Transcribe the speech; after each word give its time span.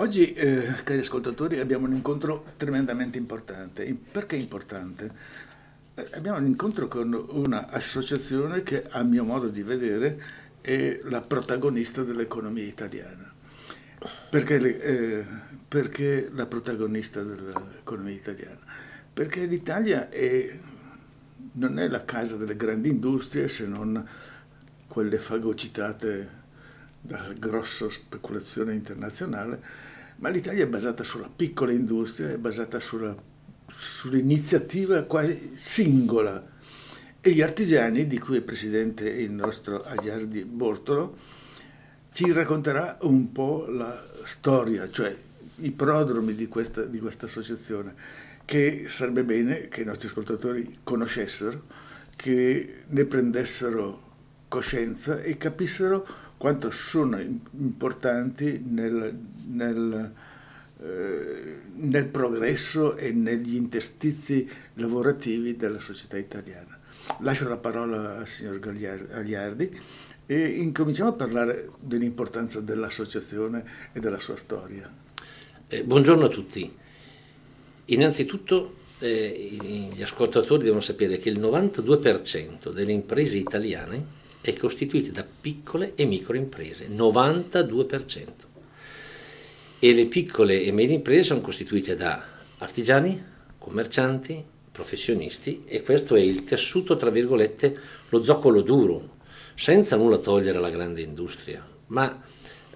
Oggi, 0.00 0.32
eh, 0.32 0.74
cari 0.84 1.00
ascoltatori, 1.00 1.58
abbiamo 1.58 1.86
un 1.86 1.92
incontro 1.92 2.44
tremendamente 2.56 3.18
importante. 3.18 3.92
Perché 4.12 4.36
importante? 4.36 5.10
Eh, 5.94 6.06
abbiamo 6.12 6.38
un 6.38 6.46
incontro 6.46 6.86
con 6.86 7.12
un'associazione 7.12 8.62
che, 8.62 8.86
a 8.90 9.02
mio 9.02 9.24
modo 9.24 9.48
di 9.48 9.64
vedere, 9.64 10.22
è 10.60 11.00
la 11.02 11.20
protagonista 11.20 12.04
dell'economia 12.04 12.62
italiana. 12.62 13.32
Perché, 14.30 14.80
eh, 14.80 15.26
perché 15.66 16.28
la 16.32 16.46
protagonista 16.46 17.24
dell'economia 17.24 18.14
italiana? 18.14 18.60
Perché 19.12 19.46
l'Italia 19.46 20.10
è, 20.10 20.56
non 21.54 21.76
è 21.76 21.88
la 21.88 22.04
casa 22.04 22.36
delle 22.36 22.54
grandi 22.54 22.88
industrie 22.88 23.48
se 23.48 23.66
non 23.66 24.06
quelle 24.86 25.18
fagocitate 25.18 26.37
dalla 27.08 27.32
grossa 27.32 27.88
speculazione 27.88 28.74
internazionale, 28.74 29.60
ma 30.16 30.28
l'Italia 30.28 30.64
è 30.64 30.68
basata 30.68 31.02
sulla 31.02 31.30
piccola 31.34 31.72
industria, 31.72 32.28
è 32.28 32.36
basata 32.36 32.78
sulla, 32.78 33.16
sull'iniziativa 33.66 35.02
quasi 35.04 35.52
singola. 35.54 36.56
E 37.20 37.30
gli 37.32 37.40
artigiani, 37.40 38.06
di 38.06 38.18
cui 38.18 38.36
è 38.36 38.42
presidente 38.42 39.08
il 39.08 39.30
nostro 39.30 39.82
Agliardi 39.82 40.44
Bortolo, 40.44 41.16
ci 42.12 42.30
racconterà 42.30 42.98
un 43.02 43.32
po' 43.32 43.66
la 43.68 44.06
storia, 44.24 44.90
cioè 44.90 45.16
i 45.60 45.70
prodromi 45.70 46.34
di 46.34 46.46
questa, 46.46 46.84
di 46.84 46.98
questa 46.98 47.26
associazione, 47.26 47.94
che 48.44 48.84
sarebbe 48.86 49.24
bene 49.24 49.68
che 49.68 49.80
i 49.80 49.84
nostri 49.84 50.08
ascoltatori 50.08 50.80
conoscessero, 50.82 51.64
che 52.16 52.82
ne 52.86 53.04
prendessero 53.04 54.06
coscienza 54.48 55.20
e 55.20 55.36
capissero 55.36 56.26
quanto 56.38 56.70
sono 56.70 57.20
importanti 57.20 58.62
nel, 58.64 59.18
nel, 59.48 60.12
eh, 60.80 61.56
nel 61.74 62.06
progresso 62.06 62.96
e 62.96 63.10
negli 63.10 63.56
interstizi 63.56 64.48
lavorativi 64.74 65.56
della 65.56 65.80
società 65.80 66.16
italiana. 66.16 66.78
Lascio 67.20 67.48
la 67.48 67.56
parola 67.56 68.18
al 68.18 68.28
signor 68.28 68.60
Gagliardi 68.60 69.80
e 70.26 70.46
incominciamo 70.46 71.10
a 71.10 71.14
parlare 71.14 71.70
dell'importanza 71.80 72.60
dell'associazione 72.60 73.64
e 73.92 73.98
della 73.98 74.20
sua 74.20 74.36
storia. 74.36 74.88
Eh, 75.66 75.82
buongiorno 75.82 76.24
a 76.24 76.28
tutti. 76.28 76.72
Innanzitutto 77.86 78.76
eh, 79.00 79.90
gli 79.92 80.02
ascoltatori 80.02 80.62
devono 80.62 80.82
sapere 80.82 81.18
che 81.18 81.30
il 81.30 81.40
92% 81.40 82.70
delle 82.70 82.92
imprese 82.92 83.38
italiane 83.38 84.17
è 84.40 84.54
costituita 84.54 85.10
da 85.12 85.26
piccole 85.40 85.92
e 85.94 86.04
micro 86.04 86.36
imprese, 86.36 86.88
92%. 86.88 88.26
E 89.80 89.92
le 89.92 90.06
piccole 90.06 90.62
e 90.62 90.72
medie 90.72 90.96
imprese 90.96 91.24
sono 91.24 91.40
costituite 91.40 91.94
da 91.94 92.22
artigiani, 92.58 93.22
commercianti, 93.58 94.44
professionisti 94.70 95.62
e 95.66 95.82
questo 95.82 96.14
è 96.14 96.20
il 96.20 96.44
tessuto, 96.44 96.96
tra 96.96 97.10
virgolette, 97.10 97.78
lo 98.08 98.22
zoccolo 98.22 98.62
duro, 98.62 99.16
senza 99.54 99.96
nulla 99.96 100.18
togliere 100.18 100.58
alla 100.58 100.70
grande 100.70 101.02
industria, 101.02 101.66
ma 101.88 102.22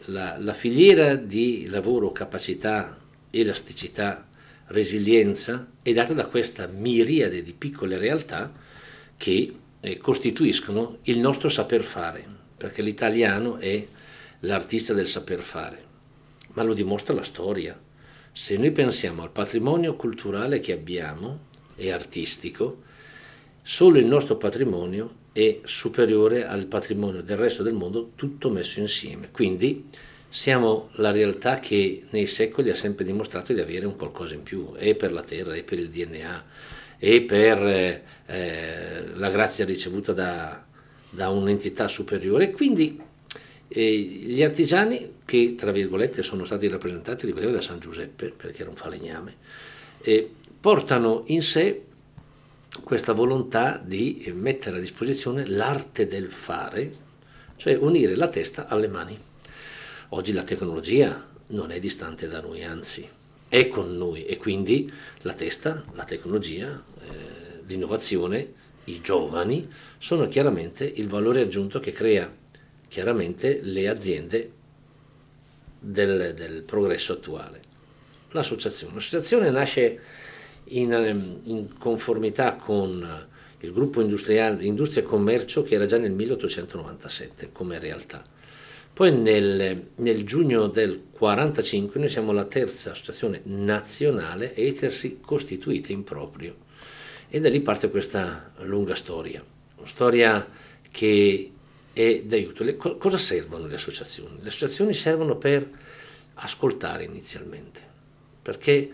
la, 0.07 0.37
la 0.39 0.53
filiera 0.53 1.15
di 1.15 1.67
lavoro, 1.67 2.11
capacità, 2.11 2.99
elasticità, 3.31 4.27
resilienza 4.67 5.71
è 5.83 5.93
data 5.93 6.13
da 6.13 6.27
questa 6.27 6.67
miriade 6.67 7.43
di 7.43 7.53
piccole 7.53 7.99
realtà 7.99 8.53
che 9.17 9.55
eh, 9.83 9.99
costituiscono 9.99 10.99
il 11.03 11.19
nostro 11.19 11.49
saper 11.49 11.83
fare, 11.83 12.25
perché 12.57 12.83
l'italiano 12.83 13.59
è 13.59 13.85
l'artista 14.41 14.95
del 14.95 15.09
saper 15.09 15.41
fare, 15.41 15.85
ma 16.53 16.63
lo 16.63 16.73
dimostra 16.73 17.13
la 17.13 17.25
storia. 17.25 17.79
Se 18.31 18.57
noi 18.57 18.71
pensiamo 18.71 19.23
al 19.23 19.31
patrimonio 19.31 19.97
culturale 19.97 20.61
che 20.61 20.73
abbiamo 20.73 21.51
e 21.75 21.91
artistico, 21.91 22.83
solo 23.61 23.99
il 23.99 24.07
nostro 24.07 24.37
patrimonio 24.37 25.21
è 25.33 25.61
superiore 25.65 26.47
al 26.47 26.67
patrimonio 26.67 27.23
del 27.23 27.37
resto 27.37 27.63
del 27.63 27.75
mondo 27.75 28.13
tutto 28.15 28.51
messo 28.51 28.79
insieme. 28.79 29.31
Quindi 29.33 29.87
siamo 30.29 30.91
la 30.93 31.11
realtà 31.11 31.59
che 31.59 32.05
nei 32.11 32.27
secoli 32.27 32.71
ha 32.71 32.77
sempre 32.77 33.05
dimostrato 33.05 33.53
di 33.53 33.61
avere 33.61 33.87
un 33.87 33.97
qualcosa 33.97 34.35
in 34.35 34.45
più, 34.45 34.73
e 34.77 34.95
per 34.95 35.13
la 35.13 35.23
terra, 35.23 35.55
e 35.55 35.65
per 35.65 35.79
il 35.79 35.91
DNA, 35.91 36.45
e 36.99 37.23
per 37.23 38.03
eh, 38.27 39.15
la 39.15 39.31
grazia 39.31 39.65
ricevuta 39.65 40.13
da, 40.13 40.65
da 41.11 41.29
un'entità 41.31 41.89
superiore. 41.89 42.51
Quindi 42.51 43.01
eh, 43.69 43.99
gli 43.99 44.43
artigiani 44.43 45.15
che, 45.25 45.55
tra 45.57 45.73
virgolette, 45.73 46.23
sono 46.23 46.45
stati 46.45 46.69
rappresentati, 46.69 47.27
ricordiamo, 47.27 47.55
da 47.55 47.63
San 47.63 47.81
Giuseppe, 47.81 48.33
perché 48.37 48.63
era 48.63 48.71
un 48.71 48.77
falegname, 48.77 49.37
eh, 50.03 50.31
portano 50.61 51.25
in 51.27 51.43
sé 51.43 51.85
questa 52.85 53.13
volontà 53.13 53.83
di 53.85 54.31
mettere 54.35 54.79
a 54.79 54.81
disposizione 54.81 55.47
l'arte 55.47 56.07
del 56.07 56.31
fare, 56.31 57.01
cioè 57.57 57.77
unire 57.77 58.17
la 58.17 58.29
testa 58.29 58.67
alle 58.67 58.89
mani. 58.89 59.19
Oggi 60.11 60.33
la 60.33 60.43
tecnologia 60.43 61.29
non 61.49 61.71
è 61.71 61.79
distante 61.79 62.29
da 62.29 62.41
noi, 62.41 62.65
anzi 62.65 63.09
è 63.49 63.69
con 63.69 63.97
noi 63.97 64.25
e 64.25 64.39
quindi 64.39 64.91
la 65.23 65.35
testa, 65.35 65.85
la 65.93 66.05
tecnologia, 66.05 66.83
l'innovazione, 67.67 68.61
i 68.85 69.01
giovani 69.01 69.69
sono 69.99 70.27
chiaramente 70.29 70.85
il 70.85 71.09
valore 71.09 71.43
aggiunto 71.43 71.79
che 71.79 71.93
crea 71.93 72.31
chiaramente 72.89 73.61
le 73.63 73.89
aziende 73.89 74.53
del, 75.79 76.35
del 76.35 76.63
progresso 76.63 77.13
attuale. 77.15 77.61
L'associazione. 78.31 78.95
L'associazione 78.95 79.51
nasce 79.51 80.01
in, 80.65 81.41
in 81.45 81.79
conformità 81.79 82.55
con 82.57 83.29
il 83.61 83.73
gruppo 83.73 84.01
industriale 84.01 84.65
Industria 84.65 85.03
e 85.03 85.07
Commercio 85.07 85.63
che 85.63 85.75
era 85.75 85.87
già 85.87 85.99
nel 85.99 86.13
1897 86.13 87.51
come 87.53 87.79
realtà 87.79 88.25
poi 88.93 89.17
nel, 89.17 89.87
nel 89.97 90.25
giugno 90.25 90.67
del 90.67 90.91
1945 90.91 92.01
noi 92.01 92.09
siamo 92.09 92.33
la 92.33 92.45
terza 92.45 92.91
associazione 92.91 93.41
nazionale 93.45 94.49
a 94.49 94.61
essersi 94.61 95.21
costituita 95.21 95.93
in 95.93 96.05
proprio 96.05 96.62
e 97.35 97.41
da 97.41 97.49
lì 97.49 97.63
parte 97.63 97.89
questa 97.89 98.53
lunga 98.59 98.95
storia, 98.95 99.43
una 99.77 99.87
storia 99.87 100.47
che 100.91 101.51
è 101.91 102.21
d'aiuto. 102.27 102.63
Le, 102.63 102.77
cosa 102.77 103.17
servono 103.17 103.67
le 103.67 103.77
associazioni? 103.77 104.37
Le 104.43 104.49
associazioni 104.49 104.93
servono 104.93 105.37
per 105.37 105.67
ascoltare 106.35 107.05
inizialmente, 107.05 107.81
perché 108.43 108.91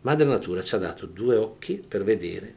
Madre 0.00 0.24
Natura 0.24 0.62
ci 0.62 0.76
ha 0.76 0.78
dato 0.78 1.04
due 1.04 1.36
occhi 1.36 1.74
per 1.86 2.04
vedere, 2.04 2.54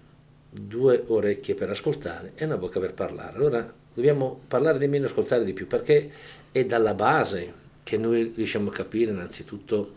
due 0.50 1.04
orecchie 1.06 1.56
per 1.56 1.70
ascoltare 1.70 2.32
e 2.36 2.46
una 2.46 2.56
bocca 2.56 2.80
per 2.80 2.94
parlare. 2.94 3.36
Allora 3.36 3.74
dobbiamo 3.94 4.40
parlare 4.48 4.78
di 4.78 4.88
meno 4.88 5.08
e 5.08 5.10
ascoltare 5.10 5.44
di 5.44 5.52
più, 5.52 5.68
perché 5.68 6.10
è 6.54 6.64
dalla 6.64 6.94
base 6.94 7.54
che 7.84 7.98
noi 7.98 8.32
riusciamo 8.34 8.70
a 8.70 8.74
capire 8.74 9.12
innanzitutto, 9.12 9.94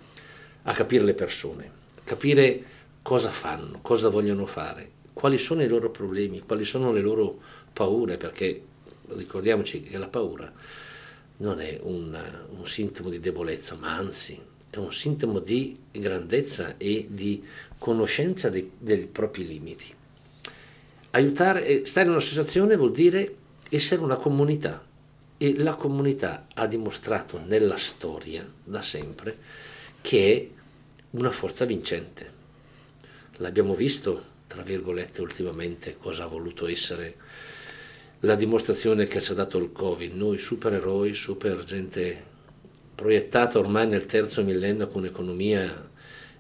a 0.63 0.73
capire 0.73 1.05
le 1.05 1.15
persone, 1.15 1.71
capire 2.03 2.65
cosa 3.01 3.31
fanno, 3.31 3.79
cosa 3.81 4.09
vogliono 4.09 4.47
fare, 4.47 4.94
quali 5.15 5.39
sono 5.39 5.63
i 5.63 5.69
loro 5.69 5.91
problemi, 5.91 6.41
quali 6.41 6.65
sono 6.65 6.93
le 6.93 7.01
loro 7.01 7.41
paure, 7.73 8.17
perché 8.19 8.63
ricordiamoci 9.09 9.83
che 9.83 9.97
la 9.97 10.09
paura 10.09 10.53
non 11.39 11.61
è 11.61 11.79
un, 11.83 12.17
un 12.57 12.67
sintomo 12.67 13.09
di 13.09 13.21
debolezza, 13.21 13.77
ma 13.77 13.97
anzi 13.97 14.39
è 14.71 14.77
un 14.77 14.93
sintomo 14.93 15.39
di 15.39 15.79
grandezza 15.93 16.77
e 16.77 17.07
di 17.09 17.43
conoscenza 17.79 18.51
dei, 18.51 18.71
dei 18.77 19.07
propri 19.07 19.47
limiti. 19.47 19.95
Aiutare, 21.11 21.87
stare 21.87 22.07
in 22.07 22.13
un'associazione 22.13 22.77
vuol 22.77 22.91
dire 22.93 23.37
essere 23.69 24.03
una 24.03 24.17
comunità 24.17 24.85
e 25.37 25.57
la 25.59 25.75
comunità 25.75 26.47
ha 26.55 26.67
dimostrato 26.67 27.41
nella 27.45 27.77
storia 27.77 28.49
da 28.65 28.83
sempre 28.83 29.37
che 30.01 30.33
è 30.33 30.63
una 31.11 31.31
forza 31.31 31.65
vincente. 31.65 32.33
L'abbiamo 33.39 33.75
visto, 33.75 34.33
tra 34.47 34.63
virgolette, 34.63 35.21
ultimamente 35.21 35.97
cosa 35.99 36.25
ha 36.25 36.29
voluto 36.29 36.67
essere 36.67 37.15
la 38.21 38.35
dimostrazione 38.35 39.07
che 39.07 39.21
ci 39.21 39.33
ha 39.33 39.35
dato 39.35 39.59
il 39.59 39.73
Covid. 39.73 40.15
Noi 40.15 40.39
supereroi, 40.39 41.15
super 41.15 41.63
gente 41.65 42.33
proiettata 42.95 43.59
ormai 43.59 43.87
nel 43.87 44.07
terzo 44.07 44.43
millennio 44.43 44.89
con 44.89 45.03
un'economia 45.03 45.91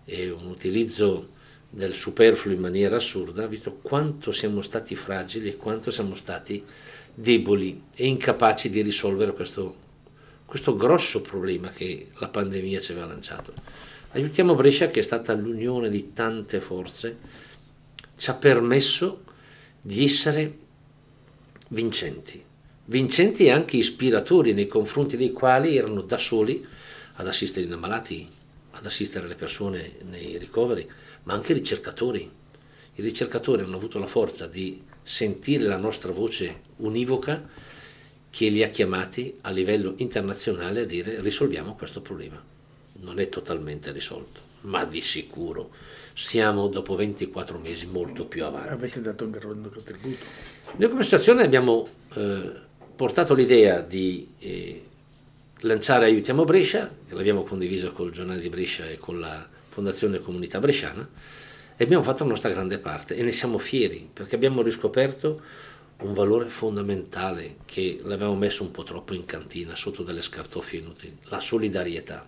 e 0.05 0.31
un 0.31 0.47
utilizzo 0.47 1.33
del 1.69 1.93
superfluo 1.93 2.55
in 2.55 2.61
maniera 2.61 2.97
assurda, 2.97 3.47
visto 3.47 3.79
quanto 3.83 4.31
siamo 4.31 4.63
stati 4.63 4.95
fragili 4.95 5.49
e 5.49 5.57
quanto 5.57 5.91
siamo 5.91 6.15
stati 6.15 6.63
deboli 7.13 7.83
e 7.95 8.07
incapaci 8.07 8.71
di 8.71 8.81
risolvere 8.81 9.33
questo, 9.33 9.75
questo 10.45 10.77
grosso 10.77 11.21
problema 11.21 11.71
che 11.71 12.11
la 12.19 12.29
pandemia 12.29 12.81
ci 12.81 12.93
aveva 12.93 13.07
lanciato. 13.07 13.53
Aiutiamo 14.13 14.55
Brescia 14.55 14.89
che 14.89 15.01
è 15.01 15.03
stata 15.03 15.35
l'unione 15.35 15.91
di 15.91 16.13
tante 16.13 16.61
forze, 16.61 17.17
ci 18.25 18.31
ha 18.31 18.35
permesso 18.35 19.23
di 19.83 20.03
essere 20.03 20.57
vincenti, 21.69 22.43
vincenti 22.87 23.51
anche 23.51 23.77
ispiratori 23.77 24.55
nei 24.55 24.67
confronti 24.67 25.19
dei 25.19 25.31
quali 25.31 25.77
erano 25.77 26.01
da 26.01 26.17
soli 26.17 26.67
ad 27.17 27.27
assistere 27.27 27.67
i 27.67 27.77
malati 27.77 28.27
ad 28.71 28.87
assistere 28.87 29.29
le 29.29 29.35
persone 29.35 29.97
nei 30.09 30.39
ricoveri, 30.39 30.91
ma 31.25 31.35
anche 31.35 31.53
i 31.53 31.57
ricercatori. 31.57 32.31
I 32.95 33.03
ricercatori 33.03 33.61
hanno 33.61 33.77
avuto 33.77 33.99
la 33.99 34.07
forza 34.07 34.47
di 34.47 34.83
sentire 35.03 35.65
la 35.65 35.77
nostra 35.77 36.11
voce 36.11 36.63
univoca 36.77 37.47
che 38.31 38.49
li 38.49 38.63
ha 38.63 38.71
chiamati 38.71 39.37
a 39.43 39.51
livello 39.51 39.93
internazionale 39.99 40.81
a 40.81 40.87
dire 40.87 41.21
risolviamo 41.21 41.75
questo 41.75 42.01
problema. 42.01 42.43
Non 43.01 43.19
è 43.19 43.29
totalmente 43.29 43.93
risolto, 43.93 44.41
ma 44.63 44.87
di 44.87 45.03
sicuro 45.03 45.71
siamo 46.15 46.69
dopo 46.69 46.95
24 46.95 47.59
mesi 47.59 47.87
molto 47.87 48.27
più 48.27 48.45
avanti. 48.45 48.69
Avete 48.69 49.01
dato 49.01 49.25
un 49.25 49.33
grande 49.33 49.69
contributo. 49.69 50.25
Noi 50.77 50.89
come 50.89 51.01
associazione 51.01 51.43
abbiamo 51.43 51.87
eh, 52.15 52.53
portato 52.95 53.35
l'idea 53.35 53.81
di 53.81 54.29
eh, 54.39 54.85
lanciare 55.61 56.07
Aiutiamo 56.07 56.45
Brescia, 56.45 56.91
che 57.07 57.15
l'abbiamo 57.15 57.43
condiviso 57.43 57.93
col 57.93 58.13
giornale 58.13 58.41
di 58.41 58.49
Brescia 58.49 58.89
e 58.89 58.97
con 58.99 59.19
la 59.19 59.47
Fondazione 59.69 60.21
Comunità 60.21 60.61
Bresciana, 60.61 61.07
e 61.77 61.83
abbiamo 61.83 62.05
fatto 62.05 62.23
la 62.23 62.31
nostra 62.31 62.51
grande 62.51 62.79
parte 62.79 63.17
e 63.17 63.23
ne 63.25 63.33
siamo 63.33 63.59
fieri 63.59 64.09
perché 64.13 64.37
abbiamo 64.37 64.63
riscoperto 64.63 65.43
un 65.99 66.13
valore 66.13 66.47
fondamentale 66.47 67.57
che 67.65 67.99
l'avevamo 68.03 68.37
messo 68.37 68.63
un 68.63 68.71
po' 68.71 68.85
troppo 68.85 69.15
in 69.15 69.25
cantina 69.25 69.75
sotto 69.75 70.05
delle 70.05 70.23
scartoffie 70.23 70.79
inutili, 70.81 71.17
la 71.25 71.41
solidarietà. 71.41 72.25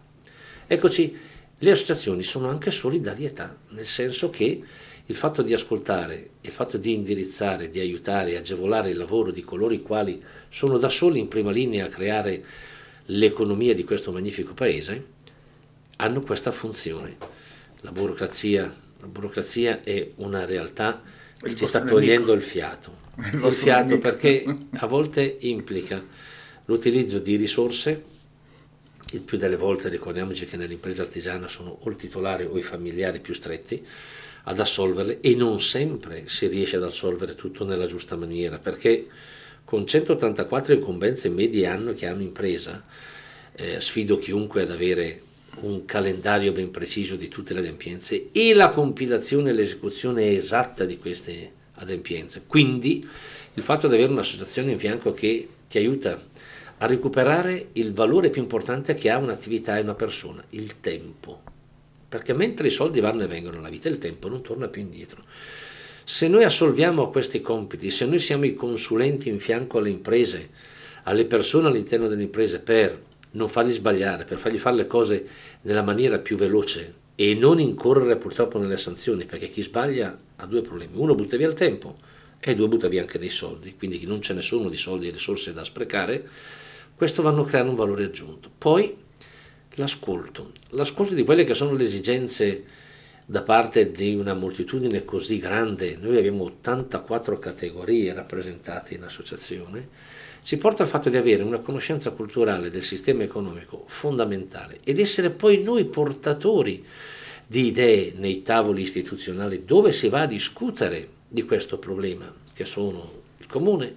Eccoci, 0.67 1.17
le 1.59 1.71
associazioni 1.71 2.23
sono 2.23 2.49
anche 2.49 2.71
solidarietà, 2.71 3.59
nel 3.71 3.87
senso 3.87 4.31
che 4.31 4.63
il 5.09 5.15
fatto 5.15 5.43
di 5.43 5.53
ascoltare, 5.53 6.31
il 6.41 6.51
fatto 6.51 6.77
di 6.77 6.93
indirizzare, 6.93 7.71
di 7.71 7.79
aiutare 7.79 8.33
e 8.33 8.37
agevolare 8.37 8.91
il 8.91 8.97
lavoro 8.97 9.31
di 9.31 9.43
coloro 9.43 9.73
i 9.73 9.83
quali 9.83 10.23
sono 10.49 10.79
da 10.79 10.89
soli 10.89 11.19
in 11.19 11.29
prima 11.29 11.51
linea 11.51 11.87
a 11.87 11.91
creare 11.91 12.45
l'economia 13.07 13.75
di 13.75 13.85
questo 13.85 14.11
magnifico 14.11 14.53
paese, 14.53 15.15
hanno 15.97 16.21
questa 16.23 16.51
funzione. 16.51 17.17
La 17.81 17.93
burocrazia 17.93 18.85
la 19.07 19.07
burocrazia 19.07 19.83
è 19.83 20.11
una 20.17 20.45
realtà 20.45 21.03
che 21.39 21.55
ci 21.55 21.67
sta 21.67 21.83
togliendo 21.83 22.33
il 22.33 22.43
fiato. 22.43 23.05
Il, 23.33 23.45
il 23.45 23.55
fiato 23.55 23.89
nemico. 23.89 24.01
perché 24.01 24.45
a 24.71 24.87
volte 24.87 25.37
implica 25.41 26.05
l'utilizzo 26.65 27.19
di 27.19 27.37
risorse, 27.37 28.03
il 29.17 29.23
più 29.23 29.39
delle 29.39 29.57
volte 29.57 29.89
ricordiamoci 29.89 30.47
che 30.47 30.57
nell'impresa 30.57 31.03
artigiana 31.03 31.49
sono 31.49 31.79
o 31.81 31.89
il 31.89 31.97
titolare 31.97 32.45
o 32.45 32.57
i 32.59 32.63
familiari 32.63 33.21
più 33.21 33.35
stretti 33.35 33.85
ad 34.45 34.59
assolverle 34.59 35.21
e 35.21 35.35
non 35.35 35.61
sempre 35.61 36.25
si 36.27 36.47
riesce 36.47 36.77
ad 36.77 36.85
assolvere 36.85 37.35
tutto 37.35 37.65
nella 37.65 37.87
giusta 37.87 38.17
maniera 38.17 38.59
perché 38.59 39.07
con 39.65 39.87
184 39.87 40.75
incombenze 40.75 41.29
medie 41.29 41.67
anno 41.67 41.93
che 41.95 42.07
hanno 42.07 42.23
impresa 42.23 42.85
eh, 43.57 43.81
sfido 43.81 44.19
chiunque 44.19 44.63
ad 44.63 44.71
avere 44.71 45.23
un 45.61 45.85
calendario 45.87 46.53
ben 46.53 46.71
preciso 46.71 47.17
di 47.17 47.29
tutte 47.29 47.55
le 47.55 47.61
adempienze 47.61 48.29
e 48.31 48.55
la 48.55 48.71
compilazione 48.71 49.51
e 49.51 49.53
l'esecuzione 49.55 50.31
esatta 50.31 50.85
di 50.85 50.99
queste 50.99 51.53
adempienze. 51.77 52.43
Quindi 52.47 53.09
il 53.55 53.63
fatto 53.63 53.89
di 53.89 53.95
avere 53.95 54.13
un'associazione 54.13 54.73
in 54.73 54.79
fianco 54.79 55.15
che 55.15 55.49
ti 55.69 55.79
aiuta 55.79 56.23
a 56.79 56.87
recuperare 56.87 57.69
il 57.73 57.93
valore 57.93 58.31
più 58.31 58.43
importante 58.43 58.95
che 58.95 59.11
ha 59.11 59.17
un'attività 59.19 59.77
e 59.79 59.83
una 59.83 59.95
persona, 59.95 60.45
il 60.51 60.81
tempo. 60.81 61.43
Perché 62.09 62.35
mentre 62.35 62.67
i 62.69 62.71
soldi 62.71 63.01
vanno 63.01 63.25
e 63.25 63.27
vengono 63.27 63.57
nella 63.57 63.69
vita, 63.69 63.89
il 63.89 63.99
tempo 63.99 64.29
non 64.29 64.43
torna 64.43 64.69
più 64.69 64.83
indietro. 64.83 65.25
Se 66.05 66.29
noi 66.29 66.45
assolviamo 66.45 67.11
questi 67.11 67.41
compiti, 67.41 67.91
se 67.91 68.05
noi 68.05 68.21
siamo 68.21 68.45
i 68.45 68.55
consulenti 68.55 69.29
in 69.29 69.41
fianco 69.41 69.79
alle 69.79 69.91
imprese, 69.91 70.51
alle 71.05 71.25
persone 71.25 71.69
all'interno 71.69 72.09
delle 72.09 72.23
imprese 72.23 72.61
per 72.61 73.03
non 73.33 73.49
farli 73.49 73.73
sbagliare, 73.73 74.25
per 74.25 74.39
fargli 74.39 74.59
fare 74.59 74.77
le 74.77 74.87
cose 74.87 75.27
nella 75.63 75.83
maniera 75.83 76.19
più 76.19 76.37
veloce 76.37 77.05
e 77.15 77.35
non 77.35 77.59
incorrere 77.59 78.17
purtroppo 78.17 78.59
nelle 78.59 78.77
sanzioni, 78.77 79.25
perché 79.25 79.49
chi 79.49 79.63
sbaglia 79.63 80.17
ha 80.37 80.47
due 80.47 80.63
problemi. 80.63 80.93
Uno 80.95 81.15
butta 81.15 81.37
via 81.37 81.49
il 81.49 81.55
tempo 81.55 81.97
e 82.39 82.55
due 82.55 82.69
butta 82.69 82.89
via 82.89 83.01
anche 83.01 83.19
dei 83.19 83.31
soldi, 83.31 83.75
quindi 83.77 84.05
non 84.07 84.23
ce 84.23 84.35
ne 84.35 84.43
sono 84.43 84.69
di 84.69 84.77
soldi 84.77 85.09
e 85.09 85.11
risorse 85.11 85.53
da 85.53 85.65
sprecare, 85.65 86.29
questo 86.95 87.23
vanno 87.23 87.43
a 87.43 87.47
creare 87.47 87.69
un 87.69 87.75
valore 87.75 88.05
aggiunto. 88.05 88.51
Poi 88.57 88.97
l'ascolto, 89.75 90.53
l'ascolto 90.71 91.15
di 91.15 91.25
quelle 91.25 91.45
che 91.45 91.55
sono 91.55 91.75
le 91.75 91.85
esigenze 91.85 92.65
da 93.25 93.43
parte 93.43 93.91
di 93.91 94.15
una 94.15 94.35
moltitudine 94.35 95.05
così 95.05 95.39
grande, 95.39 95.97
noi 96.01 96.17
abbiamo 96.17 96.45
84 96.45 97.39
categorie 97.39 98.15
rappresentate 98.15 98.95
in 98.95 99.03
associazione, 99.03 99.89
ci 100.45 100.59
porta 100.59 100.85
al 100.85 100.89
fatto 100.89 101.09
di 101.09 101.17
avere 101.17 101.43
una 101.43 101.59
conoscenza 101.59 102.13
culturale 102.13 102.71
del 102.71 102.85
sistema 102.85 103.25
economico 103.25 103.83
fondamentale 103.89 104.79
ed 104.85 105.01
essere 105.01 105.31
poi 105.31 105.61
noi 105.65 105.87
portatori 105.87 106.85
di 107.45 107.67
idee 107.67 108.13
nei 108.17 108.43
tavoli 108.43 108.83
istituzionali 108.83 109.65
dove 109.65 109.91
si 109.91 110.09
va 110.09 110.21
a 110.21 110.27
discutere 110.27 111.09
di 111.29 111.45
questo 111.45 111.79
problema, 111.79 112.33
che 112.53 112.65
sono 112.65 113.23
il 113.39 113.47
comune, 113.47 113.95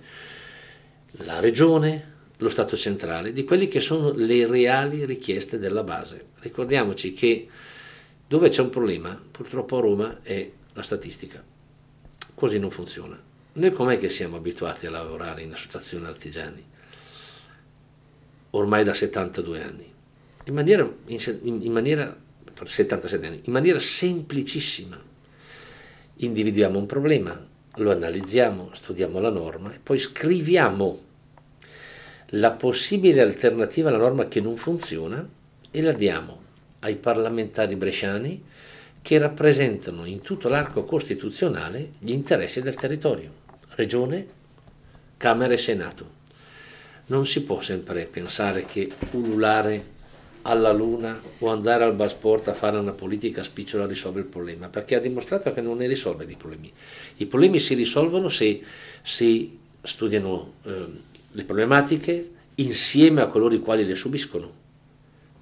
la 1.24 1.40
regione, 1.40 2.18
lo 2.38 2.50
Stato 2.50 2.78
centrale, 2.78 3.34
di 3.34 3.44
quelle 3.44 3.68
che 3.68 3.80
sono 3.80 4.12
le 4.14 4.48
reali 4.48 5.06
richieste 5.06 5.60
della 5.60 5.84
base. 5.84 6.28
Ricordiamoci 6.40 7.14
che 7.14 7.48
dove 8.28 8.50
c'è 8.50 8.62
un 8.62 8.70
problema, 8.70 9.20
purtroppo 9.32 9.78
a 9.78 9.82
Roma, 9.82 10.20
è 10.22 10.50
la 10.74 10.82
statistica. 10.82 11.44
Così 12.34 12.60
non 12.60 12.70
funziona. 12.70 13.20
Noi 13.54 13.72
com'è 13.72 14.00
che 14.00 14.10
siamo 14.10 14.38
abituati 14.38 14.86
a 14.86 14.92
lavorare 14.92 15.42
in 15.42 15.52
associazioni 15.52 16.06
artigiani? 16.06 16.64
Ormai 18.52 18.84
da 18.84 18.94
72 18.94 19.64
anni. 19.64 19.94
In 20.46 20.54
maniera, 20.54 20.90
in, 21.08 21.20
in 21.62 21.72
maniera 21.72 22.16
77 22.64 23.26
anni, 23.26 23.42
in 23.44 23.52
maniera 23.52 23.80
semplicissima. 23.80 25.02
Individuiamo 26.22 26.78
un 26.78 26.86
problema, 26.86 27.48
lo 27.76 27.92
analizziamo, 27.92 28.72
studiamo 28.74 29.20
la 29.20 29.30
norma 29.30 29.74
e 29.74 29.80
poi 29.82 29.98
scriviamo 29.98 31.00
la 32.34 32.52
possibile 32.52 33.22
alternativa 33.22 33.88
alla 33.88 33.98
norma 33.98 34.28
che 34.28 34.42
non 34.42 34.58
funziona 34.58 35.26
e 35.72 35.82
la 35.82 35.94
diamo 35.94 36.42
ai 36.80 36.96
parlamentari 36.96 37.78
bresciani 37.78 38.44
che 39.02 39.18
rappresentano 39.18 40.04
in 40.04 40.20
tutto 40.20 40.50
l'arco 40.50 40.84
costituzionale 40.84 41.92
gli 42.00 42.12
interessi 42.12 42.62
del 42.62 42.74
territorio, 42.74 43.32
Regione, 43.76 44.28
Camera 45.16 45.54
e 45.54 45.58
Senato. 45.58 46.18
Non 47.08 47.26
si 47.26 47.44
può 47.44 47.62
sempre 47.62 48.06
pensare 48.06 48.66
che 48.66 48.92
ululare 49.12 49.98
alla 50.44 50.72
Luna 50.72 51.20
o 51.40 51.50
andare 51.50 51.84
al 51.84 51.94
Basport 51.94 52.48
a 52.48 52.54
fare 52.54 52.78
una 52.78 52.92
politica 52.92 53.44
spicciola 53.44 53.86
risolve 53.86 54.22
il 54.22 54.26
problema, 54.26 54.70
perché 54.70 54.96
ha 54.96 55.00
dimostrato 55.00 55.52
che 55.52 55.62
non 55.62 55.78
ne 55.78 55.88
risolve 55.88 56.26
i 56.26 56.36
problemi. 56.36 56.72
I 57.18 57.26
problemi 57.26 57.60
si 57.60 57.74
risolvono 57.74 58.30
se 58.30 58.62
si 59.02 59.58
studiano 59.82 60.54
eh, 60.64 60.86
le 61.32 61.44
problematiche 61.44 62.32
insieme 62.56 63.22
a 63.22 63.28
coloro 63.28 63.54
i 63.54 63.60
quali 63.60 63.86
le 63.86 63.96
subiscono, 63.96 64.52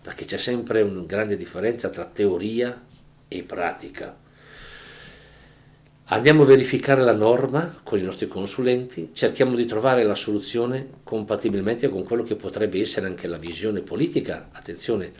perché 0.01 0.25
c'è 0.25 0.38
sempre 0.38 0.82
una 0.82 1.01
grande 1.01 1.36
differenza 1.36 1.89
tra 1.89 2.06
teoria 2.06 2.84
e 3.27 3.44
pratica. 3.44 4.25
Andiamo 6.10 6.44
a 6.44 6.46
verificare 6.46 7.02
la 7.02 7.14
norma 7.14 7.82
con 7.84 8.00
i 8.00 8.02
nostri 8.02 8.30
consulenti, 8.30 9.10
cerchiamo 9.12 9.56
di 9.56 9.66
trovare 9.66 10.04
la 10.04 10.16
soluzione 10.16 10.88
compatibilmente 11.04 11.90
con 11.90 12.06
quello 12.06 12.24
che 12.24 12.36
potrebbe 12.38 12.80
essere 12.80 13.08
anche 13.08 13.28
la 13.28 13.38
visione 13.38 13.82
politica. 13.82 14.48
Attenzione, 14.54 15.12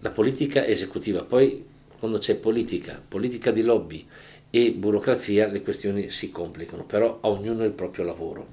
la 0.00 0.10
politica 0.10 0.66
esecutiva, 0.66 1.24
poi 1.24 1.64
quando 1.98 2.18
c'è 2.18 2.34
politica, 2.34 3.02
politica 3.08 3.50
di 3.50 3.62
lobby 3.62 4.06
e 4.50 4.72
burocrazia 4.72 5.46
le 5.46 5.62
questioni 5.62 6.10
si 6.10 6.30
complicano, 6.30 6.84
però 6.84 7.20
a 7.22 7.28
ognuno 7.28 7.64
il 7.64 7.72
proprio 7.72 8.04
lavoro. 8.04 8.48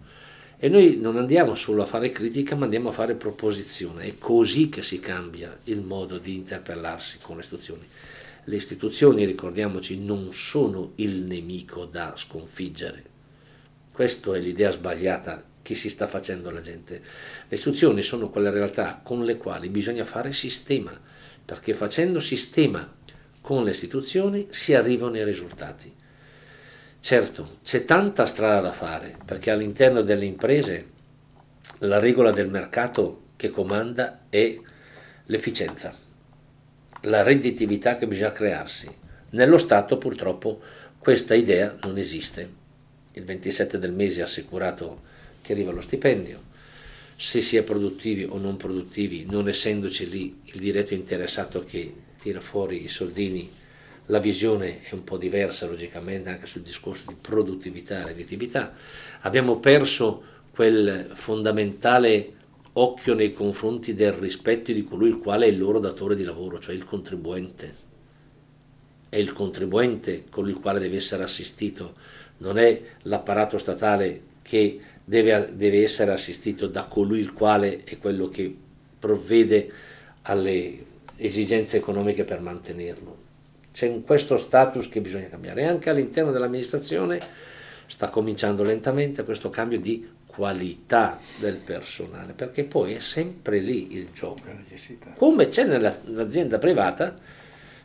E 0.57 0.69
noi 0.69 0.97
non 1.01 1.17
andiamo 1.17 1.55
solo 1.55 1.81
a 1.81 1.85
fare 1.85 2.09
critica, 2.09 2.55
ma 2.55 2.63
andiamo 2.63 2.87
a 2.87 2.93
fare 2.93 3.15
proposizione. 3.15 4.05
È 4.05 4.13
così 4.17 4.69
che 4.69 4.81
si 4.81 5.01
cambia 5.01 5.57
il 5.65 5.81
modo 5.81 6.19
di 6.19 6.35
interpellarsi 6.35 7.17
con 7.21 7.35
le 7.35 7.41
istituzioni. 7.41 7.85
Le 8.47 8.55
istituzioni, 8.55 9.25
ricordiamoci, 9.25 9.97
non 9.97 10.31
sono 10.31 10.91
il 10.97 11.23
nemico 11.23 11.85
da 11.85 12.13
sconfiggere. 12.15 13.03
Questa 13.91 14.35
è 14.35 14.39
l'idea 14.39 14.69
sbagliata 14.69 15.43
che 15.63 15.73
si 15.73 15.89
sta 15.89 16.05
facendo 16.05 16.49
alla 16.49 16.61
gente. 16.61 17.01
Le 17.47 17.55
istituzioni 17.55 18.03
sono 18.03 18.29
quelle 18.29 18.51
realtà 18.51 19.01
con 19.03 19.25
le 19.25 19.37
quali 19.37 19.69
bisogna 19.69 20.05
fare 20.05 20.31
sistema, 20.31 20.91
perché 21.43 21.73
facendo 21.73 22.19
sistema 22.19 22.93
con 23.41 23.63
le 23.63 23.71
istituzioni 23.71 24.45
si 24.51 24.75
arrivano 24.75 25.15
ai 25.15 25.23
risultati. 25.23 25.91
Certo, 26.99 27.57
c'è 27.63 27.83
tanta 27.83 28.27
strada 28.27 28.61
da 28.61 28.73
fare, 28.73 29.17
perché 29.25 29.49
all'interno 29.49 30.03
delle 30.03 30.25
imprese 30.25 30.91
la 31.79 31.97
regola 31.97 32.31
del 32.31 32.49
mercato 32.49 33.29
che 33.37 33.49
comanda 33.49 34.25
è 34.29 34.55
l'efficienza 35.25 36.04
la 37.05 37.23
redditività 37.23 37.97
che 37.97 38.07
bisogna 38.07 38.31
crearsi. 38.31 38.89
Nello 39.31 39.57
Stato 39.57 39.97
purtroppo 39.97 40.61
questa 40.97 41.35
idea 41.35 41.75
non 41.83 41.97
esiste. 41.97 42.63
Il 43.13 43.23
27 43.23 43.79
del 43.79 43.93
mese 43.93 44.19
è 44.19 44.23
assicurato 44.23 45.01
che 45.41 45.53
arriva 45.53 45.71
lo 45.71 45.81
stipendio. 45.81 46.53
Se 47.15 47.41
si 47.41 47.57
è 47.57 47.63
produttivi 47.63 48.23
o 48.23 48.37
non 48.37 48.57
produttivi, 48.57 49.25
non 49.29 49.47
essendoci 49.47 50.09
lì 50.09 50.41
il 50.45 50.59
diretto 50.59 50.93
interessato 50.93 51.63
che 51.63 51.93
tira 52.19 52.41
fuori 52.41 52.83
i 52.83 52.89
soldini, 52.89 53.49
la 54.07 54.19
visione 54.19 54.81
è 54.83 54.93
un 54.93 55.03
po' 55.03 55.17
diversa 55.17 55.65
logicamente 55.65 56.29
anche 56.29 56.45
sul 56.45 56.61
discorso 56.61 57.05
di 57.07 57.15
produttività 57.19 58.01
e 58.01 58.05
redditività. 58.05 58.73
Abbiamo 59.21 59.57
perso 59.57 60.23
quel 60.51 61.09
fondamentale 61.13 62.33
occhio 62.77 63.13
nei 63.13 63.31
confronti 63.33 63.93
del 63.93 64.13
rispetto 64.13 64.71
di 64.71 64.83
colui 64.83 65.09
il 65.09 65.19
quale 65.19 65.45
è 65.45 65.49
il 65.49 65.57
loro 65.57 65.79
datore 65.79 66.15
di 66.15 66.23
lavoro, 66.23 66.59
cioè 66.59 66.75
il 66.75 66.85
contribuente. 66.85 67.73
È 69.07 69.17
il 69.17 69.33
contribuente 69.33 70.25
con 70.29 70.49
il 70.49 70.59
quale 70.59 70.79
deve 70.79 70.97
essere 70.97 71.23
assistito, 71.23 71.93
non 72.37 72.57
è 72.57 72.81
l'apparato 73.03 73.57
statale 73.57 74.33
che 74.41 74.79
deve, 75.03 75.51
deve 75.53 75.83
essere 75.83 76.11
assistito 76.11 76.67
da 76.67 76.85
colui 76.85 77.19
il 77.19 77.33
quale 77.33 77.83
è 77.83 77.97
quello 77.97 78.27
che 78.27 78.53
provvede 78.99 79.71
alle 80.23 80.83
esigenze 81.17 81.77
economiche 81.77 82.25
per 82.25 82.41
mantenerlo. 82.41 83.23
C'è 83.71 84.01
questo 84.03 84.37
status 84.37 84.89
che 84.89 85.01
bisogna 85.01 85.27
cambiare 85.27 85.61
e 85.61 85.65
anche 85.65 85.89
all'interno 85.89 86.31
dell'amministrazione 86.31 87.19
sta 87.87 88.09
cominciando 88.09 88.63
lentamente 88.63 89.23
questo 89.23 89.49
cambio 89.49 89.79
di 89.79 90.07
qualità 90.25 91.19
del 91.39 91.55
personale, 91.55 92.33
perché 92.33 92.65
poi 92.65 92.93
è 92.93 92.99
sempre 92.99 93.59
lì 93.59 93.95
il 93.95 94.09
gioco. 94.11 94.41
Come 95.15 95.47
c'è 95.47 95.65
nell'azienda 95.65 96.57
privata, 96.57 97.17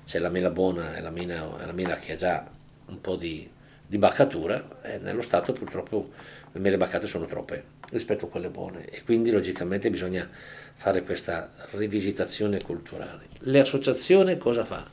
c'è 0.04 0.19
la 0.19 0.30
mela 0.30 0.50
buona 0.50 0.97
e 0.97 1.00
la 1.00 1.11
mina, 1.11 1.47
la 1.64 1.73
mina 1.73 1.97
che 1.97 2.14
ha 2.14 2.16
già 2.16 2.45
un 2.87 3.00
po' 3.00 3.14
di, 3.14 3.49
di 3.87 3.99
baccatura, 3.99 4.80
e 4.83 4.99
nello 4.99 5.23
Stato 5.23 5.52
purtroppo 5.52 6.11
le 6.52 6.59
mele 6.61 6.76
baccate 6.76 7.07
sono 7.07 7.26
troppe 7.26 7.78
rispetto 7.90 8.26
a 8.26 8.28
quelle 8.28 8.49
buone 8.49 8.85
e 8.87 9.04
quindi 9.04 9.30
logicamente 9.30 9.88
bisogna 9.90 10.28
fare 10.75 11.04
questa 11.04 11.52
rivisitazione 11.73 12.61
culturale. 12.61 13.28
L'associazione 13.40 14.37
cosa 14.37 14.64
fa? 14.64 14.85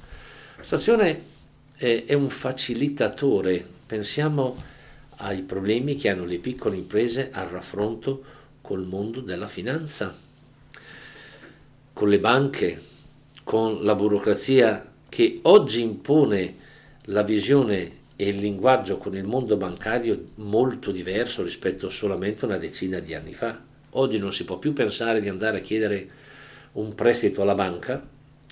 L'associazione 0.58 1.22
è, 1.76 2.04
è 2.06 2.14
un 2.14 2.30
facilitatore, 2.30 3.66
pensiamo 3.88 4.76
ai 5.18 5.42
problemi 5.42 5.96
che 5.96 6.10
hanno 6.10 6.26
le 6.26 6.38
piccole 6.40 6.76
imprese 6.76 7.30
al 7.32 7.48
raffronto 7.48 8.24
col 8.62 8.86
mondo 8.86 9.22
della 9.22 9.48
finanza, 9.48 10.16
con 11.94 12.10
le 12.10 12.20
banche, 12.20 12.82
con 13.44 13.84
la 13.84 13.96
burocrazia 13.96 14.92
che 15.08 15.40
oggi 15.44 15.82
impone 15.82 16.54
la 17.06 17.24
visione 17.24 17.96
e 18.16 18.30
il 18.30 18.38
linguaggio 18.40 18.98
con 18.98 19.16
il 19.16 19.24
mondo 19.24 19.58
bancario 19.58 20.30
molto 20.36 20.92
diverso 20.92 21.44
rispetto 21.44 21.90
solamente 21.90 22.46
una 22.46 22.58
decina 22.58 23.00
di 23.00 23.14
anni 23.14 23.34
fa. 23.34 23.60
Oggi 23.92 24.18
non 24.18 24.34
si 24.34 24.44
può 24.44 24.58
più 24.58 24.74
pensare 24.74 25.22
di 25.22 25.30
andare 25.30 25.58
a 25.58 25.62
chiedere 25.62 26.10
un 26.74 26.94
prestito 26.94 27.42
alla 27.42 27.56
banca, 27.56 28.06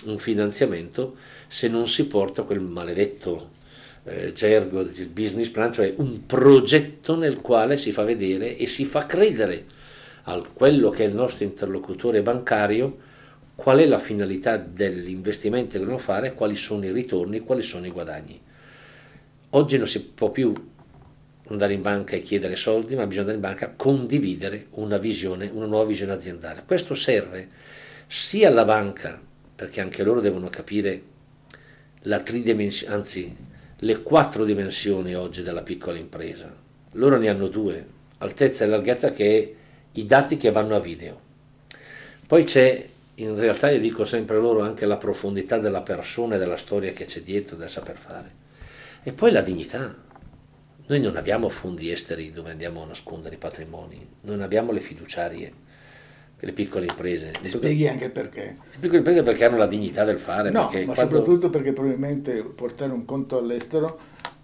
un 0.05 0.17
finanziamento, 0.17 1.15
se 1.47 1.67
non 1.67 1.87
si 1.87 2.07
porta 2.07 2.43
quel 2.43 2.61
maledetto 2.61 3.51
eh, 4.05 4.33
gergo 4.33 4.83
del 4.83 5.07
business 5.07 5.49
plan, 5.49 5.73
cioè 5.73 5.93
un 5.97 6.25
progetto 6.25 7.15
nel 7.15 7.41
quale 7.41 7.75
si 7.75 7.91
fa 7.91 8.03
vedere 8.03 8.55
e 8.55 8.65
si 8.67 8.85
fa 8.85 9.05
credere 9.05 9.65
a 10.23 10.41
quello 10.53 10.89
che 10.89 11.03
è 11.03 11.07
il 11.07 11.15
nostro 11.15 11.43
interlocutore 11.43 12.21
bancario 12.21 12.97
qual 13.55 13.79
è 13.79 13.85
la 13.85 13.99
finalità 13.99 14.57
dell'investimento 14.57 15.73
che 15.73 15.79
dobbiamo 15.79 15.99
fare, 15.99 16.33
quali 16.33 16.55
sono 16.55 16.85
i 16.85 16.91
ritorni, 16.91 17.39
quali 17.39 17.61
sono 17.61 17.85
i 17.85 17.91
guadagni. 17.91 18.39
Oggi 19.51 19.77
non 19.77 19.87
si 19.87 20.03
può 20.03 20.29
più 20.29 20.53
andare 21.47 21.73
in 21.73 21.81
banca 21.81 22.15
e 22.15 22.21
chiedere 22.21 22.57
soldi, 22.57 22.95
ma 22.95 23.07
bisogna 23.07 23.31
andare 23.31 23.37
in 23.37 23.43
banca 23.43 23.65
a 23.67 23.73
condividere 23.75 24.67
una 24.71 24.97
visione, 24.97 25.49
una 25.53 25.67
nuova 25.67 25.85
visione 25.85 26.11
aziendale. 26.11 26.63
Questo 26.65 26.95
serve 26.95 27.47
sia 28.07 28.49
alla 28.49 28.65
banca, 28.65 29.21
perché 29.55 29.79
anche 29.79 30.03
loro 30.03 30.19
devono 30.19 30.49
capire 30.49 31.01
la 32.01 32.19
tridimensione, 32.19 32.93
anzi 32.93 33.35
le 33.85 34.01
quattro 34.01 34.45
dimensioni 34.45 35.13
oggi 35.13 35.43
della 35.43 35.61
piccola 35.61 35.99
impresa. 35.99 36.51
Loro 36.93 37.19
ne 37.19 37.29
hanno 37.29 37.47
due, 37.47 37.85
altezza 38.17 38.65
e 38.65 38.67
larghezza 38.67 39.11
che 39.11 39.37
è 39.37 39.53
i 39.99 40.05
dati 40.07 40.37
che 40.37 40.49
vanno 40.49 40.75
a 40.75 40.79
video. 40.79 41.21
Poi 42.25 42.43
c'è, 42.45 42.83
in 43.13 43.35
realtà 43.35 43.69
io 43.69 43.79
dico 43.79 44.03
sempre 44.03 44.39
loro, 44.39 44.61
anche 44.61 44.87
la 44.87 44.97
profondità 44.97 45.59
della 45.59 45.83
persona 45.83 46.33
e 46.33 46.39
della 46.39 46.57
storia 46.57 46.93
che 46.93 47.05
c'è 47.05 47.21
dietro, 47.21 47.55
del 47.57 47.69
saper 47.69 47.97
fare. 47.97 48.31
E 49.03 49.11
poi 49.11 49.31
la 49.31 49.41
dignità. 49.41 49.95
Noi 50.87 50.99
non 50.99 51.15
abbiamo 51.15 51.47
fondi 51.49 51.91
esteri 51.91 52.31
dove 52.31 52.49
andiamo 52.49 52.81
a 52.81 52.87
nascondere 52.87 53.35
i 53.35 53.39
patrimoni, 53.39 54.07
non 54.21 54.41
abbiamo 54.41 54.71
le 54.71 54.79
fiduciarie 54.79 55.53
le 56.39 56.51
piccole 56.51 56.85
imprese. 56.85 57.31
Mi 57.41 57.49
spieghi 57.49 57.87
anche 57.87 58.09
perché? 58.09 58.57
Le 58.71 58.77
piccole 58.79 58.97
imprese 58.99 59.23
perché 59.23 59.45
hanno 59.45 59.57
la 59.57 59.67
dignità 59.67 60.03
del 60.03 60.19
fare. 60.19 60.51
No, 60.51 60.63
ma 60.63 60.69
quando... 60.69 60.93
soprattutto 60.95 61.49
perché 61.49 61.73
probabilmente 61.73 62.43
portare 62.43 62.91
un 62.91 63.05
conto 63.05 63.37
all'estero 63.37 63.99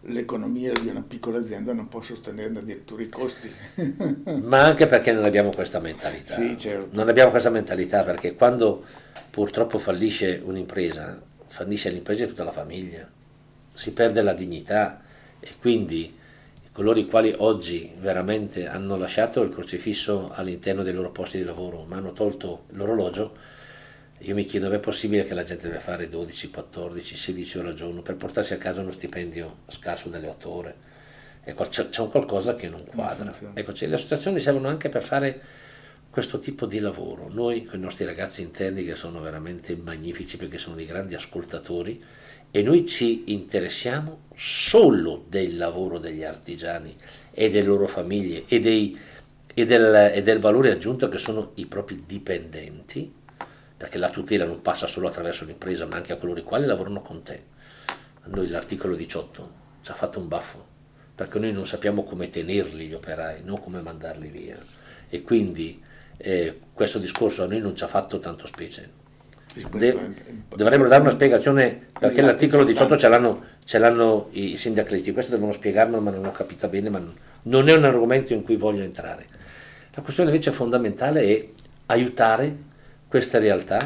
l'economia 0.05 0.73
di 0.73 0.87
una 0.87 1.03
piccola 1.07 1.37
azienda 1.37 1.73
non 1.73 1.87
può 1.87 2.01
sostenerne 2.01 2.59
addirittura 2.59 3.03
i 3.03 3.09
costi. 3.09 3.51
ma 4.41 4.63
anche 4.63 4.87
perché 4.87 5.11
non 5.11 5.25
abbiamo 5.25 5.51
questa 5.51 5.79
mentalità. 5.79 6.33
Sì, 6.33 6.57
certo. 6.57 6.89
Non 6.93 7.09
abbiamo 7.09 7.29
questa 7.29 7.49
mentalità 7.49 8.03
perché 8.03 8.35
quando 8.35 8.83
purtroppo 9.29 9.77
fallisce 9.77 10.41
un'impresa, 10.43 11.21
fallisce 11.47 11.89
l'impresa 11.89 12.23
e 12.23 12.27
tutta 12.27 12.43
la 12.43 12.51
famiglia, 12.51 13.07
si 13.73 13.91
perde 13.91 14.21
la 14.21 14.33
dignità 14.33 15.01
e 15.39 15.49
quindi 15.59 16.17
coloro 16.71 16.99
i 16.99 17.05
quali 17.05 17.33
oggi 17.37 17.91
veramente 17.99 18.67
hanno 18.67 18.97
lasciato 18.97 19.41
il 19.41 19.51
crocifisso 19.51 20.31
all'interno 20.31 20.83
dei 20.83 20.93
loro 20.93 21.11
posti 21.11 21.37
di 21.37 21.43
lavoro, 21.43 21.83
ma 21.83 21.97
hanno 21.97 22.13
tolto 22.13 22.65
l'orologio, 22.69 23.33
io 24.19 24.35
mi 24.35 24.45
chiedo, 24.45 24.69
è 24.69 24.79
possibile 24.79 25.23
che 25.23 25.33
la 25.33 25.43
gente 25.43 25.67
deve 25.67 25.79
fare 25.79 26.07
12, 26.07 26.51
14, 26.51 27.17
16 27.17 27.57
ore 27.57 27.69
al 27.69 27.73
giorno 27.73 28.01
per 28.01 28.15
portarsi 28.15 28.53
a 28.53 28.57
casa 28.57 28.81
uno 28.81 28.91
stipendio 28.91 29.59
scarso 29.67 30.09
delle 30.09 30.27
8 30.27 30.49
ore? 30.49 30.75
Ecco, 31.43 31.63
c'è, 31.65 31.89
c'è 31.89 32.01
un 32.01 32.11
qualcosa 32.11 32.55
che 32.55 32.69
non 32.69 32.85
quadra. 32.85 33.33
Ecco, 33.53 33.73
le 33.75 33.93
associazioni 33.95 34.39
servono 34.39 34.67
anche 34.67 34.89
per 34.89 35.01
fare 35.01 35.41
questo 36.11 36.37
tipo 36.37 36.67
di 36.67 36.77
lavoro. 36.77 37.29
Noi 37.31 37.65
con 37.65 37.79
i 37.79 37.81
nostri 37.81 38.05
ragazzi 38.05 38.43
interni 38.43 38.85
che 38.85 38.93
sono 38.93 39.21
veramente 39.21 39.75
magnifici 39.75 40.37
perché 40.37 40.59
sono 40.59 40.75
dei 40.75 40.85
grandi 40.85 41.15
ascoltatori, 41.15 42.03
e 42.51 42.61
noi 42.61 42.85
ci 42.85 43.31
interessiamo 43.31 44.23
solo 44.35 45.23
del 45.29 45.55
lavoro 45.55 45.99
degli 45.99 46.23
artigiani 46.23 46.95
e 47.31 47.49
delle 47.49 47.67
loro 47.67 47.87
famiglie 47.87 48.43
e, 48.47 48.59
dei, 48.59 48.99
e, 49.53 49.65
del, 49.65 50.11
e 50.13 50.21
del 50.21 50.39
valore 50.39 50.71
aggiunto 50.71 51.07
che 51.07 51.17
sono 51.17 51.51
i 51.55 51.65
propri 51.65 52.03
dipendenti, 52.05 53.13
perché 53.77 53.97
la 53.97 54.09
tutela 54.09 54.45
non 54.45 54.61
passa 54.61 54.85
solo 54.85 55.07
attraverso 55.07 55.45
l'impresa 55.45 55.85
ma 55.85 55.95
anche 55.95 56.11
a 56.11 56.17
coloro 56.17 56.39
i 56.39 56.43
quali 56.43 56.65
lavorano 56.65 57.01
con 57.01 57.23
te. 57.23 57.43
A 58.23 58.27
noi 58.27 58.49
l'articolo 58.49 58.95
18 58.95 59.51
ci 59.81 59.91
ha 59.91 59.95
fatto 59.95 60.19
un 60.19 60.27
baffo, 60.27 60.65
perché 61.15 61.39
noi 61.39 61.53
non 61.53 61.65
sappiamo 61.65 62.03
come 62.03 62.29
tenerli 62.29 62.87
gli 62.87 62.93
operai, 62.93 63.43
non 63.43 63.61
come 63.61 63.81
mandarli 63.81 64.27
via. 64.27 64.57
E 65.09 65.21
quindi 65.21 65.81
eh, 66.17 66.59
questo 66.73 66.99
discorso 66.99 67.43
a 67.43 67.47
noi 67.47 67.59
non 67.59 67.75
ci 67.75 67.83
ha 67.83 67.87
fatto 67.87 68.19
tanto 68.19 68.45
specie 68.45 68.99
De- 69.53 70.13
dovremmo 70.55 70.87
dare 70.87 71.01
una 71.01 71.11
spiegazione 71.11 71.87
perché 71.99 72.21
l'articolo 72.21 72.63
18 72.63 72.97
ce 72.97 73.07
l'hanno, 73.09 73.43
ce 73.65 73.77
l'hanno, 73.79 74.27
i 74.31 74.55
sindacalisti, 74.55 75.11
questo 75.11 75.33
devono 75.33 75.51
spiegarlo 75.51 75.99
ma 75.99 76.09
non 76.09 76.25
ho 76.25 76.31
capito 76.31 76.67
bene, 76.69 76.89
ma 76.89 77.03
non 77.43 77.67
è 77.67 77.75
un 77.75 77.83
argomento 77.83 78.33
in 78.33 78.43
cui 78.43 78.55
voglio 78.55 78.83
entrare. 78.83 79.25
La 79.93 80.01
questione 80.01 80.29
invece 80.29 80.51
fondamentale 80.51 81.21
è 81.23 81.47
aiutare 81.87 82.55
queste 83.07 83.39
realtà 83.39 83.77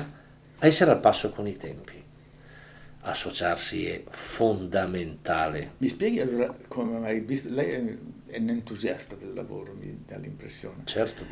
a 0.60 0.67
essere 0.67 0.91
al 0.91 1.00
passo 1.00 1.31
con 1.31 1.48
i 1.48 1.57
tempi. 1.57 1.93
Associarsi 3.01 3.88
è 3.88 4.03
fondamentale. 4.07 5.74
Mi 5.77 5.88
spieghi 5.88 6.19
allora 6.19 6.55
come 6.67 7.00
mai, 7.00 7.25
lei 7.50 7.69
è 7.69 8.39
un 8.39 8.50
entusiasta 8.50 9.15
del 9.15 9.34
lavoro, 9.34 9.75
mi 9.79 10.03
dà 10.05 10.17
l'impressione. 10.17 10.84
Certo. 10.86 11.24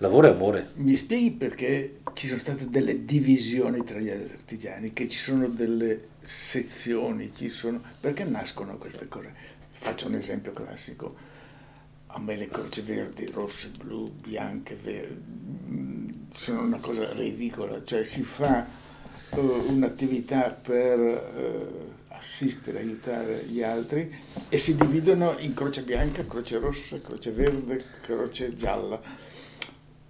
Lavoro 0.00 0.28
e 0.28 0.30
amore. 0.30 0.70
Mi 0.74 0.94
spieghi 0.94 1.32
perché 1.32 2.00
ci 2.12 2.28
sono 2.28 2.38
state 2.38 2.70
delle 2.70 3.04
divisioni 3.04 3.82
tra 3.82 3.98
gli 3.98 4.10
artigiani, 4.10 4.92
che 4.92 5.08
ci 5.08 5.18
sono 5.18 5.48
delle 5.48 6.10
sezioni, 6.22 7.34
ci 7.34 7.48
sono... 7.48 7.82
perché 7.98 8.22
nascono 8.22 8.78
queste 8.78 9.08
cose? 9.08 9.34
Faccio 9.72 10.06
un 10.06 10.14
esempio 10.14 10.52
classico. 10.52 11.16
A 12.06 12.20
me 12.20 12.36
le 12.36 12.48
croci 12.48 12.80
verdi, 12.80 13.26
rosse, 13.26 13.70
blu, 13.76 14.08
bianche, 14.08 14.76
verdi, 14.80 15.20
mm, 15.70 16.08
sono 16.32 16.62
una 16.62 16.78
cosa 16.78 17.12
ridicola, 17.12 17.82
cioè 17.82 18.04
si 18.04 18.22
fa 18.22 18.66
uh, 19.30 19.40
un'attività 19.40 20.50
per 20.50 21.00
uh, 21.00 22.14
assistere, 22.14 22.78
aiutare 22.78 23.44
gli 23.46 23.62
altri 23.62 24.14
e 24.48 24.58
si 24.58 24.76
dividono 24.76 25.36
in 25.38 25.54
croce 25.54 25.82
bianca, 25.82 26.24
croce 26.24 26.58
rossa, 26.58 27.00
croce 27.00 27.32
verde, 27.32 27.84
croce 28.00 28.54
gialla 28.54 29.26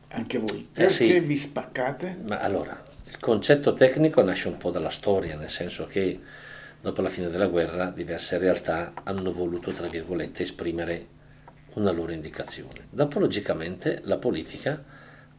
anche 0.08 0.38
voi, 0.38 0.68
perché 0.72 1.04
eh 1.04 1.20
sì. 1.20 1.20
vi 1.20 1.36
spaccate? 1.36 2.18
Ma 2.26 2.40
allora, 2.40 2.82
il 3.06 3.18
concetto 3.18 3.74
tecnico 3.74 4.22
nasce 4.22 4.48
un 4.48 4.56
po' 4.56 4.70
dalla 4.70 4.90
storia, 4.90 5.36
nel 5.36 5.50
senso 5.50 5.86
che 5.86 6.20
dopo 6.80 7.02
la 7.02 7.08
fine 7.08 7.28
della 7.28 7.46
guerra 7.46 7.90
diverse 7.90 8.38
realtà 8.38 8.92
hanno 9.04 9.32
voluto, 9.32 9.70
tra 9.70 9.86
virgolette, 9.86 10.42
esprimere 10.42 11.06
una 11.74 11.90
loro 11.90 12.12
indicazione. 12.12 12.86
Dopo, 12.90 13.18
logicamente, 13.18 14.00
la 14.04 14.18
politica 14.18 14.82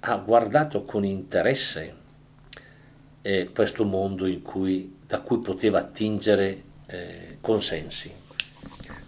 ha 0.02 0.16
guardato 0.18 0.84
con 0.86 1.04
interesse 1.04 1.96
eh, 3.22 3.50
questo 3.54 3.84
mondo 3.84 4.26
in 4.26 4.42
cui 4.42 4.98
da 5.10 5.22
cui 5.22 5.40
poteva 5.40 5.80
attingere 5.80 6.62
eh, 6.86 7.38
consensi, 7.42 8.14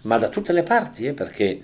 ma 0.02 0.18
da 0.18 0.28
tutte 0.28 0.52
le 0.52 0.64
parti, 0.64 1.06
eh, 1.06 1.12
perché 1.12 1.62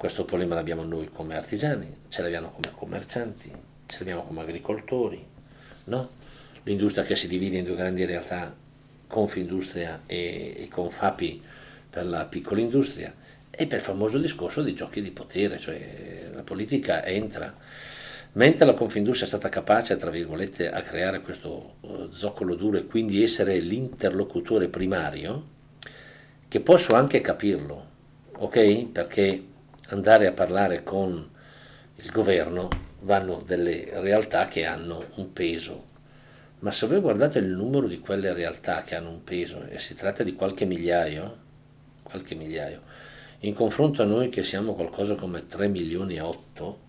questo 0.00 0.24
problema 0.24 0.54
l'abbiamo 0.54 0.82
noi 0.82 1.10
come 1.12 1.36
artigiani, 1.36 1.94
ce 2.08 2.22
l'abbiamo 2.22 2.48
come 2.48 2.72
commercianti, 2.74 3.52
ce 3.84 3.98
l'abbiamo 3.98 4.22
come 4.22 4.40
agricoltori, 4.40 5.22
no? 5.84 6.08
l'industria 6.62 7.04
che 7.04 7.16
si 7.16 7.28
divide 7.28 7.58
in 7.58 7.66
due 7.66 7.76
grandi 7.76 8.06
realtà, 8.06 8.56
Confindustria 9.06 10.00
e, 10.06 10.54
e 10.56 10.68
Confapi 10.68 11.42
per 11.90 12.06
la 12.06 12.24
piccola 12.24 12.60
industria, 12.60 13.12
e 13.50 13.66
per 13.66 13.80
il 13.80 13.84
famoso 13.84 14.16
discorso 14.16 14.62
dei 14.62 14.72
giochi 14.72 15.02
di 15.02 15.10
potere, 15.10 15.58
cioè 15.58 16.30
la 16.32 16.44
politica 16.44 17.04
entra. 17.04 17.52
Mentre 18.32 18.64
la 18.64 18.72
Confindustria 18.72 19.26
è 19.26 19.28
stata 19.28 19.50
capace, 19.50 19.98
tra 19.98 20.08
virgolette, 20.08 20.70
a 20.70 20.80
creare 20.80 21.20
questo 21.20 21.74
uh, 21.80 22.10
zoccolo 22.10 22.54
duro 22.54 22.78
e 22.78 22.86
quindi 22.86 23.22
essere 23.22 23.58
l'interlocutore 23.58 24.68
primario, 24.68 25.44
che 26.48 26.60
posso 26.60 26.94
anche 26.94 27.20
capirlo, 27.20 27.88
ok? 28.38 28.86
Perché 28.86 29.48
andare 29.90 30.26
a 30.26 30.32
parlare 30.32 30.82
con 30.82 31.28
il 31.96 32.10
governo 32.10 32.68
vanno 33.00 33.42
delle 33.44 34.00
realtà 34.00 34.46
che 34.46 34.64
hanno 34.64 35.04
un 35.16 35.32
peso. 35.32 35.88
Ma 36.60 36.70
se 36.70 36.86
voi 36.86 37.00
guardate 37.00 37.38
il 37.38 37.48
numero 37.48 37.86
di 37.86 37.98
quelle 37.98 38.32
realtà 38.32 38.82
che 38.82 38.94
hanno 38.94 39.10
un 39.10 39.24
peso, 39.24 39.64
e 39.66 39.78
si 39.78 39.94
tratta 39.94 40.22
di 40.22 40.34
qualche 40.34 40.64
migliaio, 40.64 41.38
qualche 42.02 42.34
migliaio, 42.34 42.82
in 43.40 43.54
confronto 43.54 44.02
a 44.02 44.06
noi 44.06 44.28
che 44.28 44.44
siamo 44.44 44.74
qualcosa 44.74 45.14
come 45.14 45.46
3 45.46 45.68
milioni 45.68 46.16
e 46.16 46.20
8, 46.20 46.80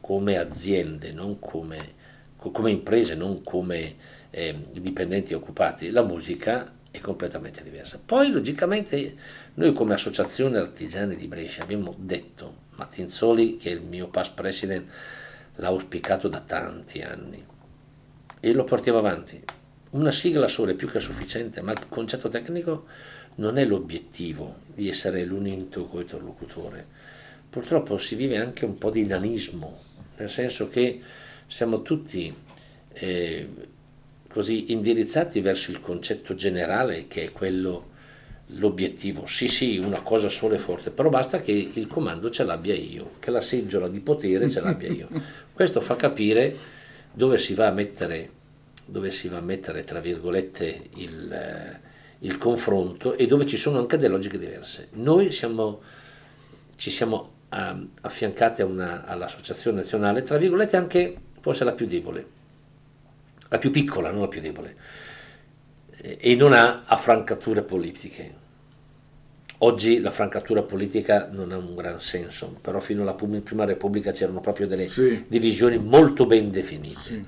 come 0.00 0.38
aziende, 0.38 1.10
non 1.10 1.40
come, 1.40 1.94
come 2.36 2.70
imprese, 2.70 3.16
non 3.16 3.42
come 3.42 3.96
eh, 4.30 4.54
dipendenti 4.70 5.34
occupati, 5.34 5.90
la 5.90 6.02
musica 6.02 6.72
è 6.92 7.00
completamente 7.00 7.62
diversa. 7.62 8.00
Poi 8.04 8.30
logicamente 8.30 9.16
noi 9.56 9.72
come 9.72 9.94
associazione 9.94 10.58
artigiani 10.58 11.16
di 11.16 11.28
Brescia 11.28 11.62
abbiamo 11.62 11.94
detto, 11.96 12.64
Mattinzoli 12.72 13.56
che 13.56 13.70
è 13.70 13.72
il 13.72 13.80
mio 13.80 14.08
past 14.08 14.34
president 14.34 14.86
l'ha 15.54 15.68
auspicato 15.68 16.28
da 16.28 16.40
tanti 16.40 17.00
anni 17.00 17.42
e 18.38 18.52
lo 18.52 18.64
portiamo 18.64 18.98
avanti. 18.98 19.42
Una 19.90 20.10
sigla 20.10 20.46
sola 20.46 20.72
è 20.72 20.74
più 20.74 20.90
che 20.90 21.00
sufficiente, 21.00 21.62
ma 21.62 21.72
il 21.72 21.88
concetto 21.88 22.28
tecnico 22.28 22.84
non 23.36 23.56
è 23.56 23.64
l'obiettivo 23.64 24.56
di 24.74 24.90
essere 24.90 25.24
l'unico 25.24 25.88
interlocutore. 26.00 26.86
Purtroppo 27.48 27.96
si 27.96 28.14
vive 28.14 28.36
anche 28.36 28.66
un 28.66 28.76
po' 28.76 28.90
di 28.90 29.06
nanismo, 29.06 29.80
nel 30.18 30.28
senso 30.28 30.66
che 30.66 31.00
siamo 31.46 31.80
tutti 31.80 32.34
eh, 32.92 33.48
così 34.28 34.70
indirizzati 34.72 35.40
verso 35.40 35.70
il 35.70 35.80
concetto 35.80 36.34
generale 36.34 37.06
che 37.08 37.24
è 37.24 37.32
quello 37.32 37.94
l'obiettivo. 38.50 39.26
Sì, 39.26 39.48
sì, 39.48 39.78
una 39.78 40.00
cosa 40.00 40.28
sola 40.28 40.54
e 40.54 40.58
forte, 40.58 40.90
però 40.90 41.08
basta 41.08 41.40
che 41.40 41.52
il 41.52 41.86
comando 41.86 42.30
ce 42.30 42.44
l'abbia 42.44 42.74
io, 42.74 43.12
che 43.18 43.30
la 43.30 43.40
seggiola 43.40 43.88
di 43.88 44.00
potere 44.00 44.48
ce 44.50 44.60
l'abbia 44.60 44.88
io. 44.88 45.08
Questo 45.52 45.80
fa 45.80 45.96
capire 45.96 46.54
dove 47.12 47.38
si 47.38 47.54
va 47.54 47.66
a 47.66 47.72
mettere, 47.72 48.30
dove 48.84 49.10
si 49.10 49.28
va 49.28 49.38
a 49.38 49.42
mettere 49.42 49.84
tra 49.84 50.00
virgolette, 50.00 50.82
il, 50.96 51.32
eh, 51.32 51.80
il 52.20 52.38
confronto 52.38 53.14
e 53.14 53.26
dove 53.26 53.46
ci 53.46 53.56
sono 53.56 53.78
anche 53.78 53.96
delle 53.96 54.14
logiche 54.14 54.38
diverse. 54.38 54.88
Noi 54.92 55.32
siamo, 55.32 55.80
ci 56.76 56.90
siamo 56.90 57.32
um, 57.50 57.88
affiancati 58.02 58.62
una, 58.62 59.04
all'Associazione 59.04 59.78
Nazionale, 59.78 60.22
tra 60.22 60.36
virgolette 60.38 60.76
anche 60.76 61.16
forse 61.40 61.64
la 61.64 61.72
più 61.72 61.86
debole, 61.86 62.26
la 63.48 63.58
più 63.58 63.70
piccola, 63.70 64.10
non 64.10 64.20
la 64.22 64.28
più 64.28 64.40
debole, 64.40 64.76
e 66.00 66.34
non 66.34 66.52
ha 66.52 66.82
affrancature 66.84 67.62
politiche. 67.62 68.44
Oggi 69.58 70.00
la 70.00 70.10
francatura 70.10 70.62
politica 70.62 71.28
non 71.32 71.50
ha 71.50 71.56
un 71.56 71.74
gran 71.74 72.00
senso, 72.00 72.56
però 72.60 72.78
fino 72.80 73.02
alla 73.02 73.14
Prima 73.14 73.64
Repubblica 73.64 74.12
c'erano 74.12 74.40
proprio 74.40 74.66
delle 74.66 74.88
sì. 74.88 75.24
divisioni 75.26 75.78
molto 75.78 76.26
ben 76.26 76.50
definite. 76.50 77.00
Sì. 77.00 77.24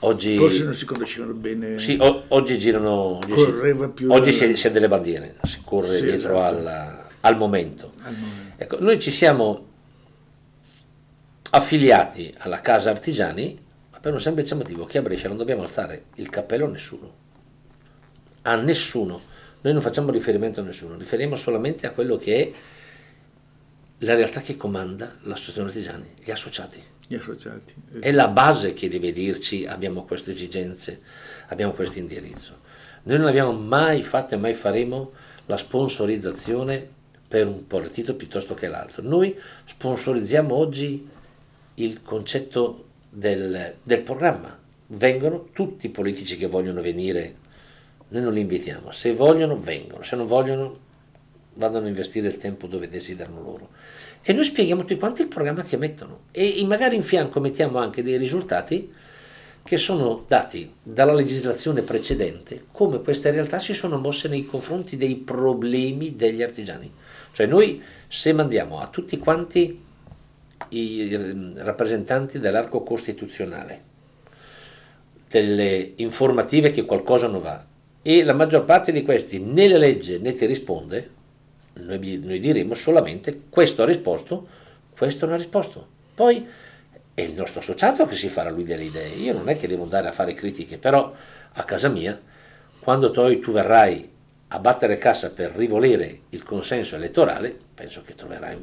Oggi, 0.00 0.36
Forse 0.36 0.64
non 0.64 0.74
si 0.74 0.84
conoscevano 0.86 1.34
bene. 1.34 1.78
Sì, 1.78 1.98
o, 2.00 2.24
oggi 2.28 2.58
girano. 2.58 3.18
Oggi, 3.18 3.90
più 3.94 4.10
oggi 4.10 4.32
si, 4.32 4.56
si 4.56 4.66
ha 4.66 4.70
delle 4.70 4.88
bandiere, 4.88 5.36
si 5.42 5.60
corre 5.62 5.88
sì, 5.88 6.02
dietro 6.02 6.38
esatto. 6.38 6.38
alla, 6.38 7.08
al 7.20 7.36
momento. 7.36 7.92
Al 8.02 8.14
momento. 8.14 8.52
Ecco, 8.56 8.80
noi 8.80 8.98
ci 8.98 9.10
siamo 9.10 9.66
affiliati 11.50 12.32
alla 12.38 12.60
Casa 12.60 12.90
Artigiani 12.90 13.58
per 14.00 14.14
un 14.14 14.20
semplice 14.20 14.54
motivo 14.54 14.84
che 14.84 14.98
a 14.98 15.02
Brescia 15.02 15.28
non 15.28 15.36
dobbiamo 15.36 15.62
alzare 15.62 16.04
il 16.14 16.28
cappello 16.30 16.66
a 16.66 16.68
nessuno. 16.68 17.24
A 18.46 18.54
nessuno. 18.54 19.20
Noi 19.62 19.72
non 19.72 19.82
facciamo 19.82 20.10
riferimento 20.10 20.60
a 20.60 20.62
nessuno, 20.62 20.96
riferiamo 20.96 21.34
solamente 21.34 21.86
a 21.86 21.90
quello 21.90 22.16
che 22.16 22.42
è 22.42 22.52
la 23.98 24.14
realtà 24.14 24.40
che 24.40 24.56
comanda 24.56 25.16
l'associazione 25.22 25.68
artigiani, 25.68 26.10
gli 26.22 26.30
associati. 26.30 26.82
Gli 27.08 27.14
associati. 27.14 27.74
È 27.98 28.12
la 28.12 28.28
base 28.28 28.74
che 28.74 28.88
deve 28.88 29.10
dirci 29.12 29.66
abbiamo 29.66 30.04
queste 30.04 30.30
esigenze, 30.30 31.00
abbiamo 31.48 31.72
questo 31.72 31.98
indirizzo. 31.98 32.60
Noi 33.04 33.18
non 33.18 33.26
abbiamo 33.26 33.52
mai 33.52 34.02
fatto 34.02 34.34
e 34.34 34.38
mai 34.38 34.54
faremo 34.54 35.12
la 35.46 35.56
sponsorizzazione 35.56 36.94
per 37.26 37.46
un 37.46 37.66
partito 37.66 38.14
piuttosto 38.14 38.54
che 38.54 38.68
l'altro. 38.68 39.02
Noi 39.02 39.36
sponsorizziamo 39.64 40.54
oggi 40.54 41.08
il 41.74 42.02
concetto 42.02 42.84
del, 43.08 43.74
del 43.82 44.00
programma. 44.02 44.56
Vengono 44.88 45.48
tutti 45.52 45.86
i 45.86 45.90
politici 45.90 46.36
che 46.36 46.46
vogliono 46.46 46.80
venire, 46.80 47.36
noi 48.08 48.22
non 48.22 48.32
li 48.32 48.40
invitiamo. 48.40 48.90
Se 48.90 49.12
vogliono, 49.14 49.56
vengono, 49.56 50.02
se 50.02 50.16
non 50.16 50.26
vogliono, 50.26 50.78
vadano 51.54 51.86
a 51.86 51.88
investire 51.88 52.28
il 52.28 52.36
tempo 52.36 52.66
dove 52.66 52.88
desiderano 52.88 53.42
loro 53.42 53.68
e 54.28 54.32
noi 54.32 54.44
spieghiamo 54.44 54.80
tutti 54.80 54.98
quanti 54.98 55.22
il 55.22 55.28
programma 55.28 55.62
che 55.62 55.76
mettono 55.76 56.22
e 56.32 56.60
magari 56.66 56.96
in 56.96 57.04
fianco 57.04 57.38
mettiamo 57.38 57.78
anche 57.78 58.02
dei 58.02 58.16
risultati 58.16 58.92
che 59.62 59.76
sono 59.78 60.24
dati 60.26 60.72
dalla 60.82 61.12
legislazione 61.12 61.82
precedente, 61.82 62.64
come 62.72 63.00
queste 63.02 63.30
realtà 63.30 63.60
si 63.60 63.72
sono 63.72 63.98
mosse 63.98 64.26
nei 64.26 64.44
confronti 64.44 64.96
dei 64.96 65.14
problemi 65.14 66.16
degli 66.16 66.42
artigiani. 66.42 66.92
Cioè 67.32 67.46
noi 67.46 67.80
se 68.08 68.32
mandiamo 68.32 68.80
a 68.80 68.88
tutti 68.88 69.16
quanti 69.18 69.80
i 70.70 71.52
rappresentanti 71.54 72.40
dell'arco 72.40 72.82
costituzionale 72.82 73.82
delle 75.28 75.92
informative 75.96 76.72
che 76.72 76.84
qualcosa 76.84 77.28
non 77.28 77.42
va 77.42 77.64
e 78.08 78.22
la 78.22 78.34
maggior 78.34 78.64
parte 78.64 78.92
di 78.92 79.02
questi 79.02 79.40
né 79.40 79.66
la 79.66 79.78
legge 79.78 80.18
né 80.18 80.30
ti 80.30 80.46
risponde, 80.46 81.10
noi, 81.72 82.20
noi 82.22 82.38
diremo 82.38 82.74
solamente 82.74 83.40
questo 83.50 83.82
ha 83.82 83.84
risposto, 83.84 84.46
questo 84.96 85.26
non 85.26 85.34
ha 85.34 85.38
risposto. 85.38 85.84
Poi 86.14 86.46
è 87.12 87.20
il 87.20 87.32
nostro 87.32 87.58
associato 87.58 88.06
che 88.06 88.14
si 88.14 88.28
farà 88.28 88.50
lui 88.50 88.62
delle 88.62 88.84
idee. 88.84 89.08
Io 89.08 89.32
non 89.32 89.48
è 89.48 89.56
che 89.56 89.66
devo 89.66 89.82
andare 89.82 90.06
a 90.06 90.12
fare 90.12 90.34
critiche, 90.34 90.78
però 90.78 91.12
a 91.52 91.64
casa 91.64 91.88
mia, 91.88 92.16
quando 92.78 93.10
tu, 93.10 93.40
tu 93.40 93.50
verrai 93.50 94.08
a 94.46 94.58
battere 94.60 94.98
cassa 94.98 95.30
per 95.30 95.50
rivolere 95.56 96.20
il 96.28 96.44
consenso 96.44 96.94
elettorale, 96.94 97.58
penso 97.74 98.02
che 98.04 98.14
troverai 98.14 98.54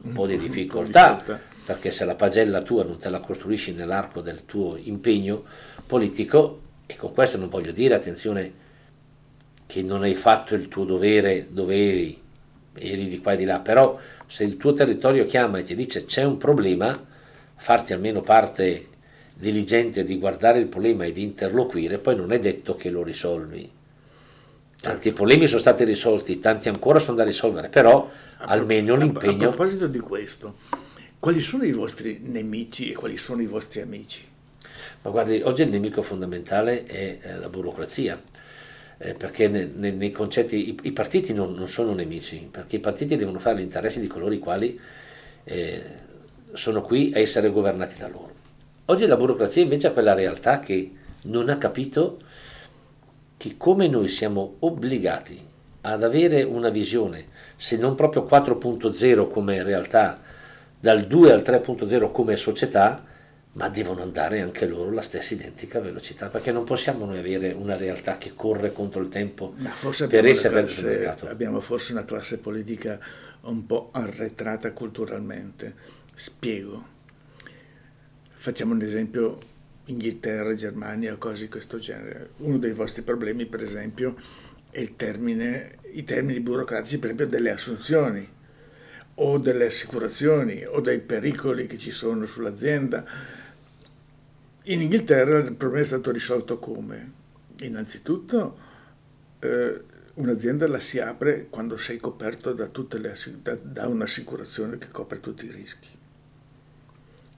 un 0.00 0.12
po' 0.12 0.28
di 0.28 0.38
difficoltà, 0.38 1.20
perché 1.66 1.90
se 1.90 2.04
la 2.04 2.14
pagella 2.14 2.62
tua 2.62 2.84
non 2.84 2.98
te 2.98 3.08
la 3.08 3.18
costruisci 3.18 3.72
nell'arco 3.72 4.20
del 4.20 4.44
tuo 4.44 4.76
impegno 4.80 5.42
politico, 5.84 6.60
e 6.86 6.94
con 6.94 7.12
questo 7.12 7.36
non 7.36 7.48
voglio 7.48 7.72
dire, 7.72 7.96
attenzione, 7.96 8.61
che 9.72 9.80
non 9.80 10.02
hai 10.02 10.14
fatto 10.14 10.54
il 10.54 10.68
tuo 10.68 10.84
dovere 10.84 11.46
dove 11.48 11.74
eri 11.74 12.20
eri 12.74 13.08
di 13.08 13.20
qua 13.20 13.32
e 13.32 13.36
di 13.38 13.44
là, 13.44 13.60
però 13.60 13.98
se 14.26 14.44
il 14.44 14.58
tuo 14.58 14.74
territorio 14.74 15.24
chiama 15.24 15.58
e 15.58 15.62
ti 15.62 15.74
dice 15.74 16.04
c'è 16.04 16.24
un 16.24 16.36
problema, 16.36 17.02
farti 17.56 17.94
almeno 17.94 18.20
parte 18.20 18.88
diligente 19.32 20.04
di 20.04 20.18
guardare 20.18 20.58
il 20.58 20.66
problema 20.66 21.04
e 21.04 21.12
di 21.12 21.22
interloquire, 21.22 21.96
poi 21.96 22.16
non 22.16 22.32
è 22.32 22.38
detto 22.38 22.76
che 22.76 22.90
lo 22.90 23.02
risolvi. 23.02 23.70
Tanti 24.78 25.02
certo. 25.04 25.16
problemi 25.16 25.46
sono 25.46 25.60
stati 25.60 25.84
risolti, 25.84 26.38
tanti 26.38 26.68
ancora 26.68 26.98
sono 26.98 27.16
da 27.16 27.24
risolvere, 27.24 27.70
però 27.70 28.10
a 28.36 28.44
almeno 28.44 28.94
pro- 28.94 29.02
l'impegno... 29.02 29.48
A 29.48 29.48
proposito 29.48 29.86
di 29.86 30.00
questo, 30.00 30.56
quali 31.18 31.40
sono 31.40 31.64
i 31.64 31.72
vostri 31.72 32.18
nemici 32.20 32.90
e 32.90 32.94
quali 32.94 33.16
sono 33.16 33.40
i 33.40 33.46
vostri 33.46 33.80
amici? 33.80 34.22
Ma 35.00 35.10
guardi, 35.10 35.40
oggi 35.42 35.62
il 35.62 35.70
nemico 35.70 36.02
fondamentale 36.02 36.84
è 36.84 37.36
la 37.38 37.48
burocrazia 37.48 38.20
eh, 39.04 39.14
perché 39.14 39.48
ne, 39.48 39.68
ne, 39.74 39.90
nei 39.90 40.12
concetti 40.12 40.68
i, 40.68 40.78
i 40.82 40.92
partiti 40.92 41.34
non, 41.34 41.54
non, 41.54 41.68
sono 41.68 41.92
nemici, 41.92 42.48
perché 42.48 42.76
i 42.76 42.80
partiti 42.80 43.16
devono 43.16 43.40
fare 43.40 43.58
gli 43.58 43.62
interessi 43.62 44.00
di 44.00 44.06
coloro 44.06 44.32
i 44.32 44.38
quali 44.38 44.78
eh, 45.42 45.82
sono 46.52 46.82
qui 46.82 47.10
a 47.14 47.18
essere 47.18 47.50
governati 47.50 47.96
da 47.98 48.06
loro. 48.06 48.30
Oggi 48.86 49.06
la 49.06 49.16
burocrazia 49.16 49.62
invece 49.62 49.88
è 49.88 49.92
quella 49.92 50.14
realtà 50.14 50.60
che 50.60 50.92
non 51.22 51.48
ha 51.48 51.58
capito 51.58 52.18
che 53.36 53.56
come 53.56 53.88
noi 53.88 54.06
siamo 54.06 54.56
obbligati 54.60 55.50
ad 55.80 56.04
avere 56.04 56.44
una 56.44 56.68
visione, 56.68 57.26
se 57.56 57.76
non 57.76 57.96
proprio 57.96 58.22
4.0 58.22 59.28
come 59.28 59.64
realtà, 59.64 60.20
dal 60.78 61.06
2 61.06 61.32
al 61.32 61.42
3.0 61.42 62.12
come 62.12 62.36
società, 62.36 63.04
ma 63.54 63.68
devono 63.68 64.02
andare 64.02 64.40
anche 64.40 64.66
loro 64.66 64.88
alla 64.88 65.02
stessa 65.02 65.34
identica 65.34 65.80
velocità, 65.80 66.28
perché 66.28 66.52
non 66.52 66.64
possiamo 66.64 67.04
noi 67.04 67.18
avere 67.18 67.52
una 67.52 67.76
realtà 67.76 68.16
che 68.16 68.32
corre 68.34 68.72
contro 68.72 69.02
il 69.02 69.08
tempo 69.08 69.54
per 70.08 70.24
essere 70.24 70.62
classe, 70.62 70.86
mercato. 70.86 71.26
Abbiamo 71.26 71.60
forse 71.60 71.92
una 71.92 72.04
classe 72.04 72.38
politica 72.38 72.98
un 73.42 73.66
po' 73.66 73.90
arretrata 73.92 74.72
culturalmente. 74.72 75.74
Spiego. 76.14 76.90
Facciamo 78.34 78.72
un 78.72 78.80
esempio 78.80 79.38
Inghilterra, 79.86 80.54
Germania, 80.54 81.16
cose 81.16 81.44
di 81.44 81.50
questo 81.50 81.78
genere. 81.78 82.30
Uno 82.38 82.56
dei 82.56 82.72
vostri 82.72 83.02
problemi, 83.02 83.44
per 83.44 83.62
esempio, 83.62 84.16
è 84.70 84.94
termine, 84.96 85.78
i 85.92 86.04
termini 86.04 86.40
burocratici, 86.40 86.96
per 86.96 87.10
esempio, 87.10 87.26
delle 87.26 87.50
assunzioni 87.50 88.26
o 89.16 89.36
delle 89.36 89.66
assicurazioni 89.66 90.64
o 90.64 90.80
dei 90.80 91.00
pericoli 91.00 91.66
che 91.66 91.76
ci 91.76 91.90
sono 91.90 92.24
sull'azienda 92.24 93.04
in 94.64 94.80
Inghilterra 94.80 95.38
il 95.38 95.54
problema 95.54 95.82
è 95.82 95.86
stato 95.86 96.10
risolto 96.10 96.58
come? 96.58 97.20
Innanzitutto 97.60 98.56
eh, 99.40 99.82
un'azienda 100.14 100.68
la 100.68 100.80
si 100.80 100.98
apre 101.00 101.46
quando 101.48 101.76
sei 101.76 101.98
coperto 101.98 102.52
da, 102.52 102.70
le, 102.98 103.14
da, 103.42 103.58
da 103.60 103.88
un'assicurazione 103.88 104.78
che 104.78 104.88
copre 104.90 105.20
tutti 105.20 105.46
i 105.46 105.52
rischi. 105.52 105.88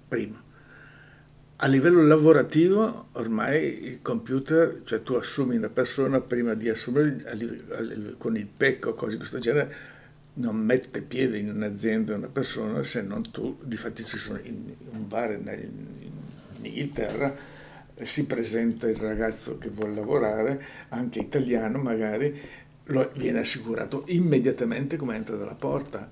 Prima. 0.08 0.42
A 1.56 1.66
livello 1.66 2.02
lavorativo 2.02 3.08
ormai 3.12 3.84
il 3.84 4.02
computer, 4.02 4.82
cioè 4.84 5.02
tu 5.02 5.14
assumi 5.14 5.56
una 5.56 5.70
persona 5.70 6.20
prima 6.20 6.54
di 6.54 6.68
assumere 6.68 7.16
con 8.18 8.36
il 8.36 8.46
PEC 8.46 8.86
o 8.88 8.94
cose 8.94 9.12
di 9.12 9.18
questo 9.18 9.38
genere, 9.38 9.92
non 10.34 10.56
mette 10.56 11.00
piede 11.00 11.38
in 11.38 11.48
un'azienda 11.48 12.16
una 12.16 12.26
persona 12.26 12.82
se 12.82 13.02
non 13.02 13.30
tu, 13.30 13.56
difatti 13.62 14.04
ci 14.04 14.18
sono 14.18 14.40
in 14.42 14.74
un 14.90 15.06
bar 15.06 15.30
in, 15.30 15.46
in 16.00 16.13
Inghilterra 16.66 17.52
si 18.02 18.26
presenta 18.26 18.88
il 18.88 18.96
ragazzo 18.96 19.56
che 19.58 19.68
vuole 19.68 19.94
lavorare, 19.94 20.62
anche 20.88 21.20
italiano 21.20 21.78
magari, 21.78 22.36
lo 22.84 23.10
viene 23.16 23.40
assicurato 23.40 24.04
immediatamente 24.08 24.96
come 24.96 25.16
entra 25.16 25.36
dalla 25.36 25.54
porta. 25.54 26.10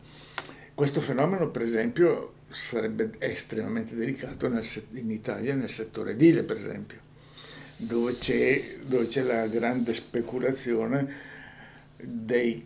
Questo 0.75 1.01
fenomeno, 1.01 1.51
per 1.51 1.63
esempio, 1.63 2.35
sarebbe 2.49 3.11
estremamente 3.19 3.95
delicato 3.95 4.49
nel, 4.49 4.67
in 4.93 5.11
Italia 5.11 5.55
nel 5.55 5.69
settore 5.69 6.13
edile, 6.13 6.43
per 6.45 6.57
esempio, 6.57 6.99
dove 7.77 8.17
c'è, 8.17 8.77
dove 8.87 9.07
c'è 9.09 9.23
la 9.23 9.47
grande 9.49 9.93
speculazione 9.93 11.31
dei, 11.97 12.65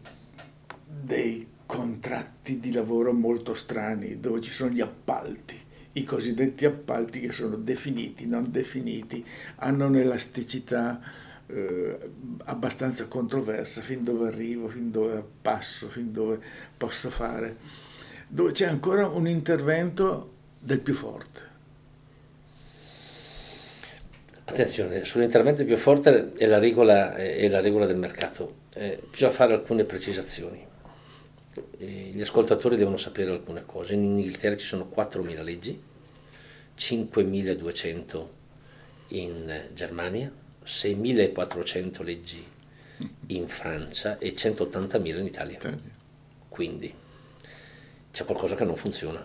dei 0.85 1.47
contratti 1.65 2.61
di 2.61 2.73
lavoro 2.73 3.13
molto 3.13 3.55
strani, 3.55 4.21
dove 4.21 4.41
ci 4.41 4.53
sono 4.53 4.71
gli 4.71 4.81
appalti 4.81 5.65
i 5.97 6.05
cosiddetti 6.05 6.65
appalti 6.65 7.21
che 7.21 7.33
sono 7.33 7.57
definiti, 7.57 8.27
non 8.27 8.51
definiti, 8.51 9.25
hanno 9.57 9.87
un'elasticità 9.87 11.01
eh, 11.47 11.99
abbastanza 12.45 13.07
controversa, 13.07 13.81
fin 13.81 14.05
dove 14.05 14.29
arrivo, 14.29 14.69
fin 14.69 14.91
dove 14.91 15.23
passo, 15.41 15.89
fin 15.89 16.13
dove 16.13 16.39
posso 16.77 17.09
fare, 17.09 17.57
dove 18.29 18.53
c'è 18.53 18.67
ancora 18.67 19.07
un 19.09 19.27
intervento 19.27 20.33
del 20.59 20.81
più 20.81 20.95
forte. 20.95 21.45
Attenzione, 24.45 25.05
sull'intervento 25.05 25.65
più 25.65 25.77
forte 25.77 26.33
è 26.35 26.47
la 26.47 26.59
regola, 26.59 27.15
è 27.15 27.49
la 27.49 27.61
regola 27.61 27.87
del 27.87 27.97
mercato, 27.97 28.55
eh, 28.75 29.01
bisogna 29.11 29.33
fare 29.33 29.55
alcune 29.55 29.85
precisazioni 29.85 30.66
gli 31.79 32.21
ascoltatori 32.21 32.77
devono 32.77 32.97
sapere 32.97 33.31
alcune 33.31 33.65
cose. 33.65 33.95
In 33.95 34.03
Inghilterra 34.03 34.57
ci 34.57 34.67
sono 34.67 34.91
4.000 34.95 35.43
leggi, 35.43 35.81
5.200 36.79 38.27
in 39.09 39.69
Germania, 39.73 40.33
6.400 40.65 42.05
leggi 42.05 42.45
in 43.29 43.49
Francia 43.49 44.19
e 44.19 44.35
180.000 44.35 45.19
in 45.19 45.27
Italia. 45.27 45.59
Quindi 46.49 46.93
c'è 48.11 48.25
qualcosa 48.25 48.55
che 48.55 48.65
non 48.65 48.77
funziona. 48.77 49.25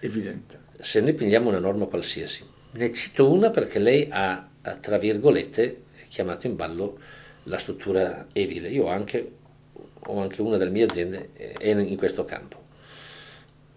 Evidente. 0.00 0.68
Se 0.80 1.00
noi 1.00 1.12
prendiamo 1.12 1.50
una 1.50 1.58
norma 1.58 1.86
qualsiasi, 1.86 2.44
ne 2.72 2.92
cito 2.92 3.30
una 3.30 3.50
perché 3.50 3.78
lei 3.78 4.08
ha, 4.10 4.48
tra 4.80 4.98
virgolette, 4.98 5.84
chiamato 6.08 6.46
in 6.46 6.56
ballo 6.56 6.98
la 7.44 7.58
struttura 7.58 8.28
edile. 8.32 8.70
Io 8.70 8.84
ho 8.84 8.88
anche 8.88 9.38
o 10.06 10.20
anche 10.20 10.42
una 10.42 10.56
delle 10.56 10.70
mie 10.70 10.84
aziende 10.84 11.30
è 11.34 11.68
in 11.70 11.96
questo 11.96 12.24
campo. 12.24 12.58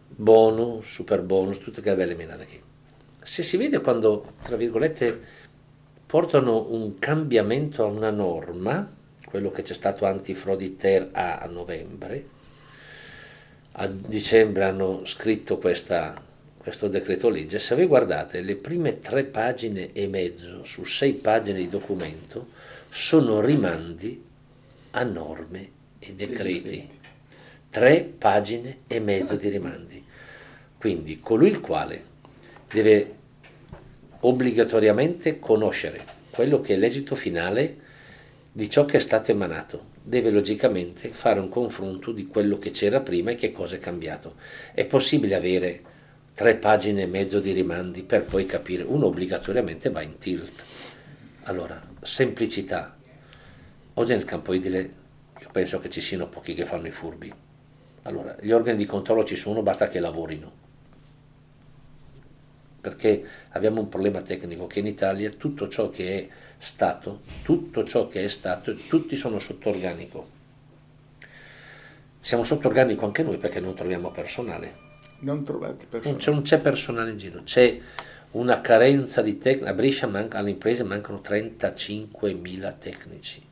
Bonus, 0.07 0.85
super 0.85 1.21
bonus, 1.21 1.59
tutte 1.59 1.81
quelle 1.81 1.97
belle 1.97 2.15
menate 2.15 2.45
qui. 2.45 2.61
Se 3.21 3.41
si 3.41 3.57
vede 3.57 3.79
quando, 3.79 4.33
tra 4.43 4.55
virgolette, 4.55 5.19
portano 6.05 6.71
un 6.71 6.99
cambiamento 6.99 7.83
a 7.83 7.87
una 7.87 8.11
norma, 8.11 8.91
quello 9.25 9.49
che 9.49 9.63
c'è 9.63 9.73
stato 9.73 10.05
antifrodi 10.05 10.75
ter 10.75 11.09
a, 11.11 11.39
a 11.39 11.47
novembre, 11.47 12.25
a 13.71 13.87
dicembre 13.87 14.65
hanno 14.65 15.05
scritto 15.05 15.57
questa, 15.57 16.21
questo 16.57 16.87
decreto 16.87 17.29
legge, 17.29 17.57
se 17.57 17.73
voi 17.73 17.87
guardate 17.87 18.41
le 18.41 18.55
prime 18.55 18.99
tre 18.99 19.23
pagine 19.23 19.91
e 19.93 20.07
mezzo 20.07 20.63
su 20.63 20.83
sei 20.83 21.13
pagine 21.13 21.57
di 21.57 21.69
documento 21.69 22.47
sono 22.89 23.41
rimandi 23.41 24.23
a 24.91 25.03
norme 25.03 25.71
e 26.05 26.13
decreti, 26.13 26.87
tre 27.69 28.01
pagine 28.01 28.79
e 28.87 28.99
mezzo 28.99 29.35
di 29.35 29.49
rimandi. 29.49 30.03
Quindi 30.77 31.19
colui 31.19 31.49
il 31.49 31.59
quale 31.59 32.03
deve 32.71 33.15
obbligatoriamente 34.21 35.39
conoscere 35.39 36.03
quello 36.29 36.61
che 36.61 36.73
è 36.73 36.77
l'esito 36.77 37.15
finale 37.15 37.77
di 38.51 38.69
ciò 38.69 38.85
che 38.85 38.97
è 38.97 38.99
stato 38.99 39.31
emanato, 39.31 39.91
deve 40.01 40.29
logicamente 40.29 41.09
fare 41.09 41.39
un 41.39 41.49
confronto 41.49 42.11
di 42.11 42.27
quello 42.27 42.57
che 42.57 42.71
c'era 42.71 42.99
prima 42.99 43.31
e 43.31 43.35
che 43.35 43.51
cosa 43.51 43.75
è 43.75 43.79
cambiato. 43.79 44.35
È 44.73 44.85
possibile 44.85 45.35
avere 45.35 45.81
tre 46.33 46.55
pagine 46.55 47.03
e 47.03 47.07
mezzo 47.07 47.39
di 47.39 47.51
rimandi 47.51 48.03
per 48.03 48.23
poi 48.23 48.45
capire, 48.45 48.83
uno 48.83 49.07
obbligatoriamente 49.07 49.89
va 49.89 50.01
in 50.01 50.17
tilt. 50.17 50.63
Allora, 51.43 51.81
semplicità. 52.01 52.97
Oggi 53.95 54.13
nel 54.13 54.25
campo 54.25 54.53
edile 54.53 55.01
penso 55.53 55.77
che 55.79 55.89
ci 55.91 56.01
siano 56.01 56.27
pochi 56.27 56.55
che 56.55 56.65
fanno 56.65 56.87
i 56.87 56.91
furbi. 56.91 57.31
Allora, 58.01 58.35
gli 58.41 58.49
organi 58.51 58.75
di 58.75 58.85
controllo 58.87 59.23
ci 59.23 59.35
sono, 59.35 59.61
basta 59.61 59.87
che 59.87 59.99
lavorino. 59.99 60.61
Perché 62.81 63.25
abbiamo 63.51 63.79
un 63.79 63.87
problema 63.87 64.23
tecnico 64.23 64.65
che 64.65 64.79
in 64.79 64.87
Italia 64.87 65.29
tutto 65.29 65.69
ciò 65.69 65.91
che 65.91 66.17
è 66.17 66.27
stato, 66.57 67.21
tutto 67.43 67.83
ciò 67.83 68.07
che 68.07 68.25
è 68.25 68.27
stato, 68.27 68.75
tutti 68.75 69.15
sono 69.15 69.37
sotto 69.37 69.69
organico. 69.69 70.41
Siamo 72.19 72.43
sotto 72.43 72.67
organico 72.67 73.05
anche 73.05 73.21
noi 73.21 73.37
perché 73.37 73.59
non 73.59 73.75
troviamo 73.75 74.09
personale. 74.09 74.91
Non 75.19 75.45
trovate 75.45 75.85
personale. 75.85 76.09
Non 76.09 76.17
c'è, 76.17 76.31
non 76.31 76.41
c'è 76.41 76.59
personale 76.59 77.11
in 77.11 77.17
giro, 77.17 77.43
c'è 77.43 77.79
una 78.31 78.59
carenza 78.59 79.21
di 79.21 79.37
tecnici. 79.37 79.69
A 79.69 79.73
Brescia 79.73 80.07
manca, 80.07 80.39
alle 80.39 80.49
imprese 80.49 80.83
mancano 80.83 81.21
35.000 81.23 82.77
tecnici 82.79 83.42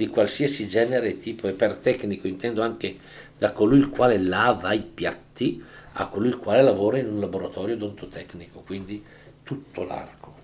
di 0.00 0.08
qualsiasi 0.08 0.66
genere 0.66 1.10
e 1.10 1.16
tipo 1.18 1.46
e 1.46 1.52
per 1.52 1.76
tecnico 1.76 2.26
intendo 2.26 2.62
anche 2.62 2.96
da 3.36 3.52
colui 3.52 3.78
il 3.78 3.90
quale 3.90 4.16
lava 4.16 4.72
i 4.72 4.80
piatti 4.80 5.62
a 5.92 6.06
colui 6.06 6.28
il 6.28 6.38
quale 6.38 6.62
lavora 6.62 6.96
in 6.96 7.06
un 7.06 7.20
laboratorio 7.20 7.74
odontotecnico, 7.74 8.60
quindi 8.60 9.04
tutto 9.42 9.84
l'arco. 9.84 10.34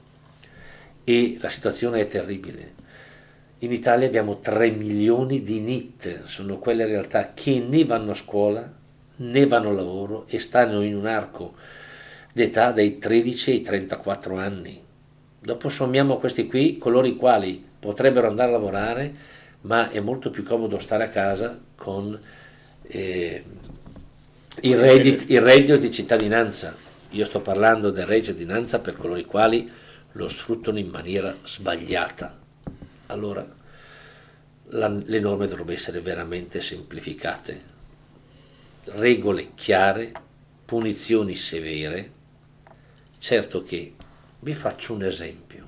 E 1.04 1.38
la 1.40 1.48
situazione 1.48 2.00
è 2.00 2.06
terribile. 2.06 2.74
In 3.60 3.72
Italia 3.72 4.06
abbiamo 4.06 4.40
3 4.40 4.70
milioni 4.72 5.42
di 5.42 5.60
NIT, 5.60 6.24
sono 6.24 6.58
quelle 6.58 6.84
realtà 6.84 7.32
che 7.32 7.58
né 7.58 7.82
vanno 7.86 8.10
a 8.10 8.14
scuola 8.14 8.70
né 9.18 9.46
vanno 9.46 9.70
a 9.70 9.72
lavoro 9.72 10.26
e 10.28 10.38
stanno 10.38 10.82
in 10.82 10.94
un 10.94 11.06
arco 11.06 11.54
d'età 12.30 12.72
dai 12.72 12.98
13 12.98 13.52
ai 13.52 13.62
34 13.62 14.36
anni. 14.36 14.84
Dopo 15.40 15.70
sommiamo 15.70 16.18
questi 16.18 16.46
qui, 16.46 16.76
coloro 16.76 17.06
i 17.06 17.16
quali 17.16 17.64
potrebbero 17.78 18.26
andare 18.26 18.50
a 18.50 18.52
lavorare 18.52 19.14
ma 19.66 19.90
è 19.90 20.00
molto 20.00 20.31
più 20.31 20.44
comodo 20.44 20.79
stare 20.79 21.05
a 21.05 21.09
casa 21.09 21.59
con 21.74 22.18
eh, 22.83 23.44
il, 24.61 24.79
reddito, 24.79 25.24
il, 25.33 25.40
reddito, 25.40 25.76
di 25.76 25.90
cittadinanza. 25.90 26.74
Io 27.11 27.24
sto 27.24 27.40
parlando 27.40 27.90
del 27.90 28.07
reddito 28.07 28.33
di 28.33 28.38
cittadinanza 28.38 28.79
per 28.79 28.96
coloro 28.96 29.18
i 29.18 29.24
quali 29.24 29.70
lo 30.12 30.29
sfruttano 30.29 30.79
in 30.79 30.88
maniera 30.88 31.37
sbagliata. 31.44 32.38
Allora, 33.07 33.46
la, 34.68 34.88
le 34.88 35.20
norme 35.20 35.46
dovrebbero 35.46 35.76
essere 35.76 36.00
veramente 36.00 36.61
semplificate, 36.61 37.61
regole 38.85 39.50
chiare, 39.55 40.12
punizioni 40.64 41.35
severe. 41.35 42.12
Certo 43.18 43.62
che 43.62 43.94
vi 44.38 44.52
faccio 44.52 44.94
un 44.94 45.02
esempio. 45.02 45.64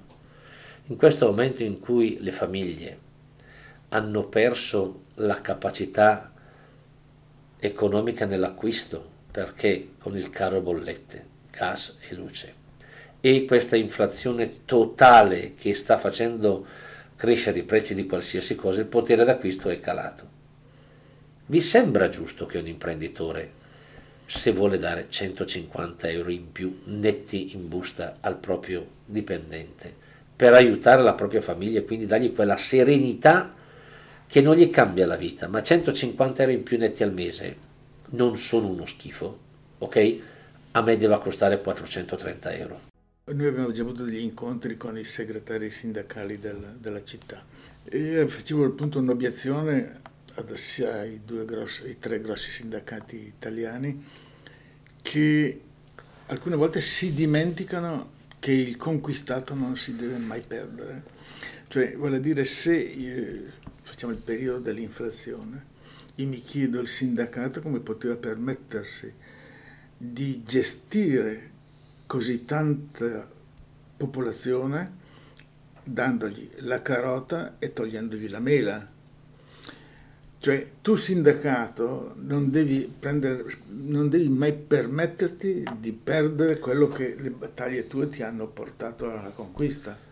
In 0.87 0.97
questo 0.97 1.27
momento 1.27 1.65
in 1.65 1.81
cui 1.81 2.19
le 2.21 2.33
famiglie 2.33 3.07
hanno 3.91 4.25
perso 4.25 5.05
la 5.15 5.41
capacità 5.41 6.33
economica 7.59 8.27
nell'acquisto 8.27 9.17
perché 9.31 9.91
con 9.99 10.17
il 10.17 10.31
caro 10.31 10.61
bollette, 10.61 11.27
gas 11.51 11.97
e 12.09 12.15
luce 12.15 12.55
e 13.21 13.45
questa 13.47 13.77
inflazione 13.77 14.65
totale 14.65 15.55
che 15.55 15.75
sta 15.75 15.97
facendo 15.97 16.67
crescere 17.17 17.59
i 17.59 17.65
prezzi 17.65 17.95
di 17.95 18.07
qualsiasi 18.07 18.55
cosa, 18.55 18.81
il 18.81 18.87
potere 18.87 19.25
d'acquisto 19.25 19.69
è 19.69 19.81
calato. 19.81 20.37
Vi 21.47 21.61
sembra 21.61 22.09
giusto 22.09 22.47
che 22.47 22.59
un 22.59 22.69
imprenditore, 22.69 23.53
se 24.25 24.53
vuole 24.53 24.79
dare 24.79 25.07
150 25.09 26.09
euro 26.09 26.31
in 26.31 26.53
più 26.53 26.83
netti 26.85 27.55
in 27.55 27.69
busta 27.69 28.19
al 28.21 28.37
proprio 28.37 28.87
dipendente, 29.05 29.93
per 30.37 30.53
aiutare 30.53 31.03
la 31.03 31.15
propria 31.15 31.41
famiglia 31.41 31.81
e 31.81 31.85
quindi 31.85 32.07
dargli 32.07 32.33
quella 32.33 32.57
serenità 32.57 33.55
che 34.29 34.43
non 34.43 34.57
gli 34.57 34.69
cambia 34.69 35.07
la 35.07 35.17
vita, 35.17 35.49
ma 35.49 35.63
150 35.63 36.43
euro 36.43 36.55
in 36.55 36.63
più 36.63 36.77
netti 36.77 37.03
al 37.03 37.15
mese 37.15 37.57
non 38.11 38.37
sono 38.37 38.69
uno 38.69 38.85
schifo, 38.85 39.39
ok? 39.79 40.17
A 40.73 40.83
me 40.83 40.97
deve 40.99 41.19
costare 41.19 41.61
430 41.63 42.53
euro. 42.55 42.81
Noi 43.25 43.47
abbiamo 43.47 43.71
già 43.71 43.83
avuto 43.83 44.05
degli 44.05 44.19
incontri 44.19 44.77
con 44.77 44.99
i 44.99 45.05
segretari 45.05 45.71
sindacali 45.71 46.39
del, 46.39 46.77
della 46.79 47.03
città 47.03 47.43
e 47.85 48.29
facevo 48.29 48.65
appunto 48.67 48.99
un'obiezione 48.99 50.01
sia 50.53 51.01
ai, 51.01 51.21
grossi, 51.25 51.85
ai 51.85 51.99
tre 51.99 52.21
grossi 52.21 52.51
sindacati 52.51 53.17
italiani 53.17 54.05
che 55.03 55.61
alcune 56.27 56.57
volte 56.57 56.81
si 56.81 57.15
dimenticano 57.15 58.17
che 58.39 58.53
il 58.53 58.77
conquistato 58.77 59.55
non 59.55 59.77
si 59.77 59.97
deve 59.97 60.19
mai 60.19 60.43
perdere. 60.47 61.17
Cioè, 61.69 61.97
vuole 61.97 62.21
dire, 62.21 62.45
se 62.45 62.73
facciamo 63.99 64.13
il 64.13 64.23
periodo 64.23 64.61
dell'inflazione, 64.61 65.65
io 66.15 66.29
mi 66.29 66.41
chiedo 66.41 66.79
il 66.79 66.87
sindacato 66.87 67.61
come 67.61 67.81
poteva 67.81 68.15
permettersi 68.15 69.13
di 69.97 70.45
gestire 70.45 71.51
così 72.07 72.45
tanta 72.45 73.29
popolazione 73.97 74.93
dandogli 75.83 76.49
la 76.59 76.81
carota 76.81 77.57
e 77.59 77.73
togliendogli 77.73 78.29
la 78.29 78.39
mela. 78.39 78.89
Cioè 80.39 80.71
tu 80.81 80.95
sindacato 80.95 82.15
non 82.19 82.53
devi, 82.53 82.89
prendere, 82.97 83.53
non 83.71 84.09
devi 84.09 84.29
mai 84.29 84.53
permetterti 84.53 85.65
di 85.77 85.91
perdere 85.93 86.61
quello 86.61 86.87
che 86.87 87.17
le 87.19 87.31
battaglie 87.31 87.89
tue 87.89 88.09
ti 88.09 88.23
hanno 88.23 88.47
portato 88.47 89.11
alla 89.11 89.31
conquista. 89.31 90.07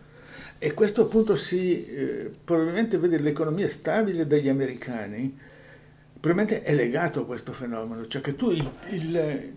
E 0.59 0.73
questo 0.73 1.03
appunto 1.03 1.35
si 1.35 1.85
eh, 1.85 2.31
probabilmente 2.43 2.97
vede 2.97 3.19
l'economia 3.19 3.67
stabile 3.67 4.25
degli 4.25 4.49
americani, 4.49 5.37
probabilmente 6.19 6.63
è 6.63 6.73
legato 6.73 7.21
a 7.21 7.25
questo 7.25 7.53
fenomeno, 7.53 8.07
cioè 8.07 8.21
che 8.21 8.35
tu 8.35 8.49
il, 8.49 8.71
il, 8.89 9.53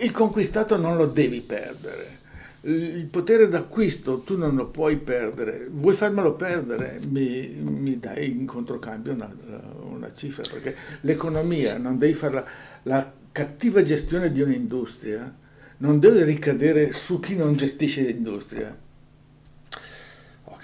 il 0.00 0.10
conquistato 0.10 0.76
non 0.76 0.96
lo 0.96 1.06
devi 1.06 1.40
perdere. 1.40 2.18
Il 2.62 3.06
potere 3.06 3.48
d'acquisto 3.48 4.18
tu 4.18 4.36
non 4.36 4.54
lo 4.54 4.66
puoi 4.66 4.98
perdere, 4.98 5.66
vuoi 5.70 5.94
farmelo 5.94 6.34
perdere, 6.34 7.00
mi, 7.08 7.48
mi 7.62 7.98
dai 7.98 8.38
in 8.38 8.44
controcambio 8.44 9.12
una, 9.14 9.34
una, 9.80 10.12
cifra, 10.12 10.42
perché 10.50 10.76
l'economia 11.00 11.78
non 11.78 11.96
devi 11.96 12.12
fare 12.12 12.34
la, 12.34 12.44
la 12.82 13.12
cattiva 13.32 13.80
gestione 13.82 14.30
di 14.30 14.42
un'industria, 14.42 15.34
non 15.78 15.98
deve 15.98 16.24
ricadere 16.24 16.92
su 16.92 17.18
chi 17.18 17.34
non 17.34 17.56
gestisce 17.56 18.02
l'industria 18.02 18.88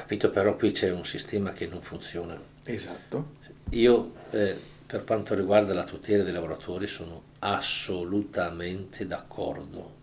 capito, 0.06 0.30
però 0.30 0.54
qui 0.54 0.70
c'è 0.70 0.88
un 0.90 1.04
sistema 1.04 1.52
che 1.52 1.66
non 1.66 1.80
funziona. 1.80 2.40
Esatto. 2.62 3.32
Io, 3.70 4.12
eh, 4.30 4.56
per 4.86 5.02
quanto 5.02 5.34
riguarda 5.34 5.74
la 5.74 5.82
tutela 5.82 6.22
dei 6.22 6.32
lavoratori, 6.32 6.86
sono 6.86 7.22
assolutamente 7.40 9.04
d'accordo. 9.08 9.94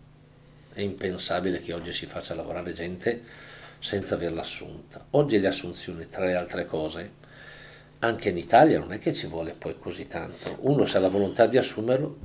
È 0.74 0.82
impensabile 0.82 1.58
che 1.62 1.72
oggi 1.72 1.94
si 1.94 2.04
faccia 2.04 2.34
lavorare 2.34 2.74
gente 2.74 3.22
senza 3.78 4.16
averla 4.16 4.42
assunta. 4.42 5.06
Oggi 5.10 5.40
le 5.40 5.48
assunzioni, 5.48 6.06
tra 6.06 6.26
le 6.26 6.34
altre 6.34 6.66
cose, 6.66 7.22
anche 8.00 8.28
in 8.28 8.36
Italia 8.36 8.78
non 8.78 8.92
è 8.92 8.98
che 8.98 9.14
ci 9.14 9.26
vuole 9.26 9.54
poi 9.56 9.78
così 9.78 10.06
tanto. 10.06 10.58
Uno 10.60 10.84
se 10.84 10.98
ha 10.98 11.00
la 11.00 11.08
volontà 11.08 11.46
di 11.46 11.56
assumerlo, 11.56 12.18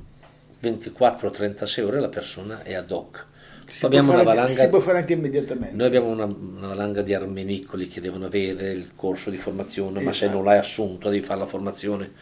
24-36 0.62 1.82
ore 1.82 2.00
la 2.00 2.10
persona 2.10 2.60
è 2.62 2.74
ad 2.74 2.90
hoc 2.90 3.28
si, 3.70 3.86
può 3.86 4.02
fare, 4.02 4.24
valanga, 4.24 4.48
si 4.48 4.68
può 4.68 4.80
fare 4.80 4.98
anche 4.98 5.12
immediatamente. 5.12 5.76
Noi 5.76 5.86
abbiamo 5.86 6.08
una, 6.08 6.24
una, 6.24 6.68
valanga 6.68 7.02
di 7.02 7.14
armenicoli 7.14 7.86
che 7.86 8.00
devono 8.00 8.26
avere 8.26 8.72
il 8.72 8.90
corso 8.96 9.30
di 9.30 9.36
formazione, 9.36 10.00
esatto. 10.00 10.04
ma 10.04 10.12
se 10.12 10.24
non 10.26 10.34
esatto. 10.34 10.48
l'hai 10.48 10.58
assunto 10.58 11.08
devi 11.08 11.22
fare 11.22 11.40
la 11.40 11.46
formazione. 11.46 12.12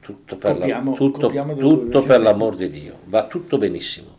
Tutto 0.00 0.36
per, 0.36 0.58
copiamo, 0.58 0.90
la, 0.92 0.96
tutto, 0.96 1.28
tutto 1.56 2.02
per 2.02 2.20
l'amor 2.20 2.56
di 2.56 2.68
Dio, 2.68 3.00
va 3.06 3.26
tutto 3.26 3.58
benissimo. 3.58 4.18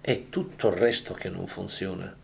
È 0.00 0.24
tutto 0.28 0.68
il 0.68 0.74
resto 0.74 1.14
che 1.14 1.28
non 1.28 1.46
funziona. 1.46 2.16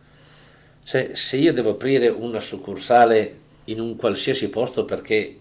Cioè, 0.83 1.11
se 1.13 1.37
io 1.37 1.53
devo 1.53 1.71
aprire 1.71 2.09
una 2.09 2.39
succursale 2.39 3.35
in 3.65 3.79
un 3.79 3.95
qualsiasi 3.95 4.49
posto 4.49 4.83
perché 4.83 5.37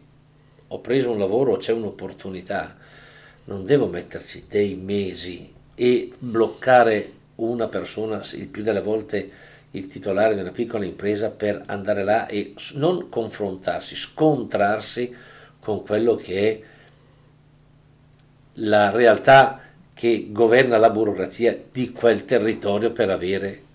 ho 0.68 0.80
preso 0.80 1.10
un 1.10 1.18
lavoro 1.18 1.56
c'è 1.56 1.72
un'opportunità, 1.72 2.76
non 3.44 3.64
devo 3.64 3.88
metterci 3.88 4.44
dei 4.46 4.74
mesi 4.76 5.50
e 5.74 6.12
bloccare 6.18 7.12
una 7.38 7.68
persona, 7.68 8.22
il 8.34 8.46
più 8.46 8.62
delle 8.62 8.80
volte 8.80 9.30
il 9.72 9.86
titolare 9.86 10.34
di 10.34 10.40
una 10.40 10.50
piccola 10.50 10.84
impresa, 10.84 11.30
per 11.30 11.62
andare 11.66 12.02
là 12.02 12.26
e 12.26 12.54
non 12.74 13.08
confrontarsi, 13.08 13.94
scontrarsi 13.94 15.14
con 15.60 15.84
quello 15.84 16.14
che 16.14 16.50
è 16.50 16.60
la 18.54 18.90
realtà 18.90 19.60
che 19.92 20.28
governa 20.30 20.78
la 20.78 20.90
burocrazia 20.90 21.58
di 21.70 21.92
quel 21.92 22.24
territorio 22.24 22.92
per 22.92 23.10
avere... 23.10 23.66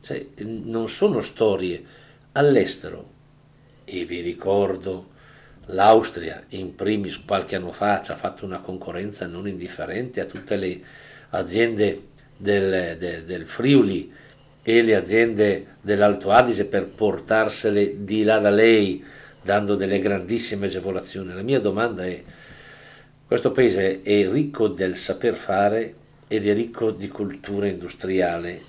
Cioè, 0.00 0.26
non 0.44 0.88
sono 0.88 1.20
storie 1.20 1.80
all'estero. 2.32 3.10
E 3.84 4.04
vi 4.04 4.20
ricordo, 4.20 5.10
l'Austria 5.66 6.44
in 6.48 6.74
primis 6.74 7.22
qualche 7.24 7.54
anno 7.54 7.70
fa 7.70 8.02
ci 8.02 8.10
ha 8.10 8.16
fatto 8.16 8.44
una 8.44 8.60
concorrenza 8.60 9.26
non 9.26 9.46
indifferente 9.46 10.20
a 10.20 10.24
tutte 10.24 10.56
le 10.56 10.80
aziende 11.30 12.08
del, 12.42 12.96
del, 12.98 13.24
del 13.24 13.46
Friuli 13.46 14.12
e 14.64 14.82
le 14.82 14.96
aziende 14.96 15.76
dell'Alto 15.80 16.32
Adige 16.32 16.64
per 16.64 16.88
portarsele 16.88 18.04
di 18.04 18.24
là 18.24 18.38
da 18.38 18.50
lei 18.50 19.02
dando 19.40 19.76
delle 19.76 20.00
grandissime 20.00 20.66
agevolazioni. 20.66 21.32
La 21.32 21.42
mia 21.42 21.60
domanda 21.60 22.04
è, 22.04 22.22
questo 23.26 23.52
paese 23.52 24.02
è 24.02 24.28
ricco 24.28 24.66
del 24.66 24.96
saper 24.96 25.34
fare 25.34 25.94
ed 26.26 26.48
è 26.48 26.52
ricco 26.52 26.90
di 26.90 27.08
cultura 27.08 27.68
industriale, 27.68 28.60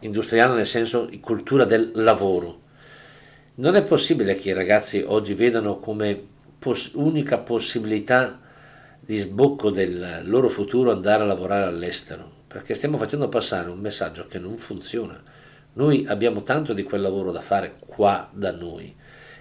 industriale 0.00 0.54
nel 0.54 0.66
senso 0.66 1.04
di 1.04 1.20
cultura 1.20 1.64
del 1.64 1.90
lavoro. 1.94 2.58
Non 3.56 3.76
è 3.76 3.82
possibile 3.82 4.36
che 4.36 4.50
i 4.50 4.54
ragazzi 4.54 5.04
oggi 5.06 5.34
vedano 5.34 5.78
come 5.78 6.18
pos- 6.58 6.92
unica 6.94 7.36
possibilità 7.36 8.40
di 8.98 9.18
sbocco 9.18 9.68
del 9.68 10.22
loro 10.24 10.48
futuro 10.48 10.90
andare 10.90 11.22
a 11.22 11.26
lavorare 11.26 11.64
all'estero 11.64 12.38
perché 12.52 12.74
stiamo 12.74 12.98
facendo 12.98 13.28
passare 13.28 13.70
un 13.70 13.78
messaggio 13.78 14.26
che 14.26 14.40
non 14.40 14.56
funziona. 14.56 15.22
Noi 15.74 16.04
abbiamo 16.08 16.42
tanto 16.42 16.72
di 16.72 16.82
quel 16.82 17.00
lavoro 17.00 17.30
da 17.30 17.40
fare 17.40 17.76
qua 17.86 18.28
da 18.34 18.50
noi. 18.50 18.92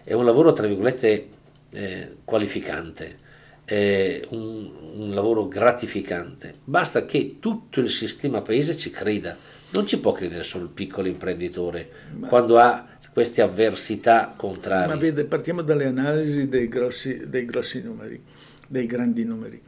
È 0.04 0.14
un 0.14 0.26
lavoro, 0.26 0.52
tra 0.52 0.68
virgolette, 0.68 1.28
eh, 1.72 2.18
qualificante, 2.24 3.18
è 3.66 4.22
un, 4.30 4.72
un, 4.94 5.14
lavoro 5.16 5.48
gratificante. 5.48 6.54
Basta 6.64 7.06
che 7.06 7.38
tutto 7.40 7.80
il 7.80 7.90
sistema 7.90 8.42
paese 8.42 8.78
ci 8.78 8.92
creda. 8.92 9.36
Non 9.72 9.88
ci 9.88 9.98
può 10.00 10.12
credere 10.12 10.44
solo 10.44 10.66
il 10.66 10.70
piccolo 10.70 11.08
imprenditore 11.08 11.90
ma, 12.16 12.28
quando 12.28 12.60
ha 12.60 12.88
queste 13.12 13.42
avversità 13.42 14.36
contrarie. 14.38 14.94
Ma 14.94 15.00
vede, 15.00 15.26
partiamo 15.26 15.64
dalle 15.64 15.86
analisi 15.86 16.48
dei 16.48 16.68
grossi, 16.68 17.28
dei 17.28 17.46
grossi 17.46 17.82
numeri, 17.82 18.24
dei 18.68 18.86
grandi 18.86 19.24
numeri. 19.24 19.60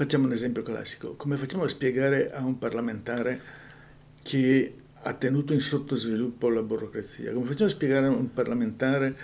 Facciamo 0.00 0.24
un 0.24 0.32
esempio 0.32 0.62
classico. 0.62 1.12
Come 1.14 1.36
facciamo 1.36 1.64
a 1.64 1.68
spiegare 1.68 2.32
a 2.32 2.42
un 2.42 2.56
parlamentare 2.56 3.38
che 4.22 4.74
ha 4.94 5.12
tenuto 5.12 5.52
in 5.52 5.60
sottosviluppo 5.60 6.48
la 6.48 6.62
burocrazia? 6.62 7.34
Come 7.34 7.44
facciamo 7.44 7.68
a 7.68 7.72
spiegare 7.72 8.06
a 8.06 8.08
un 8.08 8.32
parlamentare 8.32 9.14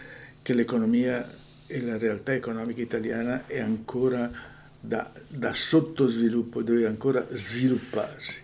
che 0.42 0.52
l'economia 0.52 1.26
e 1.66 1.80
la 1.80 1.96
realtà 1.96 2.34
economica 2.34 2.82
italiana 2.82 3.46
è 3.46 3.58
ancora 3.58 4.30
da, 4.78 5.10
da 5.28 5.54
sottosviluppo, 5.54 6.60
deve 6.60 6.84
ancora 6.84 7.26
svilupparsi? 7.30 8.42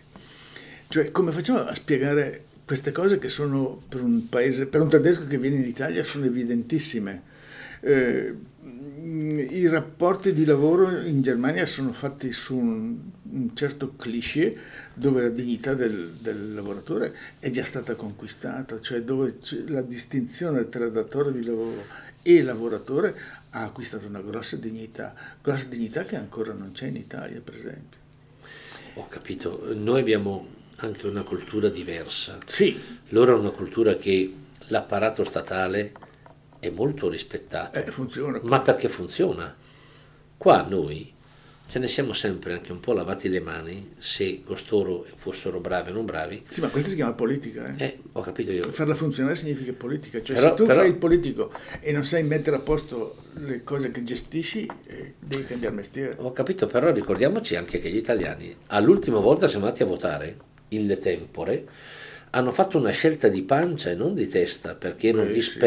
Cioè, 0.89 1.11
come 1.11 1.33
facciamo 1.33 1.59
a 1.59 1.75
spiegare 1.75 2.45
queste 2.65 2.93
cose 2.93 3.19
che 3.19 3.29
sono 3.29 3.79
per 3.87 4.01
un 4.01 4.31
paese, 4.31 4.69
per 4.69 4.81
un 4.81 4.89
tedesco 4.89 5.27
che 5.27 5.37
viene 5.37 5.57
in 5.57 5.67
Italia, 5.67 6.03
sono 6.03 6.25
evidentissime? 6.25 7.32
Eh, 7.85 8.35
i 9.05 9.67
rapporti 9.69 10.33
di 10.33 10.45
lavoro 10.45 11.01
in 11.01 11.21
Germania 11.23 11.67
sono 11.67 11.93
fatti 11.93 12.33
su 12.33 12.57
un, 12.57 12.99
un 13.31 13.55
certo 13.55 13.95
cliché 13.97 14.57
dove 14.95 15.23
la 15.23 15.29
dignità 15.29 15.75
del, 15.75 16.13
del, 16.21 16.55
lavoratore 16.55 17.15
è 17.39 17.51
già 17.51 17.65
stata 17.65 17.95
conquistata, 17.95 18.81
cioè 18.81 19.03
dove 19.03 19.39
la 19.67 19.83
distinzione 19.83 20.69
tra 20.69 20.89
datore 20.89 21.33
di 21.33 21.45
lavoro 21.45 21.85
e 22.23 22.43
lavoratore 22.43 23.15
ha 23.51 23.65
acquistato 23.65 24.07
una 24.07 24.21
grossa 24.21 24.57
dignità, 24.57 25.15
grossa 25.43 25.67
dignità 25.67 26.05
che 26.05 26.17
ancora 26.17 26.53
non 26.53 26.73
c'è 26.73 26.87
in 26.87 26.97
Italia, 26.97 27.41
per 27.41 27.57
esempio. 27.57 27.99
Ho 28.95 29.09
capito, 29.09 29.73
noi 29.75 30.01
abbiamo 30.01 30.47
anche 30.77 31.07
una 31.07 31.23
cultura 31.23 31.69
diversa. 31.69 32.39
Sì. 32.45 32.79
Loro 33.09 33.33
hanno 33.33 33.43
una 33.43 33.51
cultura 33.51 33.97
che 33.97 34.33
l'apparato 34.69 35.25
statale 35.25 35.93
è 36.63 36.71
molto 36.71 37.09
rispettato. 37.09 37.77
Eh, 37.77 37.91
funziona. 37.91 38.39
Ma 38.45 38.61
perché 38.61 38.89
funziona? 38.89 39.53
Qua 40.37 40.65
noi 40.69 41.13
ce 41.67 41.79
ne 41.81 41.89
siamo 41.89 42.13
sempre 42.13 42.53
anche 42.53 42.71
un 42.71 42.79
po' 42.79 42.93
lavati 42.93 43.29
le 43.29 43.41
mani 43.41 43.95
se 43.99 44.43
costoro 44.45 45.05
fossero 45.17 45.59
bravi 45.59 45.91
o 45.91 45.95
non 45.95 46.05
bravi. 46.05 46.45
Sì, 46.49 46.61
ma 46.61 46.69
questa 46.69 46.89
si 46.91 46.95
chiama 46.95 47.15
politica. 47.15 47.75
Eh? 47.75 47.85
Eh, 47.85 47.99
ho 48.13 48.21
capito 48.21 48.53
io. 48.53 48.63
Farla 48.63 48.95
funzionare 48.95 49.35
significa 49.35 49.73
politica. 49.73 50.23
Cioè, 50.23 50.37
Però- 50.37 50.51
se 50.51 50.55
tu 50.55 50.67
però- 50.67 50.81
fai 50.83 50.91
il 50.91 50.97
politico 50.97 51.51
e 51.81 51.91
non 51.91 52.05
sai 52.05 52.23
mettere 52.23 52.55
a 52.55 52.61
posto 52.61 53.17
le 53.39 53.65
cose 53.65 53.91
che 53.91 54.05
gestisci, 54.05 54.65
eh, 54.87 55.15
devi 55.19 55.45
cambiare 55.45 55.75
mestiere. 55.75 56.15
Ho 56.21 56.31
capito, 56.31 56.67
però 56.67 56.93
ricordiamoci 56.93 57.57
anche 57.57 57.81
che 57.81 57.91
gli 57.91 57.97
italiani 57.97 58.55
all'ultima 58.69 59.19
volta 59.19 59.49
siamo 59.49 59.65
andati 59.65 59.83
a 59.83 59.87
votare, 59.87 60.37
il 60.69 60.97
tempore, 60.99 61.67
hanno 62.35 62.51
fatto 62.51 62.79
una 62.79 62.93
scelta 62.93 63.29
di 63.29 63.43
pancia 63.43 63.91
e 63.91 63.95
non 63.95 64.15
di 64.15 64.27
testa, 64.27 64.75
perché 64.75 65.09
erano 65.09 65.25
Beh, 65.25 65.33
sì. 65.41 65.59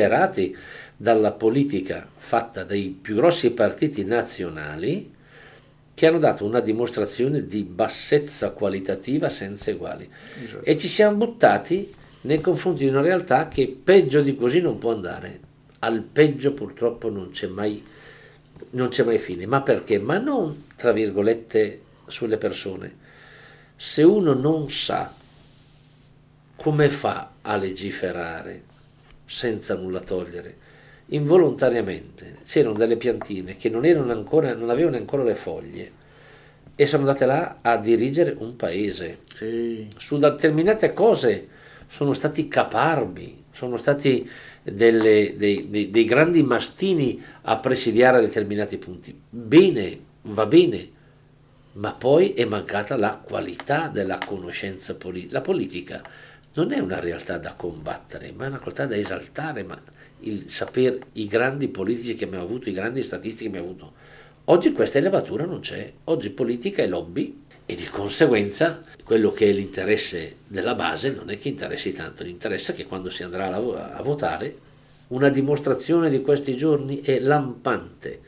Dalla 0.97 1.31
politica 1.31 2.08
fatta 2.15 2.63
dai 2.63 2.97
più 2.99 3.15
grossi 3.15 3.51
partiti 3.51 4.05
nazionali 4.05 5.13
che 5.93 6.08
hanno 6.08 6.19
dato 6.19 6.45
una 6.45 6.60
dimostrazione 6.60 7.45
di 7.45 7.63
bassezza 7.63 8.51
qualitativa 8.51 9.29
senza 9.29 9.71
eguali. 9.71 10.10
Esatto. 10.43 10.63
E 10.63 10.77
ci 10.77 10.88
siamo 10.88 11.15
buttati 11.15 11.93
nei 12.21 12.41
confronti 12.41 12.84
di 12.84 12.89
una 12.89 13.01
realtà 13.01 13.47
che 13.47 13.67
peggio 13.81 14.21
di 14.21 14.36
così 14.36 14.60
non 14.60 14.77
può 14.77 14.91
andare. 14.91 15.39
Al 15.79 16.01
peggio 16.01 16.53
purtroppo 16.53 17.10
non 17.10 17.31
c'è 17.31 17.47
mai, 17.47 17.81
non 18.71 18.89
c'è 18.89 19.03
mai 19.03 19.19
fine. 19.19 19.45
Ma 19.45 19.62
perché? 19.62 19.99
Ma 19.99 20.17
non, 20.17 20.65
tra 20.75 20.91
virgolette, 20.91 21.81
sulle 22.08 22.38
persone. 22.38 23.03
Se 23.77 24.03
uno 24.03 24.34
non 24.34 24.69
sa 24.69 25.13
come 26.55 26.89
fa 26.89 27.31
a 27.41 27.55
legiferare 27.55 28.63
senza 29.25 29.75
nulla 29.75 29.99
togliere, 29.99 30.58
involontariamente 31.08 32.38
c'erano 32.46 32.74
delle 32.76 32.98
piantine 32.98 33.58
che 33.58 33.70
non, 33.70 33.86
erano 33.86 34.12
ancora, 34.12 34.54
non 34.54 34.70
avevano 34.70 34.98
ancora 34.98 35.24
le 35.24 35.36
foglie 35.36 35.91
e 36.76 36.86
sono 36.86 37.04
andate 37.04 37.26
là 37.26 37.60
a 37.62 37.78
dirigere 37.78 38.36
un 38.38 38.56
paese 38.56 39.20
Sì. 39.34 39.88
su 39.98 40.18
determinate 40.18 40.94
cose 40.94 41.48
sono 41.88 42.13
stati 42.13 42.48
caparbi, 42.48 43.44
sono 43.52 43.78
stati 43.78 44.28
delle- 44.63 45.36
dei, 45.38 45.70
dei- 45.70 45.91
dei 45.91 46.06
grandi 46.06 46.41
mastini 46.41 47.22
a 47.44 47.58
presidiare 47.58 48.20
determinati 48.20 48.78
punti. 48.78 49.18
Bene, 49.30 50.00
va 50.24 50.48
bene, 50.48 50.89
ma 51.74 51.94
poi 51.94 52.34
è 52.34 52.44
mancata 52.46 52.98
la 52.98 53.22
qualità 53.24 53.88
della 53.89 54.18
conoscenza 54.26 54.96
politica. 54.96 55.34
La 55.34 55.41
politica 55.41 56.04
non 56.56 56.72
è 56.72 56.80
una 56.80 57.00
realtà 57.00 57.38
da 57.38 57.54
combattere, 57.54 58.32
ma 58.32 58.46
è 58.46 58.48
una 58.48 58.60
realtà 58.60 58.86
da 58.86 58.96
esaltare, 58.96 59.63
ma 59.63 59.80
il 60.22 60.50
sapere 60.50 61.00
i 61.13 61.28
grandi 61.28 61.68
politici 61.68 62.15
che 62.15 62.26
abbiamo 62.26 62.44
avuto, 62.44 62.70
i 62.70 62.74
grandi 62.74 63.04
statisti 63.04 63.44
che 63.44 63.50
abbiamo 63.50 63.70
avuto. 63.70 63.94
Oggi 64.46 64.72
questa 64.72 64.98
elevatura 64.98 65.46
non 65.46 65.60
c'è, 65.60 65.91
oggi 66.06 66.30
politica 66.30 66.82
è 66.82 66.88
lobby 66.88 67.44
e 67.65 67.76
di 67.76 67.86
conseguenza 67.86 68.84
quello 69.04 69.34
che 69.34 69.50
è 69.50 69.52
l'interesse 69.52 70.38
della 70.48 70.76
base 70.76 71.12
non 71.12 71.30
è 71.30 71.39
che 71.39 71.50
interessi 71.50 71.94
tanto, 71.94 72.24
l'interesse 72.24 72.72
è 72.72 72.76
che 72.76 72.86
quando 72.86 73.10
si 73.10 73.24
andrà 73.24 73.54
a, 73.54 73.60
vo- 73.60 73.76
a 73.76 74.02
votare 74.02 74.63
una 75.08 75.30
dimostrazione 75.30 76.10
di 76.10 76.22
questi 76.22 76.56
giorni 76.56 77.02
è 77.02 77.20
lampante. 77.20 78.22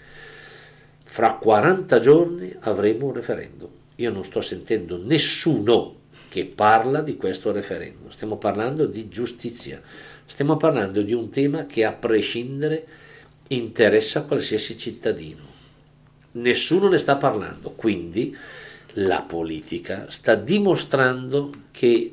Fra 1.03 1.35
40 1.35 1.99
giorni 1.99 2.55
avremo 2.59 3.07
un 3.07 3.13
referendum. 3.13 3.69
Io 3.95 4.11
non 4.11 4.23
sto 4.23 4.41
sentendo 4.41 4.97
nessuno 5.01 5.96
che 6.29 6.45
parla 6.45 7.01
di 7.01 7.15
questo 7.15 7.51
referendum. 7.51 8.09
Stiamo 8.09 8.37
parlando 8.37 8.85
di 8.85 9.09
giustizia. 9.09 9.81
Stiamo 10.25 10.57
parlando 10.57 11.01
di 11.01 11.13
un 11.13 11.29
tema 11.29 11.65
che 11.65 11.85
a 11.85 11.93
prescindere 11.93 12.85
interessa 13.49 14.23
qualsiasi 14.23 14.77
cittadino. 14.77 15.45
Nessuno 16.33 16.89
ne 16.89 16.97
sta 16.97 17.15
parlando, 17.15 17.71
quindi 17.71 18.35
la 18.93 19.21
politica 19.21 20.09
sta 20.09 20.35
dimostrando 20.35 21.51
che 21.71 22.11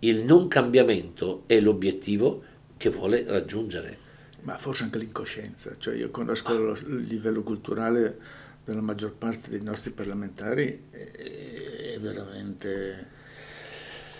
il 0.00 0.24
non 0.24 0.48
cambiamento 0.48 1.44
è 1.46 1.58
l'obiettivo 1.60 2.42
che 2.76 2.90
vuole 2.90 3.24
raggiungere. 3.26 3.98
Ma 4.42 4.58
forse 4.58 4.82
anche 4.84 4.98
l'incoscienza, 4.98 5.74
cioè 5.78 5.94
io 5.96 6.10
conosco 6.10 6.52
lo- 6.52 6.76
il 6.76 7.04
livello 7.04 7.42
culturale 7.42 8.18
della 8.64 8.82
maggior 8.82 9.14
parte 9.14 9.50
dei 9.50 9.62
nostri 9.62 9.90
parlamentari 9.90 10.84
è 10.90 11.96
veramente, 11.98 13.08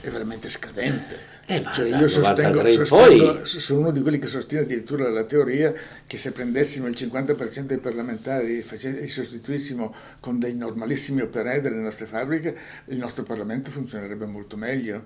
è 0.09 0.11
veramente 0.11 0.49
scadente. 0.49 1.33
Eh, 1.47 1.63
Cioè, 1.75 1.99
io 1.99 2.09
sostengo, 2.09 2.63
93 2.63 2.73
in 2.73 2.87
sostengo- 2.87 3.33
poi- 3.35 3.47
sono 3.47 3.81
uno 3.81 3.91
di 3.91 4.01
quelli 4.01 4.19
che 4.19 4.27
sostiene 4.29 4.65
addirittura 4.65 5.09
la 5.11 5.25
teoria 5.25 5.73
che 6.07 6.17
se 6.17 6.33
prendessimo 6.33 6.87
il 6.87 6.95
50% 6.95 7.67
dei 7.67 7.79
parlamentari 7.79 8.59
e 8.59 8.65
e 9.03 9.07
sostituissimo 9.07 9.95
con 10.21 10.39
dei 10.39 10.55
normalissimi 10.55 11.21
operai 11.21 11.61
delle 11.61 11.77
nostre 11.77 12.07
fabbriche, 12.07 12.57
il 12.87 12.97
nostro 12.97 13.23
Parlamento 13.25 13.71
funzionerebbe 13.71 14.25
molto 14.27 14.57
meglio. 14.57 15.05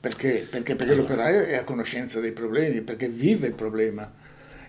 Perché? 0.00 0.46
Perché, 0.50 0.74
perché 0.74 0.94
l'operaio 0.94 1.42
è 1.44 1.54
a 1.56 1.64
conoscenza 1.64 2.18
dei 2.18 2.32
problemi, 2.32 2.80
perché 2.80 3.08
vive 3.08 3.46
il 3.46 3.54
problema. 3.54 4.10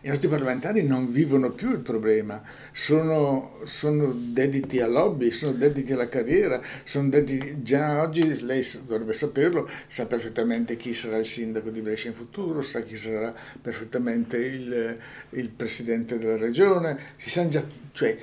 I 0.05 0.09
nostri 0.09 0.27
parlamentari 0.27 0.83
non 0.83 1.13
vivono 1.13 1.51
più 1.51 1.71
il 1.71 1.77
problema, 1.77 2.41
sono, 2.73 3.61
sono 3.63 4.13
dediti 4.13 4.81
al 4.81 4.91
lobby, 4.91 5.31
sono 5.31 5.53
dediti 5.53 5.93
alla 5.93 6.09
carriera, 6.09 6.61
sono 6.83 7.07
dediti, 7.07 7.61
già 7.61 8.01
oggi 8.01 8.43
lei 8.43 8.67
dovrebbe 8.85 9.13
saperlo, 9.13 9.69
sa 9.87 10.05
perfettamente 10.05 10.75
chi 10.75 10.93
sarà 10.93 11.19
il 11.19 11.25
sindaco 11.25 11.69
di 11.69 11.79
Brescia 11.79 12.09
in 12.09 12.15
futuro, 12.15 12.61
sa 12.61 12.81
chi 12.81 12.97
sarà 12.97 13.33
perfettamente 13.61 14.35
il, 14.35 14.97
il 15.29 15.47
presidente 15.47 16.17
della 16.17 16.35
regione, 16.35 16.97
si 17.15 17.29
sa 17.29 17.47
già, 17.47 17.63
cioè... 17.93 18.17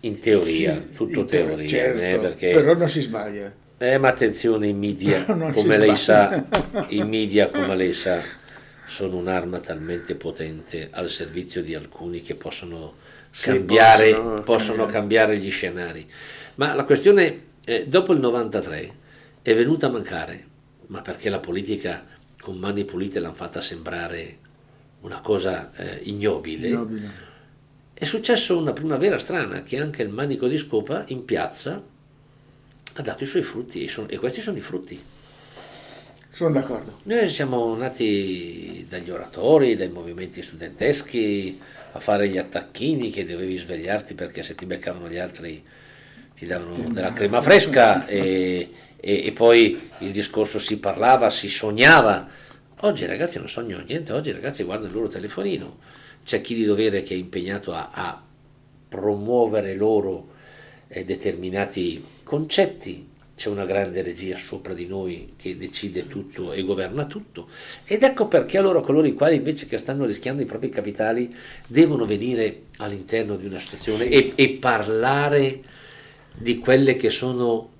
In 0.00 0.18
teoria, 0.20 0.72
sì, 0.72 0.96
tutto 0.96 1.20
in 1.20 1.26
teo- 1.26 1.46
teoria, 1.46 1.68
certo, 1.68 2.02
eh, 2.02 2.18
perché- 2.18 2.50
però 2.50 2.74
non 2.74 2.88
si 2.88 3.00
sbaglia. 3.00 3.54
Eh, 3.78 3.98
ma 3.98 4.08
attenzione, 4.08 4.66
i 4.66 4.72
media, 4.72 5.24
come 5.54 5.78
lei 5.78 5.94
sa, 5.94 6.44
i 6.88 7.04
media, 7.04 7.48
come 7.48 7.76
lei 7.76 7.92
sa, 7.92 8.20
sono 8.86 9.16
un'arma 9.16 9.58
talmente 9.60 10.14
potente 10.14 10.88
al 10.92 11.08
servizio 11.10 11.62
di 11.62 11.74
alcuni 11.74 12.22
che 12.22 12.34
possono 12.34 12.94
Sì, 13.30 13.48
cambiare, 13.50 14.10
possono 14.12 14.42
possono 14.42 14.76
cambiare. 14.84 14.92
cambiare 14.92 15.38
gli 15.38 15.50
scenari. 15.50 16.10
Ma 16.56 16.74
la 16.74 16.84
questione, 16.84 17.42
eh, 17.64 17.86
dopo 17.86 18.12
il 18.12 18.20
93, 18.20 18.94
è 19.42 19.54
venuta 19.54 19.86
a 19.86 19.90
mancare, 19.90 20.46
ma 20.88 21.00
perché 21.02 21.28
la 21.30 21.40
politica 21.40 22.04
con 22.40 22.56
mani 22.58 22.84
pulite 22.84 23.20
l'hanno 23.20 23.34
fatta 23.34 23.60
sembrare 23.62 24.38
una 25.00 25.20
cosa 25.20 25.72
eh, 25.74 26.00
ignobile. 26.04 26.68
Ignobile. 26.68 27.10
È 27.94 28.04
successo 28.04 28.58
una 28.58 28.72
primavera 28.72 29.18
strana 29.18 29.62
che 29.62 29.78
anche 29.80 30.02
il 30.02 30.08
manico 30.10 30.46
di 30.46 30.58
scopa 30.58 31.04
in 31.08 31.24
piazza 31.24 31.82
ha 32.96 33.02
dato 33.02 33.24
i 33.24 33.26
suoi 33.26 33.42
frutti 33.42 33.82
e, 33.84 33.88
sono- 33.88 34.08
e 34.08 34.18
questi 34.18 34.40
sono 34.40 34.56
i 34.58 34.60
frutti. 34.60 35.00
Sono 36.34 36.50
d'accordo. 36.50 36.98
Noi 37.04 37.30
siamo 37.30 37.76
nati 37.76 38.84
dagli 38.88 39.08
oratori, 39.08 39.76
dai 39.76 39.88
movimenti 39.88 40.42
studenteschi 40.42 41.60
a 41.92 42.00
fare 42.00 42.28
gli 42.28 42.38
attacchini 42.38 43.10
che 43.10 43.24
dovevi 43.24 43.56
svegliarti 43.56 44.14
perché 44.14 44.42
se 44.42 44.56
ti 44.56 44.66
beccavano 44.66 45.08
gli 45.08 45.16
altri 45.16 45.64
ti 46.34 46.44
davano 46.46 46.88
della 46.90 47.12
crema 47.12 47.40
fresca 47.40 48.04
e, 48.08 48.68
e- 48.96 49.26
e 49.26 49.30
poi 49.30 49.80
il 49.98 50.10
discorso 50.10 50.58
si 50.58 50.80
parlava, 50.80 51.30
si 51.30 51.48
sognava. 51.48 52.28
Oggi 52.80 53.04
i 53.04 53.06
ragazzi 53.06 53.38
non 53.38 53.48
sognano 53.48 53.84
niente, 53.86 54.12
oggi 54.12 54.30
i 54.30 54.32
ragazzi 54.32 54.64
guardano 54.64 54.88
il 54.88 54.94
loro 54.96 55.06
telefonino. 55.06 55.78
C'è 56.24 56.40
chi 56.40 56.56
di 56.56 56.64
dovere 56.64 57.04
che 57.04 57.14
è 57.14 57.16
impegnato 57.16 57.72
a, 57.72 57.90
a 57.92 58.20
promuovere 58.88 59.76
loro 59.76 60.30
eh, 60.88 61.04
determinati 61.04 62.04
concetti. 62.24 63.12
C'è 63.36 63.48
una 63.48 63.64
grande 63.64 64.00
regia 64.02 64.36
sopra 64.38 64.74
di 64.74 64.86
noi 64.86 65.32
che 65.36 65.56
decide 65.56 66.06
tutto 66.06 66.52
e 66.52 66.62
governa 66.62 67.06
tutto. 67.06 67.48
Ed 67.84 68.04
ecco 68.04 68.28
perché 68.28 68.58
allora 68.58 68.80
coloro 68.80 69.06
i 69.06 69.14
quali 69.14 69.36
invece 69.36 69.66
che 69.66 69.76
stanno 69.76 70.04
rischiando 70.04 70.40
i 70.40 70.46
propri 70.46 70.68
capitali 70.68 71.34
devono 71.66 72.06
venire 72.06 72.66
all'interno 72.78 73.36
di 73.36 73.46
una 73.46 73.58
situazione 73.58 74.04
Sì. 74.04 74.10
e, 74.12 74.32
e 74.36 74.48
parlare 74.50 75.62
di 76.36 76.58
quelle 76.58 76.96
che 76.96 77.10
sono 77.10 77.70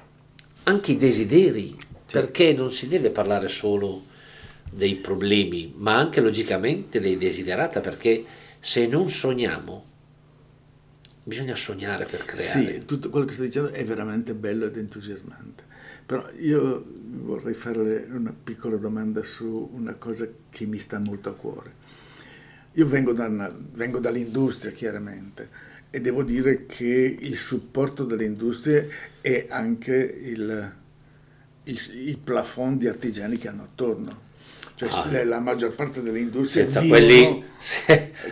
anche 0.64 0.92
i 0.92 0.96
desideri, 0.96 1.76
perché 2.10 2.52
non 2.52 2.72
si 2.72 2.88
deve 2.88 3.10
parlare 3.10 3.48
solo 3.48 4.02
dei 4.70 4.96
problemi, 4.96 5.72
ma 5.76 5.96
anche 5.96 6.20
logicamente 6.20 6.98
dei 7.00 7.16
desiderata, 7.16 7.80
perché 7.80 8.24
se 8.58 8.86
non 8.86 9.08
sogniamo, 9.08 9.84
bisogna 11.24 11.56
sognare 11.56 12.04
per 12.04 12.24
creare. 12.24 12.76
Sì, 12.78 12.84
tutto 12.84 13.10
quello 13.10 13.26
che 13.26 13.32
sta 13.32 13.42
dicendo 13.42 13.70
è 13.70 13.84
veramente 13.84 14.34
bello 14.34 14.66
ed 14.66 14.76
entusiasmante. 14.76 15.64
Però 16.06 16.24
io 16.38 16.84
vorrei 16.86 17.54
farle 17.54 18.06
una 18.10 18.32
piccola 18.32 18.76
domanda 18.76 19.22
su 19.24 19.70
una 19.72 19.94
cosa 19.94 20.28
che 20.50 20.66
mi 20.66 20.78
sta 20.78 20.98
molto 20.98 21.30
a 21.30 21.34
cuore. 21.34 21.82
Io 22.72 22.86
vengo, 22.86 23.12
da 23.12 23.26
una- 23.26 23.52
vengo 23.72 24.00
dall'industria, 24.00 24.70
chiaramente, 24.72 25.48
e 25.90 26.00
devo 26.00 26.22
dire 26.22 26.66
che 26.66 27.16
il 27.18 27.38
supporto 27.38 28.04
delle 28.04 28.24
industrie 28.24 28.90
è 29.20 29.46
anche 29.48 29.94
il, 29.94 30.72
il, 31.64 31.80
il 31.94 32.18
plafond 32.18 32.78
di 32.78 32.88
artigiani 32.88 33.38
che 33.38 33.48
hanno 33.48 33.62
attorno. 33.62 34.32
Cioè, 34.76 34.88
Ah. 34.90 35.24
la, 35.24 35.38
maggior 35.38 35.72
parte 35.74 36.02
delle 36.02 36.18
industrie 36.18 36.64
senza 36.64 36.82
quelli, 36.84 37.44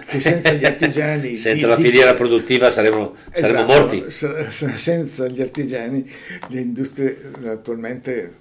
che 0.08 0.20
senza 0.20 0.52
gli 0.52 0.64
artigiani 0.66 1.36
senza 1.36 1.66
di- 1.66 1.70
la 1.70 1.76
di- 1.76 1.82
filiera 1.82 2.14
produttiva 2.14 2.68
saremmo, 2.72 3.14
saremmo 3.32 3.58
Esatto, 3.60 3.72
morti. 3.80 4.10
se- 4.10 4.50
se- 4.50 4.76
senza 4.76 5.28
gli 5.28 5.40
artigiani 5.40 6.10
le 6.48 6.60
industrie 6.60 7.30
attualmente, 7.46 8.38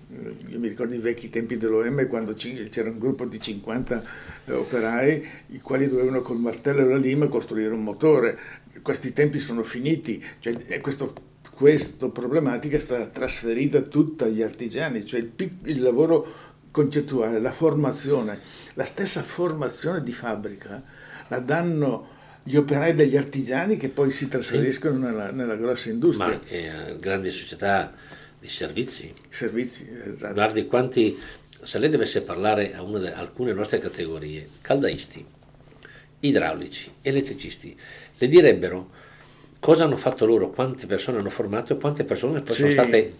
io 0.50 0.58
mi 0.58 0.70
ricordo 0.70 0.96
i 0.96 0.98
vecchi 0.98 1.30
tempi 1.30 1.58
dell'OM 1.58 2.08
quando 2.08 2.34
c'era 2.34 2.90
un 2.90 2.98
gruppo 2.98 3.26
di 3.26 3.40
50 3.40 4.04
eh, 4.46 4.52
operai 4.54 5.28
i 5.52 5.62
quali 5.62 5.88
dovevano 5.88 6.24
col 6.24 6.40
martello 6.40 6.80
e 6.82 6.86
la 6.86 6.98
lima 6.98 7.28
costruire 7.28 7.72
un 7.72 7.84
motore. 7.84 8.36
Questi 8.82 9.14
tempi 9.14 9.38
sono 9.38 9.62
finiti, 9.62 10.24
cioè, 10.40 10.56
e 10.70 10.82
questo, 10.82 11.14
questa 11.54 12.10
problematica 12.10 12.80
sta 12.80 13.06
trasferita 13.06 13.82
tutta 13.82 14.26
agli 14.26 14.42
artigiani, 14.42 15.06
cioè 15.06 15.20
il, 15.20 15.28
pic- 15.28 15.68
il 15.68 15.82
lavoro 15.84 16.50
concettuale, 16.72 17.40
la 17.40 17.52
formazione, 17.52 18.40
la 18.76 18.86
stessa 18.86 19.22
formazione 19.22 20.02
di 20.04 20.14
fabbrica 20.14 20.82
la 21.28 21.40
danno 21.40 22.08
gli 22.44 22.56
operai 22.56 22.96
degli 22.96 23.16
artigiani 23.18 23.78
che 23.78 23.90
poi 23.90 24.10
si 24.12 24.28
trasferiscono 24.28 24.98
nella, 24.98 25.32
nella 25.32 25.56
grossa 25.56 25.88
ma 25.90 25.94
industria. 25.94 26.28
anche 26.34 26.70
a 26.70 26.94
grandi 26.94 27.30
società 27.30 27.94
di 28.40 28.48
servizi. 28.50 29.14
Servizi, 29.30 29.88
esatto. 30.08 30.34
Guardi 30.34 30.66
quanti, 30.66 31.18
se 31.62 31.78
lei 31.78 31.90
dovesse 31.90 32.22
parlare 32.22 32.74
a 32.74 32.82
de- 32.84 33.14
alcune 33.14 33.54
nostre 33.54 33.78
categorie, 33.80 34.48
caldaisti, 34.62 35.24
idraulici, 36.22 36.92
elettricisti, 37.02 37.78
le 38.18 38.28
direbbero 38.28 38.90
cosa 39.60 39.84
hanno 39.84 39.98
fatto 39.98 40.26
loro, 40.26 40.50
quante 40.50 40.88
persone 40.88 41.20
hanno 41.20 41.30
formato 41.30 41.74
e 41.74 41.78
quante 41.78 42.04
persone 42.04 42.42
poi 42.42 42.56
sono 42.56 42.70
Sì. 42.70 42.74
state 42.74 43.14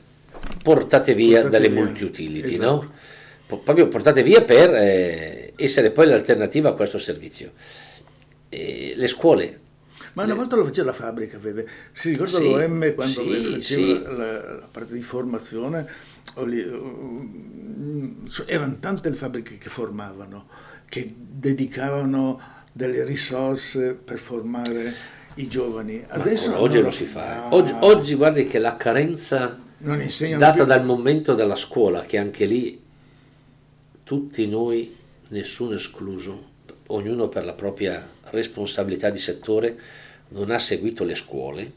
portate 0.64 1.14
via 1.14 1.42
Portate 1.42 1.50
dalle 1.58 1.70
via. 1.70 1.84
multi-utility, 1.84 2.54
Esatto. 2.54 2.66
no? 2.72 2.94
Proprio 3.58 3.88
portate 3.88 4.24
via 4.24 4.44
per 4.44 4.74
eh, 4.74 5.54
essere 5.56 5.92
poi 5.92 6.08
l'alternativa 6.08 6.70
a 6.70 6.74
questo 6.74 6.98
servizio. 6.98 7.52
E 8.50 8.94
le 8.96 9.08
scuole, 9.08 9.60
Ma 10.14 10.24
una 10.24 10.34
volta 10.34 10.56
lo 10.58 10.66
faceva 10.66 10.88
la 10.88 10.94
fabbrica, 10.94 11.38
vede? 11.38 11.68
Si 11.94 12.10
ricorda 12.10 12.38
Sì, 12.40 12.44
l'OM 12.44 12.94
quando 12.96 13.14
sì, 13.22 13.50
faceva 13.52 13.62
sì. 13.62 14.02
La, 14.04 14.56
la 14.58 14.68
parte 14.72 14.94
di 14.94 15.02
formazione? 15.02 15.88
erano 18.46 18.78
tante 18.80 19.10
le 19.10 19.16
fabbriche 19.16 19.58
che 19.58 19.70
formavano, 19.70 20.48
che 20.88 21.14
dedicavano 21.18 22.40
delle 22.72 23.04
risorse 23.06 23.94
per 23.96 24.18
formare 24.20 24.94
i 25.36 25.48
giovani. 25.48 26.04
Adesso 26.08 26.58
oggi 26.60 26.76
non 26.76 26.86
lo 26.86 26.92
si 26.92 27.06
fa. 27.06 27.46
Ah, 27.46 27.56
Oggi, 27.56 27.76
oggi 27.80 28.16
guardi 28.16 28.48
che 28.48 28.60
la 28.60 28.76
carenza 28.78 29.58
data 30.38 30.52
più. 30.54 30.66
dal 30.66 30.86
momento 30.86 31.34
della 31.34 31.56
scuola, 31.56 32.02
che 32.04 32.18
anche 32.18 32.46
lì 32.46 32.81
tutti 34.12 34.46
noi, 34.46 34.94
nessuno 35.30 35.76
escluso, 35.76 36.50
ognuno 36.88 37.30
per 37.30 37.46
la 37.46 37.54
propria 37.54 38.06
responsabilità 38.24 39.10
di 39.10 39.18
settore, 39.18 39.80
non 40.32 40.52
ha 40.52 40.60
seguito 40.60 41.06
le 41.06 41.16
scuole, 41.16 41.72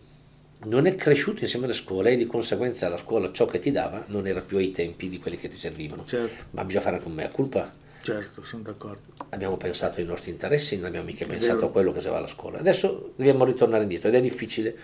non 0.65 0.87
è 0.87 0.97
cresciuto 0.97 1.45
insieme 1.45 1.67
alle 1.67 1.75
scuole 1.75 2.11
e 2.11 2.17
di 2.17 2.27
conseguenza 2.27 2.89
la 2.89 2.97
scuola 2.97 3.31
ciò 3.31 3.47
che 3.47 3.61
ti 3.61 3.71
dava 3.71 4.03
non 4.09 4.27
era 4.27 4.41
più 4.41 4.57
ai 4.57 4.73
tempi 4.73 5.09
di 5.09 5.21
quelli 5.21 5.37
che 5.37 5.47
ti 5.49 5.57
servivano. 5.57 6.05
Certo, 6.07 6.47
Ma 6.51 6.65
bisogna 6.65 6.83
fare 6.83 6.97
anche 6.97 7.07
un 7.07 7.15
mea 7.15 7.29
culpa. 7.29 7.73
certo, 8.03 8.43
sono 8.43 8.65
d'accordo. 8.65 9.13
Abbiamo 9.29 9.57
pensato 9.57 10.01
ai 10.01 10.07
nostri 10.07 10.33
interessi, 10.33 10.75
non 10.75 10.87
abbiamo 10.87 11.07
mica 11.07 11.25
È 11.25 11.29
pensato 11.29 11.55
vero. 11.55 11.67
a 11.69 11.71
quello 11.71 11.93
che 11.93 12.01
si 12.01 12.09
va 12.09 12.17
alla 12.17 12.27
scuola. 12.27 12.59
Adesso 12.59 13.13
dobbiamo 13.15 13.45
ritornare 13.45 13.83
indietro 13.85 14.09
ed 14.09 14.17
è 14.17 14.21
difficile 14.21 14.77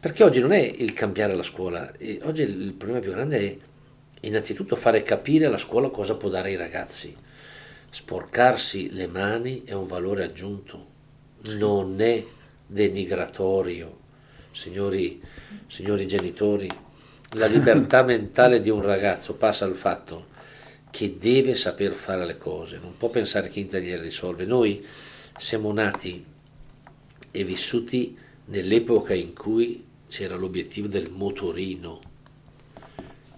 perché 0.00 0.24
oggi 0.24 0.40
non 0.40 0.52
è 0.52 0.60
il 0.60 0.94
cambiare 0.94 1.34
la 1.34 1.42
scuola, 1.42 1.92
oggi 2.22 2.40
il 2.44 2.72
problema 2.72 3.02
più 3.02 3.10
grande 3.10 3.38
è 3.40 3.58
innanzitutto 4.20 4.76
fare 4.76 5.02
capire 5.02 5.46
alla 5.46 5.58
scuola 5.58 5.88
cosa 5.88 6.16
può 6.16 6.28
dare 6.28 6.48
ai 6.48 6.56
ragazzi. 6.56 7.14
Sporcarsi 7.90 8.92
le 8.92 9.06
mani 9.06 9.64
è 9.64 9.72
un 9.72 9.86
valore 9.86 10.24
aggiunto, 10.24 10.86
non 11.42 12.00
è 12.00 12.24
denigratorio. 12.66 13.96
Signori, 14.50 15.22
signori 15.66 16.06
genitori, 16.06 16.68
la 17.32 17.46
libertà 17.48 18.02
mentale 18.02 18.60
di 18.60 18.70
un 18.70 18.82
ragazzo 18.82 19.34
passa 19.34 19.64
al 19.64 19.76
fatto 19.76 20.36
che 20.90 21.12
deve 21.12 21.54
saper 21.54 21.92
fare 21.92 22.24
le 22.24 22.38
cose, 22.38 22.78
non 22.78 22.96
può 22.96 23.08
pensare 23.08 23.48
che 23.48 23.60
internet 23.60 23.88
gliele 23.88 24.02
risolve. 24.02 24.44
Noi 24.44 24.84
siamo 25.36 25.72
nati 25.72 26.24
e 27.30 27.44
vissuti 27.44 28.16
nell'epoca 28.46 29.14
in 29.14 29.34
cui 29.34 29.84
c'era 30.08 30.36
l'obiettivo 30.36 30.88
del 30.88 31.10
motorino. 31.10 32.00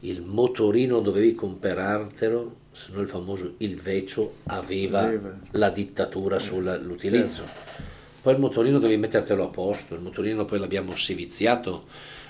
Il 0.00 0.22
motorino 0.22 1.00
dovevi 1.00 1.34
comprartelo, 1.34 2.56
se 2.72 2.90
no 2.92 3.00
il 3.02 3.08
famoso 3.08 3.54
il 3.58 3.76
vecio 3.76 4.36
aveva 4.44 5.02
Aveva. 5.02 5.36
la 5.52 5.68
dittatura 5.68 6.38
sull'utilizzo. 6.38 7.44
Poi 8.22 8.34
il 8.34 8.40
motorino 8.40 8.78
devi 8.78 8.96
mettertelo 8.96 9.44
a 9.44 9.48
posto, 9.48 9.94
il 9.94 10.00
motorino 10.00 10.44
poi 10.44 10.58
l'abbiamo 10.58 10.96
seviziato, 10.96 11.84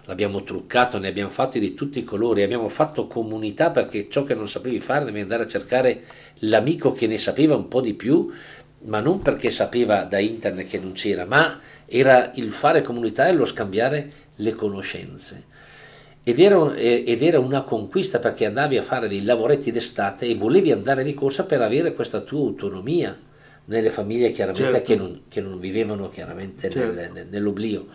l'abbiamo 0.06 0.42
truccato, 0.42 0.98
ne 0.98 1.08
abbiamo 1.08 1.30
fatti 1.30 1.60
di 1.60 1.74
tutti 1.74 2.00
i 2.00 2.04
colori, 2.04 2.42
abbiamo 2.42 2.68
fatto 2.68 3.06
comunità 3.06 3.70
perché 3.70 4.08
ciò 4.08 4.24
che 4.24 4.34
non 4.34 4.48
sapevi 4.48 4.80
fare 4.80 5.04
devi 5.04 5.20
andare 5.20 5.44
a 5.44 5.48
cercare 5.48 6.02
l'amico 6.40 6.92
che 6.92 7.06
ne 7.06 7.18
sapeva 7.18 7.54
un 7.54 7.68
po' 7.68 7.80
di 7.80 7.94
più, 7.94 8.30
ma 8.84 9.00
non 9.00 9.20
perché 9.20 9.50
sapeva 9.50 10.04
da 10.04 10.18
internet 10.18 10.66
che 10.66 10.78
non 10.78 10.92
c'era, 10.92 11.24
ma 11.24 11.60
era 11.86 12.30
il 12.34 12.52
fare 12.52 12.82
comunità 12.82 13.28
e 13.28 13.32
lo 13.32 13.44
scambiare 13.44 14.10
le 14.36 14.54
conoscenze. 14.54 15.49
Ed 16.22 16.38
era, 16.38 16.74
ed 16.74 17.22
era 17.22 17.38
una 17.38 17.62
conquista 17.62 18.18
perché 18.18 18.44
andavi 18.44 18.76
a 18.76 18.82
fare 18.82 19.08
dei 19.08 19.24
lavoretti 19.24 19.70
d'estate 19.70 20.26
e 20.26 20.34
volevi 20.34 20.70
andare 20.70 21.02
di 21.02 21.14
corsa 21.14 21.44
per 21.44 21.62
avere 21.62 21.94
questa 21.94 22.20
tua 22.20 22.40
autonomia 22.40 23.18
nelle 23.64 23.90
famiglie 23.90 24.30
chiaramente 24.30 24.70
Certo. 24.72 24.82
che, 24.86 24.96
non, 24.96 25.22
che 25.28 25.40
non 25.40 25.58
vivevano 25.58 26.10
chiaramente 26.10 26.68
Certo. 26.68 27.00
nel- 27.12 27.26
nell'oblio. 27.30 27.86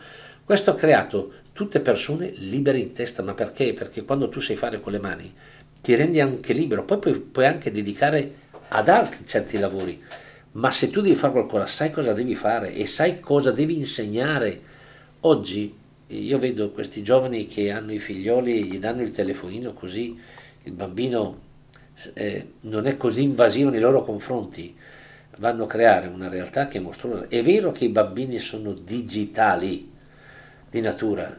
Questo 0.44 0.72
ha 0.72 0.76
creato 0.76 1.32
tutte 1.54 1.80
persone 1.80 2.32
libere 2.36 2.80
in 2.80 2.94
testa, 2.94 3.22
ma 3.24 3.34
perché? 3.34 3.74
Perché 3.74 4.04
quando 4.04 4.30
tu 4.30 4.40
sai 4.40 4.56
fare 4.56 4.80
con 4.80 4.92
le 4.92 5.00
mani 5.00 5.34
ti 5.82 5.94
rendi 5.96 6.20
anche 6.20 6.54
libero, 6.54 6.84
poi 6.84 6.98
puoi, 6.98 7.20
puoi 7.20 7.46
anche 7.46 7.72
dedicare 7.72 8.34
ad 8.70 8.90
altri 8.90 9.26
certi 9.26 9.60
lavori, 9.60 10.02
ma 10.54 10.72
se 10.72 10.90
tu 10.90 11.02
devi 11.02 11.16
fare 11.16 11.34
qualcosa 11.34 11.68
sai 11.68 11.92
cosa 11.92 12.12
devi 12.14 12.36
fare 12.36 12.74
e 12.74 12.88
sai 12.88 13.20
cosa 13.20 13.52
devi 13.52 13.78
insegnare. 13.78 14.62
Oggi 15.22 15.74
io 16.08 16.38
vedo 16.38 16.70
questi 16.72 17.02
giovani 17.04 17.48
che 17.48 17.72
hanno 17.72 17.92
i 17.92 18.00
figlioli 18.00 18.54
e 18.54 18.62
gli 18.62 18.80
danno 18.80 19.02
il 19.02 19.12
telefonino 19.12 19.74
così 19.74 20.18
il 20.64 20.72
bambino 20.74 21.44
eh, 22.14 22.54
non 22.62 22.88
è 22.88 22.98
così 22.98 23.24
invasivo 23.24 23.70
nei 23.70 23.80
loro 23.80 24.04
confronti, 24.04 24.76
vanno 25.38 25.64
a 25.64 25.68
creare 25.68 26.08
una 26.08 26.28
realtà 26.28 26.68
che 26.68 26.78
è 26.78 26.82
mostruosa. 26.82 27.28
È 27.28 27.42
vero 27.42 27.72
che 27.72 27.86
i 27.86 27.90
bambini 27.90 28.40
sono 28.40 28.74
digitali 28.74 29.92
di 30.70 30.82
natura, 30.82 31.38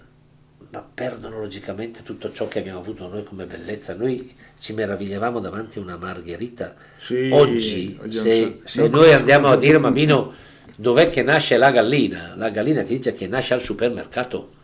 ma 0.70 0.88
perdono 0.94 1.38
logicamente 1.40 2.02
tutto 2.02 2.32
ciò 2.32 2.48
che 2.48 2.60
abbiamo 2.60 2.80
avuto 2.80 3.08
noi 3.08 3.24
come 3.24 3.46
bellezza. 3.46 3.94
Noi 3.94 4.34
ci 4.58 4.72
meravigliavamo 4.72 5.40
davanti 5.40 5.78
a 5.78 5.82
una 5.82 5.96
margherita. 5.96 6.74
Sì, 6.98 7.28
Oggi, 7.30 7.98
se, 8.08 8.60
se 8.64 8.88
noi 8.88 9.12
andiamo 9.12 9.48
a 9.48 9.56
dire, 9.56 9.78
bambino, 9.78 10.32
dov'è 10.74 11.08
che 11.08 11.22
nasce 11.22 11.56
la 11.56 11.70
gallina? 11.70 12.34
La 12.36 12.50
gallina 12.50 12.82
ti 12.82 12.94
dice 12.94 13.12
che 13.12 13.26
nasce 13.26 13.54
al 13.54 13.60
supermercato. 13.60 14.54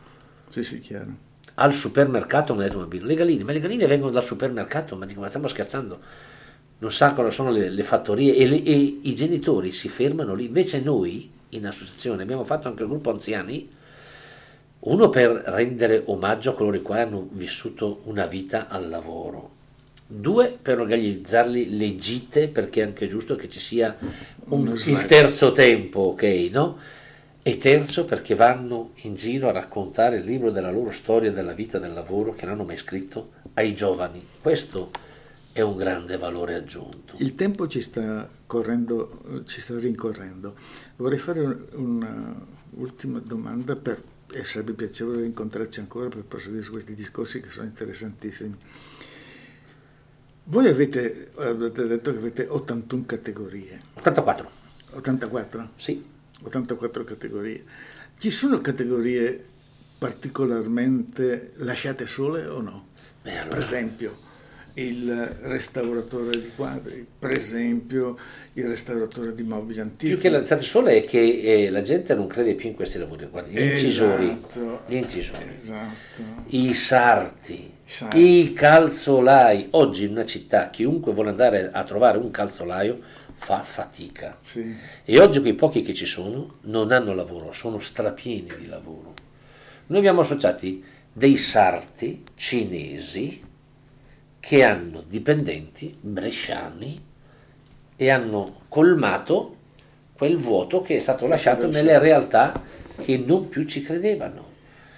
Sì, 0.53 0.63
sì, 0.63 0.79
chiaro. 0.79 1.17
Al 1.55 1.73
supermercato, 1.73 2.55
mi 2.55 2.61
ha 2.61 2.65
detto 2.65 2.77
un 2.77 2.83
bambino, 2.83 3.07
le 3.07 3.15
galline, 3.15 3.45
ma 3.45 3.53
le 3.53 3.61
galline 3.61 3.87
vengono 3.87 4.11
dal 4.13 4.25
supermercato, 4.25 4.97
ma 4.97 5.07
dico, 5.07 5.21
ma 5.21 5.29
stiamo 5.29 5.49
scherzando? 5.49 6.01
Non 6.79 6.91
sa 6.93 7.13
cosa 7.15 7.31
sono 7.31 7.51
le, 7.51 7.69
le 7.69 7.83
fattorie 7.85 8.35
e, 8.35 8.47
le- 8.47 8.63
e 8.63 8.99
i 9.03 9.15
genitori 9.15 9.73
si 9.73 9.89
fermano 9.89 10.35
lì. 10.35 10.47
Invece 10.47 10.81
noi, 10.81 11.31
in 11.51 11.67
associazione, 11.67 12.23
abbiamo 12.23 12.45
fatto 12.45 12.69
anche 12.69 12.83
il 12.83 12.89
gruppo 12.89 13.11
anziani, 13.11 13.69
uno 14.81 15.09
per 15.11 15.31
rendere 15.47 16.03
omaggio 16.07 16.51
a 16.51 16.55
coloro 16.55 16.77
i 16.77 16.83
quali 16.83 17.03
hanno 17.03 17.29
vissuto 17.33 18.01
una 18.05 18.27
vita 18.27 18.67
al 18.69 18.89
lavoro, 18.89 19.51
due 20.07 20.57
per 20.61 20.81
organizzarli 20.81 21.77
le 21.77 21.97
gite, 21.97 22.49
perché 22.49 22.81
è 22.83 22.85
anche 22.87 23.07
giusto 23.07 23.37
che 23.37 23.49
ci 23.49 23.61
sia 23.61 23.97
un- 24.49 24.81
il 24.85 25.05
terzo 25.07 25.53
tempo, 25.53 26.01
ok, 26.01 26.23
no? 26.51 26.79
E 27.45 27.57
terzo 27.57 28.05
perché 28.05 28.37
vanno 28.37 28.93
in 29.03 29.17
giro 29.17 29.49
a 29.49 29.53
raccontare 29.53 30.19
il 30.19 30.25
libro 30.25 30.53
della 30.53 30.71
loro 30.71 30.93
storia 30.93 31.33
della 31.33 31.55
vita 31.55 31.79
e 31.79 31.81
del 31.81 31.93
lavoro 31.93 32.33
che 32.35 32.45
non 32.45 32.55
hanno 32.55 32.65
mai 32.65 32.77
scritto 32.77 33.33
ai 33.55 33.75
giovani. 33.75 34.25
Questo 34.41 34.93
è 35.51 35.61
un 35.61 35.77
grande 35.77 36.17
valore 36.19 36.55
aggiunto. 36.55 37.15
Il 37.17 37.35
tempo 37.35 37.67
ci 37.67 37.81
sta 37.81 38.29
correndo, 38.47 39.43
ci 39.45 39.61
sta 39.61 39.77
rincorrendo. 39.77 40.55
Vorrei 40.95 41.19
fare 41.19 41.41
un'ultima 41.73 43.19
domanda 43.19 43.75
per, 43.75 44.01
e 44.33 44.45
sarebbe 44.45 44.75
piacevole 44.75 45.25
incontrarci 45.25 45.81
ancora 45.81 46.09
per 46.09 46.23
proseguire 46.23 46.63
su 46.63 46.71
questi 46.71 46.95
discorsi 46.95 47.41
che 47.41 47.51
sono 47.51 47.67
interessantissimi. 47.67 48.57
Voi 50.45 50.69
avete, 50.69 51.31
avete 51.39 51.89
detto 51.89 52.13
che 52.13 52.19
avete 52.19 52.47
81 52.47 53.05
categorie, 53.05 53.81
84, 53.95 54.51
84? 54.93 55.71
sì. 55.75 56.21
84 56.43 57.05
categorie. 57.05 57.65
Ci 58.19 58.31
sono 58.31 58.61
categorie 58.61 59.45
particolarmente 59.99 61.53
lasciate 61.57 62.07
sole 62.07 62.47
o 62.47 62.61
no? 62.61 62.87
Beh, 63.23 63.31
allora, 63.39 63.49
Per 63.51 63.59
esempio, 63.59 64.17
il 64.75 65.13
restauratore 65.43 66.31
di 66.31 66.51
quadri, 66.57 67.07
per 67.19 67.33
esempio 67.33 68.17
il 68.55 68.67
restauratore 68.67 69.35
di 69.35 69.43
mobili 69.43 69.81
antichi. 69.81 70.07
Più 70.07 70.19
che 70.19 70.29
l'alzate 70.31 70.63
sole 70.63 70.97
è 70.97 71.05
che 71.05 71.41
eh, 71.43 71.71
la 71.71 71.83
gente 71.83 72.15
non 72.15 72.27
crede 72.27 72.55
più 72.55 72.69
in 72.69 72.75
questi 72.75 72.99
lavori, 72.99 73.27
guarda, 73.31 73.51
gli 73.51 73.61
incisori, 73.61 74.25
Esatto, 74.25 74.81
gli 74.87 74.95
incisori, 74.95 75.45
esatto. 75.61 76.23
i 76.49 76.73
sarti, 76.75 77.71
sarti. 77.85 78.19
i 78.41 78.53
calzolai. 78.55 79.69
Oggi 79.73 80.05
in 80.05 80.13
una 80.13 80.25
città 80.27 80.71
chiunque 80.71 81.13
vuole 81.13 81.31
andare 81.31 81.71
a 81.71 81.85
trovare 81.85 82.19
un 82.19 82.31
calzolaio 82.31 83.01
fa 83.43 83.65
fatica. 83.65 84.39
Sì. 84.41 84.75
E 85.05 85.19
oggi 85.19 85.41
quei 85.41 85.55
pochi 85.55 85.83
che 85.83 85.95
ci 85.95 86.07
sono 86.07 86.59
non 86.63 86.93
hanno 86.93 87.13
lavoro, 87.13 87.51
sono 87.51 87.81
strapieni 87.81 88.53
di 88.57 88.67
lavoro. 88.67 89.15
Noi 89.87 89.99
abbiamo 89.99 90.21
associati 90.21 90.83
dei 91.13 91.37
sarti 91.37 92.23
cinesi 92.37 93.43
che 94.39 94.63
hanno 94.63 95.03
dipendenti 95.07 95.95
bresciani 96.01 97.03
e 97.97 98.11
hanno 98.11 98.63
colmato 98.69 99.57
quel 100.15 100.37
vuoto 100.37 100.81
che 100.81 100.97
è 100.97 101.01
stato 101.01 101.27
lasciato 101.27 101.67
nelle 101.67 101.99
realtà 101.99 102.63
che 103.03 103.17
non 103.19 103.49
più 103.49 103.65
ci 103.65 103.83
credevano. 103.83 104.51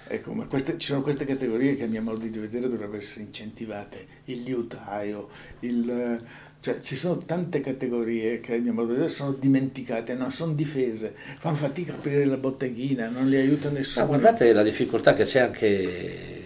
Ecco, 0.07 0.33
ma 0.33 0.45
queste- 0.45 0.77
ci 0.77 0.87
sono 0.89 1.01
queste 1.01 1.25
categorie 1.25 1.75
che 1.75 1.85
a 1.85 1.87
mio 1.87 2.01
modo 2.01 2.19
di 2.19 2.29
vedere 2.37 2.69
dovrebbero 2.69 2.99
essere 2.99 3.21
incentivate, 3.21 4.05
il 4.25 4.43
liutaio, 4.43 5.29
il, 5.61 6.23
cioè 6.65 6.79
ci 6.81 6.95
sono 6.95 7.17
tante 7.17 7.59
categorie 7.59 8.39
che 8.39 8.55
a 8.55 8.57
mio 8.57 8.73
modo 8.73 8.87
di 8.87 8.93
vedere 8.93 9.11
sono 9.11 9.33
dimenticate, 9.33 10.15
non 10.15 10.31
sono 10.31 10.53
difese, 10.53 11.13
fanno 11.37 11.57
fatica 11.57 11.91
a 11.91 11.95
aprire 11.97 12.25
la 12.25 12.37
botteghina, 12.37 13.07
non 13.07 13.29
li 13.29 13.35
aiuta 13.35 13.69
nessuno. 13.69 14.05
Ma 14.05 14.17
guardate 14.17 14.51
la 14.51 14.63
difficoltà 14.63 15.13
che 15.13 15.25
c'è 15.25 15.41
anche 15.41 16.43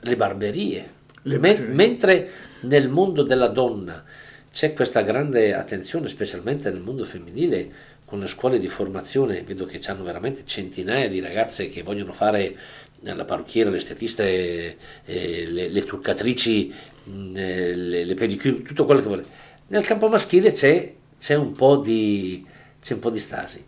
le 0.00 0.16
barberie. 0.16 0.90
Le 1.24 1.38
Men- 1.38 1.56
barberie. 1.56 1.74
mentre 1.74 2.30
nel 2.60 2.88
mondo 2.88 3.22
della 3.22 3.48
donna 3.48 4.02
c'è 4.50 4.72
questa 4.72 5.02
grande 5.02 5.52
attenzione, 5.52 6.08
specialmente 6.08 6.70
nel 6.70 6.80
mondo 6.80 7.04
femminile, 7.04 7.70
con 8.06 8.18
le 8.18 8.28
scuole 8.28 8.58
di 8.58 8.68
formazione, 8.68 9.42
vedo 9.42 9.66
che 9.66 9.78
hanno 9.88 10.04
veramente 10.04 10.40
centinaia 10.46 11.06
di 11.10 11.20
ragazze 11.20 11.68
che 11.68 11.82
vogliono 11.82 12.12
fare 12.12 12.56
eh, 13.04 13.14
la 13.14 13.26
parrucchiera, 13.26 13.68
l'estetista, 13.68 14.24
eh, 14.24 14.74
le, 15.04 15.68
le 15.68 15.84
truccatrici, 15.84 16.72
mh, 17.04 17.36
eh, 17.36 17.74
le, 17.74 18.04
le 18.06 18.14
pedicure, 18.14 18.62
tutto 18.62 18.86
quello 18.86 19.02
che 19.02 19.06
vuole. 19.06 19.48
Nel 19.70 19.86
campo 19.86 20.08
maschile 20.08 20.50
c'è, 20.50 20.92
c'è 21.16 21.36
un 21.36 21.52
po' 21.52 21.76
di, 21.76 22.44
c'è 22.82 22.94
un 22.94 22.98
po' 22.98 23.10
di 23.10 23.20
stasi. 23.20 23.64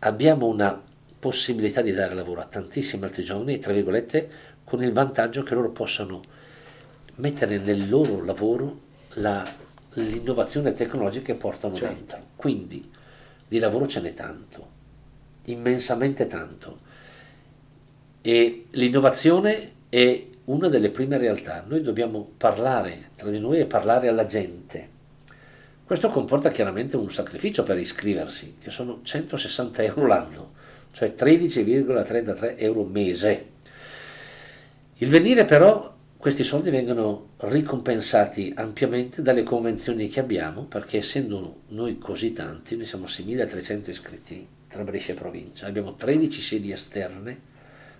Abbiamo 0.00 0.46
una 0.46 0.82
possibilità 1.16 1.80
di 1.80 1.92
dare 1.92 2.14
lavoro 2.14 2.40
a 2.40 2.44
tantissimi 2.44 3.04
altri 3.04 3.22
giovani, 3.22 3.60
tra 3.60 3.72
virgolette, 3.72 4.28
con 4.64 4.82
il 4.82 4.92
vantaggio 4.92 5.44
che 5.44 5.54
loro 5.54 5.70
possano 5.70 6.20
mettere 7.16 7.58
nel 7.58 7.88
loro 7.88 8.24
lavoro 8.24 8.80
la- 9.10 9.48
l'innovazione 9.92 10.72
tecnologica 10.72 11.26
che 11.26 11.34
portano 11.36 11.76
Certo. 11.76 11.94
dentro. 11.94 12.18
Quindi 12.34 12.90
di 13.46 13.60
lavoro 13.60 13.86
ce 13.86 14.00
n'è 14.00 14.14
tanto, 14.14 14.68
immensamente 15.44 16.26
tanto. 16.26 16.80
E 18.22 18.66
l'innovazione 18.70 19.72
è 19.88 20.26
una 20.46 20.66
delle 20.68 20.90
prime 20.90 21.16
realtà. 21.16 21.64
Noi 21.64 21.80
dobbiamo 21.80 22.28
parlare 22.36 23.10
tra 23.14 23.30
di 23.30 23.38
noi 23.38 23.60
e 23.60 23.66
parlare 23.66 24.08
alla 24.08 24.26
gente. 24.26 24.96
Questo 25.88 26.10
comporta 26.10 26.50
chiaramente 26.50 26.98
un 26.98 27.10
sacrificio 27.10 27.62
per 27.62 27.78
iscriversi, 27.78 28.56
che 28.60 28.68
sono 28.68 29.00
160 29.02 29.82
euro 29.84 30.06
l'anno, 30.06 30.52
cioè 30.92 31.14
13,33 31.16 32.56
euro 32.58 32.84
mese. 32.84 33.46
Il 34.98 35.08
venire 35.08 35.46
però, 35.46 35.96
questi 36.18 36.44
soldi 36.44 36.68
vengono 36.68 37.28
ricompensati 37.38 38.52
ampiamente 38.54 39.22
dalle 39.22 39.42
convenzioni 39.42 40.08
che 40.08 40.20
abbiamo, 40.20 40.64
perché 40.64 40.98
essendo 40.98 41.60
noi 41.68 41.96
così 41.96 42.32
tanti, 42.32 42.76
noi 42.76 42.84
siamo 42.84 43.06
6.300 43.06 43.88
iscritti 43.88 44.46
tra 44.68 44.84
Brescia 44.84 45.12
e 45.12 45.14
provincia, 45.14 45.66
abbiamo 45.68 45.94
13 45.94 46.40
sedi 46.42 46.70
esterne, 46.70 47.40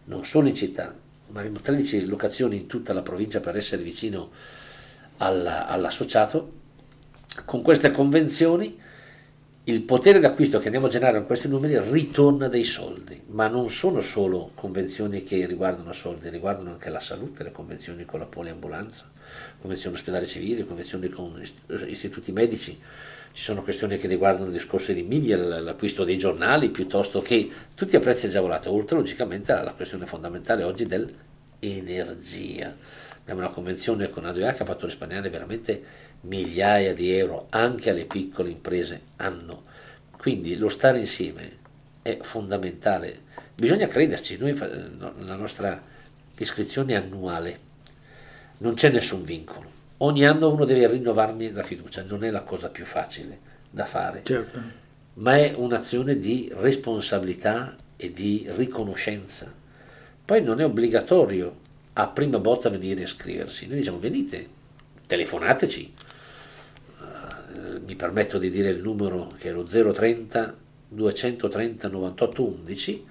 non 0.05 0.27
solo 0.27 0.49
in 0.49 0.55
città, 0.55 0.95
ma 1.29 1.41
abbiamo 1.41 1.61
13 1.61 2.05
locazioni 2.05 2.57
in 2.57 2.67
tutta 2.67 2.93
la 2.93 3.01
provincia 3.01 3.41
per 3.41 3.57
essere 3.57 3.83
vicino 3.83 4.31
alla- 5.17 5.67
all'associato. 5.67 6.58
Con 7.45 7.63
queste 7.63 7.91
convenzioni 7.91 8.79
il 9.65 9.83
potere 9.83 10.19
d'acquisto 10.19 10.59
che 10.59 10.65
andiamo 10.67 10.87
a 10.87 10.91
generare 10.91 11.19
con 11.19 11.27
questi 11.27 11.47
numeri 11.47 11.79
ritorna 11.79 12.49
dei 12.49 12.65
soldi, 12.65 13.21
ma 13.27 13.49
non 13.49 13.71
sono 13.71 14.01
solo 14.01 14.53
convenzioni 14.55 15.23
che 15.23 15.45
riguardano 15.45 15.93
soldi, 15.93 16.31
riguardano 16.31 16.71
anche 16.71 16.89
la 16.89 17.01
salute, 17.01 17.43
le 17.43 17.53
convenzioni 17.53 18.07
con 18.07 18.19
la 18.21 18.25
poliambulanza, 18.25 19.11
convenzioni 19.61 19.97
ospedali 19.97 20.27
civili, 20.27 20.65
convenzioni 20.65 21.11
con 21.11 21.39
ist- 21.39 21.85
istituti 21.87 22.33
medici, 22.33 22.81
ci 23.33 23.43
sono 23.43 23.63
questioni 23.63 23.99
che 23.99 24.09
riguardano 24.09 24.51
discorsi 24.51 24.95
di 24.95 25.03
media, 25.03 25.37
l'acquisto 25.37 26.03
dei 26.03 26.17
giornali, 26.17 26.71
piuttosto 26.71 27.21
che 27.21 27.51
tutti 27.75 27.95
a 27.95 28.01
prezzi 28.01 28.25
agevolati, 28.27 28.69
oltre 28.69 28.97
logicamente 28.97 29.53
alla 29.53 29.75
questione 29.75 30.07
fondamentale 30.07 30.63
oggi 30.63 30.87
dell'energia. 30.87 32.75
Abbiamo 33.21 33.41
una 33.41 33.51
convenzione 33.51 34.09
con 34.09 34.25
ADOA 34.25 34.53
che 34.53 34.63
ha 34.63 34.67
fatto 34.67 34.87
risparmiare 34.87 35.29
veramente 35.29 36.08
migliaia 36.23 36.95
di 36.95 37.13
euro 37.13 37.47
anche 37.51 37.91
alle 37.91 38.05
piccole 38.07 38.51
imprese 38.51 39.01
anno. 39.17 39.65
Quindi 40.17 40.57
lo 40.57 40.69
stare 40.69 40.99
insieme 40.99 41.57
è 42.03 42.19
fondamentale. 42.21 43.27
Bisogna 43.55 43.87
crederci, 43.87 44.37
noi 44.37 44.57
la 44.57 45.37
nostra 45.37 45.81
iscrizione 46.37 46.93
è 46.93 46.97
annuale, 46.97 47.59
non 48.59 48.75
c'è 48.75 48.91
nessun 48.91 49.25
vincolo. 49.25 49.77
Ogni 49.99 50.25
anno 50.27 50.51
uno 50.51 50.65
deve 50.65 50.87
rinnovarmi 50.87 51.51
la 51.51 51.63
fiducia, 51.65 52.03
non 52.05 52.23
è 52.25 52.31
la 52.31 52.43
cosa 52.43 52.69
più 52.69 52.85
facile 52.85 53.57
da 53.71 53.85
fare 53.85 54.23
Certo. 54.23 54.61
ma 55.15 55.37
è 55.37 55.53
un'azione 55.57 56.19
di 56.19 56.51
responsabilità 56.55 57.77
e 57.97 58.13
di 58.13 58.47
riconoscenza. 58.57 59.53
Poi 60.25 60.43
non 60.43 60.61
è 60.61 60.65
obbligatorio 60.65 61.57
a 61.95 62.07
prima 62.07 62.39
botta 62.39 62.69
venire 62.69 63.01
a 63.01 63.05
iscriversi. 63.05 63.67
Noi 63.67 63.79
diciamo 63.79 63.99
venite, 63.99 64.49
telefonateci. 65.09 65.95
Eh, 67.01 67.79
mi 67.81 67.97
permetto 67.97 68.39
di 68.39 68.51
dire 68.51 68.69
il 68.69 68.81
numero 68.81 69.33
che 69.39 69.49
è 69.49 69.53
lo 69.53 69.65
030 69.65 70.57
230 70.89 71.89
98 71.89 72.45
11. 72.45 73.07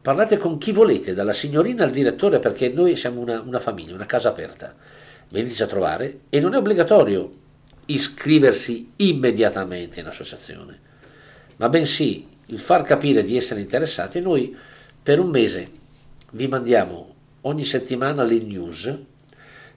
Parlate 0.00 0.36
con 0.36 0.58
chi 0.58 0.70
volete, 0.70 1.12
dalla 1.14 1.32
signorina 1.32 1.84
al 1.84 1.90
direttore, 1.90 2.38
perché 2.38 2.68
noi 2.68 2.94
siamo 2.96 3.20
una, 3.20 3.40
una 3.40 3.58
famiglia, 3.58 3.94
una 3.94 4.06
casa 4.06 4.28
aperta. 4.28 4.74
Veniteci 5.30 5.62
a 5.62 5.66
trovare 5.66 6.20
e 6.28 6.40
non 6.40 6.54
è 6.54 6.58
obbligatorio 6.58 7.34
iscriversi 7.86 8.92
immediatamente 8.96 10.00
in 10.00 10.06
associazione, 10.06 10.78
ma 11.56 11.68
bensì 11.68 12.26
il 12.46 12.58
far 12.58 12.82
capire 12.82 13.24
di 13.24 13.36
essere 13.36 13.60
interessati. 13.60 14.20
Noi 14.20 14.56
per 15.02 15.18
un 15.18 15.28
mese 15.28 15.70
vi 16.32 16.46
mandiamo 16.46 17.14
ogni 17.42 17.64
settimana 17.64 18.22
le 18.22 18.38
news 18.38 18.98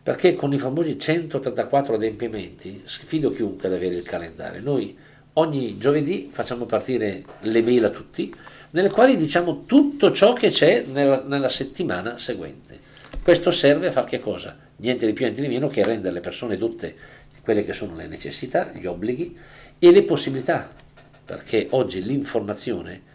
perché 0.04 0.36
con 0.36 0.52
i 0.54 0.58
famosi 0.58 0.98
184 0.98 1.96
adempimenti 1.96 2.82
sfido 2.86 3.30
chiunque 3.30 3.68
ad 3.68 3.76
avere 3.76 3.96
il 3.96 4.04
calendario. 4.04 4.62
Noi 4.62 4.98
ogni 5.34 5.78
giovedì 5.78 6.30
facciamo 6.32 6.66
partire 6.66 7.24
le 7.42 7.62
mail 7.62 7.86
a 7.86 7.90
tutti, 7.90 8.34
nelle 8.72 8.90
quali 8.90 9.16
diciamo 9.16 9.64
tutto 9.66 10.12
ciò 10.12 10.34
che 10.34 10.50
c'è 10.50 10.86
nella, 10.92 11.24
nella 11.26 11.50
settimana 11.50 12.18
seguente. 12.18 12.80
Questo 13.24 13.52
serve 13.52 13.88
a 13.88 13.92
fare 13.92 14.08
che 14.10 14.20
cosa? 14.20 14.58
Niente 14.78 15.06
di 15.06 15.14
più, 15.14 15.26
niente 15.26 15.42
di 15.42 15.48
meno 15.48 15.68
che 15.68 15.84
rendere 15.84 16.14
le 16.16 16.22
persone 16.22 16.58
dotte 16.58 16.96
quelle 17.44 17.64
che 17.64 17.74
sono 17.74 17.96
le 17.96 18.08
necessità, 18.08 18.72
gli 18.74 18.86
obblighi 18.86 19.38
e 19.78 19.92
le 19.92 20.04
possibilità, 20.04 20.72
perché 21.24 21.68
oggi 21.72 22.04
l'informazione 22.04 23.10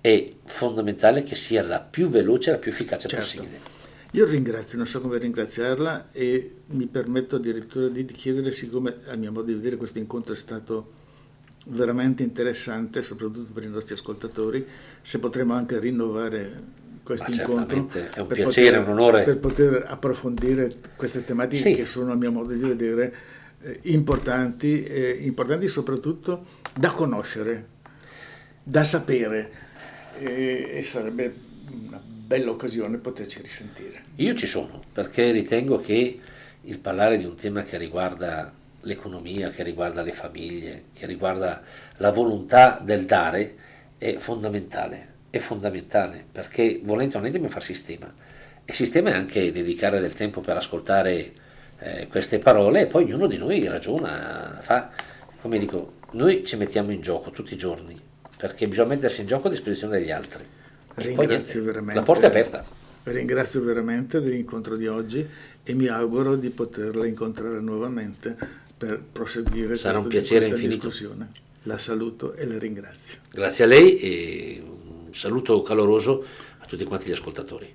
è 0.00 0.30
fondamentale 0.44 1.22
che 1.22 1.34
sia 1.34 1.62
la 1.62 1.80
più 1.80 2.08
veloce 2.08 2.50
e 2.50 2.52
la 2.54 2.58
più 2.58 2.70
efficace 2.70 3.08
Certo. 3.08 3.24
possibile. 3.24 3.71
Io 4.14 4.26
ringrazio, 4.26 4.76
non 4.76 4.86
so 4.86 5.00
come 5.00 5.16
ringraziarla 5.16 6.10
e 6.12 6.56
mi 6.66 6.86
permetto 6.86 7.36
addirittura 7.36 7.88
di 7.88 8.04
chiedere, 8.04 8.50
siccome 8.52 8.96
a 9.06 9.16
mio 9.16 9.32
modo 9.32 9.46
di 9.46 9.54
vedere 9.54 9.76
questo 9.76 9.98
incontro 9.98 10.34
è 10.34 10.36
stato 10.36 10.92
veramente 11.68 12.22
interessante, 12.22 13.02
soprattutto 13.02 13.50
per 13.54 13.62
i 13.62 13.68
nostri 13.68 13.94
ascoltatori, 13.94 14.66
se 15.00 15.18
potremo 15.18 15.54
anche 15.54 15.78
rinnovare 15.78 16.80
questo 17.02 17.30
incontro 17.30 17.88
è 17.88 18.20
un 18.20 18.26
piacere, 18.26 18.76
un 18.76 18.88
onore. 18.88 19.22
per 19.22 19.38
poter 19.38 19.84
approfondire 19.86 20.70
queste 20.94 21.24
tematiche 21.24 21.70
Sì. 21.70 21.74
che 21.74 21.86
sono 21.86 22.12
a 22.12 22.14
mio 22.14 22.30
modo 22.30 22.52
di 22.52 22.62
vedere 22.62 23.14
eh, 23.62 23.78
importanti, 23.84 24.84
eh, 24.84 25.18
importanti 25.22 25.68
soprattutto 25.68 26.44
da 26.74 26.90
conoscere, 26.90 27.66
da 28.62 28.84
sapere 28.84 29.50
e, 30.18 30.66
e 30.68 30.82
sarebbe 30.82 31.34
una 31.70 32.11
bella 32.32 32.50
occasione 32.50 32.96
poterci 32.96 33.42
risentire. 33.42 34.00
Io 34.16 34.34
ci 34.34 34.46
sono 34.46 34.80
perché 34.90 35.32
ritengo 35.32 35.78
che 35.80 36.18
il 36.62 36.78
parlare 36.78 37.18
di 37.18 37.26
un 37.26 37.34
tema 37.34 37.62
che 37.62 37.76
riguarda 37.76 38.50
l'economia, 38.80 39.50
che 39.50 39.62
riguarda 39.62 40.00
le 40.00 40.12
famiglie, 40.12 40.84
che 40.94 41.04
riguarda 41.04 41.62
la 41.98 42.10
volontà 42.10 42.80
del 42.82 43.04
dare 43.04 43.56
è 43.98 44.16
fondamentale, 44.16 45.08
è 45.28 45.38
fondamentale 45.40 46.24
perché 46.32 46.80
volente 46.82 47.16
o 47.16 47.18
nolente 47.18 47.38
bisogna 47.38 47.52
fare 47.52 47.66
sistema 47.66 48.14
e 48.64 48.72
sistema 48.72 49.10
è 49.10 49.12
anche 49.12 49.52
dedicare 49.52 50.00
del 50.00 50.14
tempo 50.14 50.40
per 50.40 50.56
ascoltare 50.56 51.32
eh, 51.80 52.06
queste 52.08 52.38
parole 52.38 52.82
e 52.82 52.86
poi 52.86 53.04
ognuno 53.04 53.26
di 53.26 53.36
noi 53.36 53.68
ragiona, 53.68 54.56
fa, 54.62 54.90
come 55.38 55.58
dico, 55.58 55.96
noi 56.12 56.46
ci 56.46 56.56
mettiamo 56.56 56.92
in 56.92 57.02
gioco 57.02 57.30
tutti 57.30 57.52
i 57.52 57.58
giorni 57.58 57.94
perché 58.38 58.66
bisogna 58.68 58.88
mettersi 58.88 59.20
in 59.20 59.26
gioco 59.26 59.48
a 59.48 59.50
disposizione 59.50 59.98
degli 59.98 60.10
altri. 60.10 60.60
Ringrazio 60.94 61.62
veramente. 61.62 61.94
La 61.94 62.02
porta 62.02 62.26
è 62.26 62.28
aperta. 62.28 62.64
Ringrazio 63.04 63.62
veramente 63.62 64.20
dell'incontro 64.20 64.76
di 64.76 64.86
oggi 64.86 65.26
e 65.64 65.74
mi 65.74 65.86
auguro 65.88 66.36
di 66.36 66.50
poterla 66.50 67.06
incontrare 67.06 67.60
nuovamente 67.60 68.36
per 68.76 69.02
proseguire 69.12 69.76
Sarà 69.76 69.98
questa, 69.98 70.00
un 70.00 70.08
piacere 70.08 70.46
questa 70.46 70.56
infinito. 70.56 70.86
discussione. 70.86 71.30
La 71.64 71.78
saluto 71.78 72.34
e 72.34 72.46
la 72.46 72.58
ringrazio. 72.58 73.18
Grazie 73.30 73.64
a 73.64 73.66
lei 73.66 73.98
e 73.98 74.62
un 74.64 75.14
saluto 75.14 75.62
caloroso 75.62 76.24
a 76.58 76.66
tutti 76.66 76.84
quanti 76.84 77.08
gli 77.08 77.12
ascoltatori. 77.12 77.72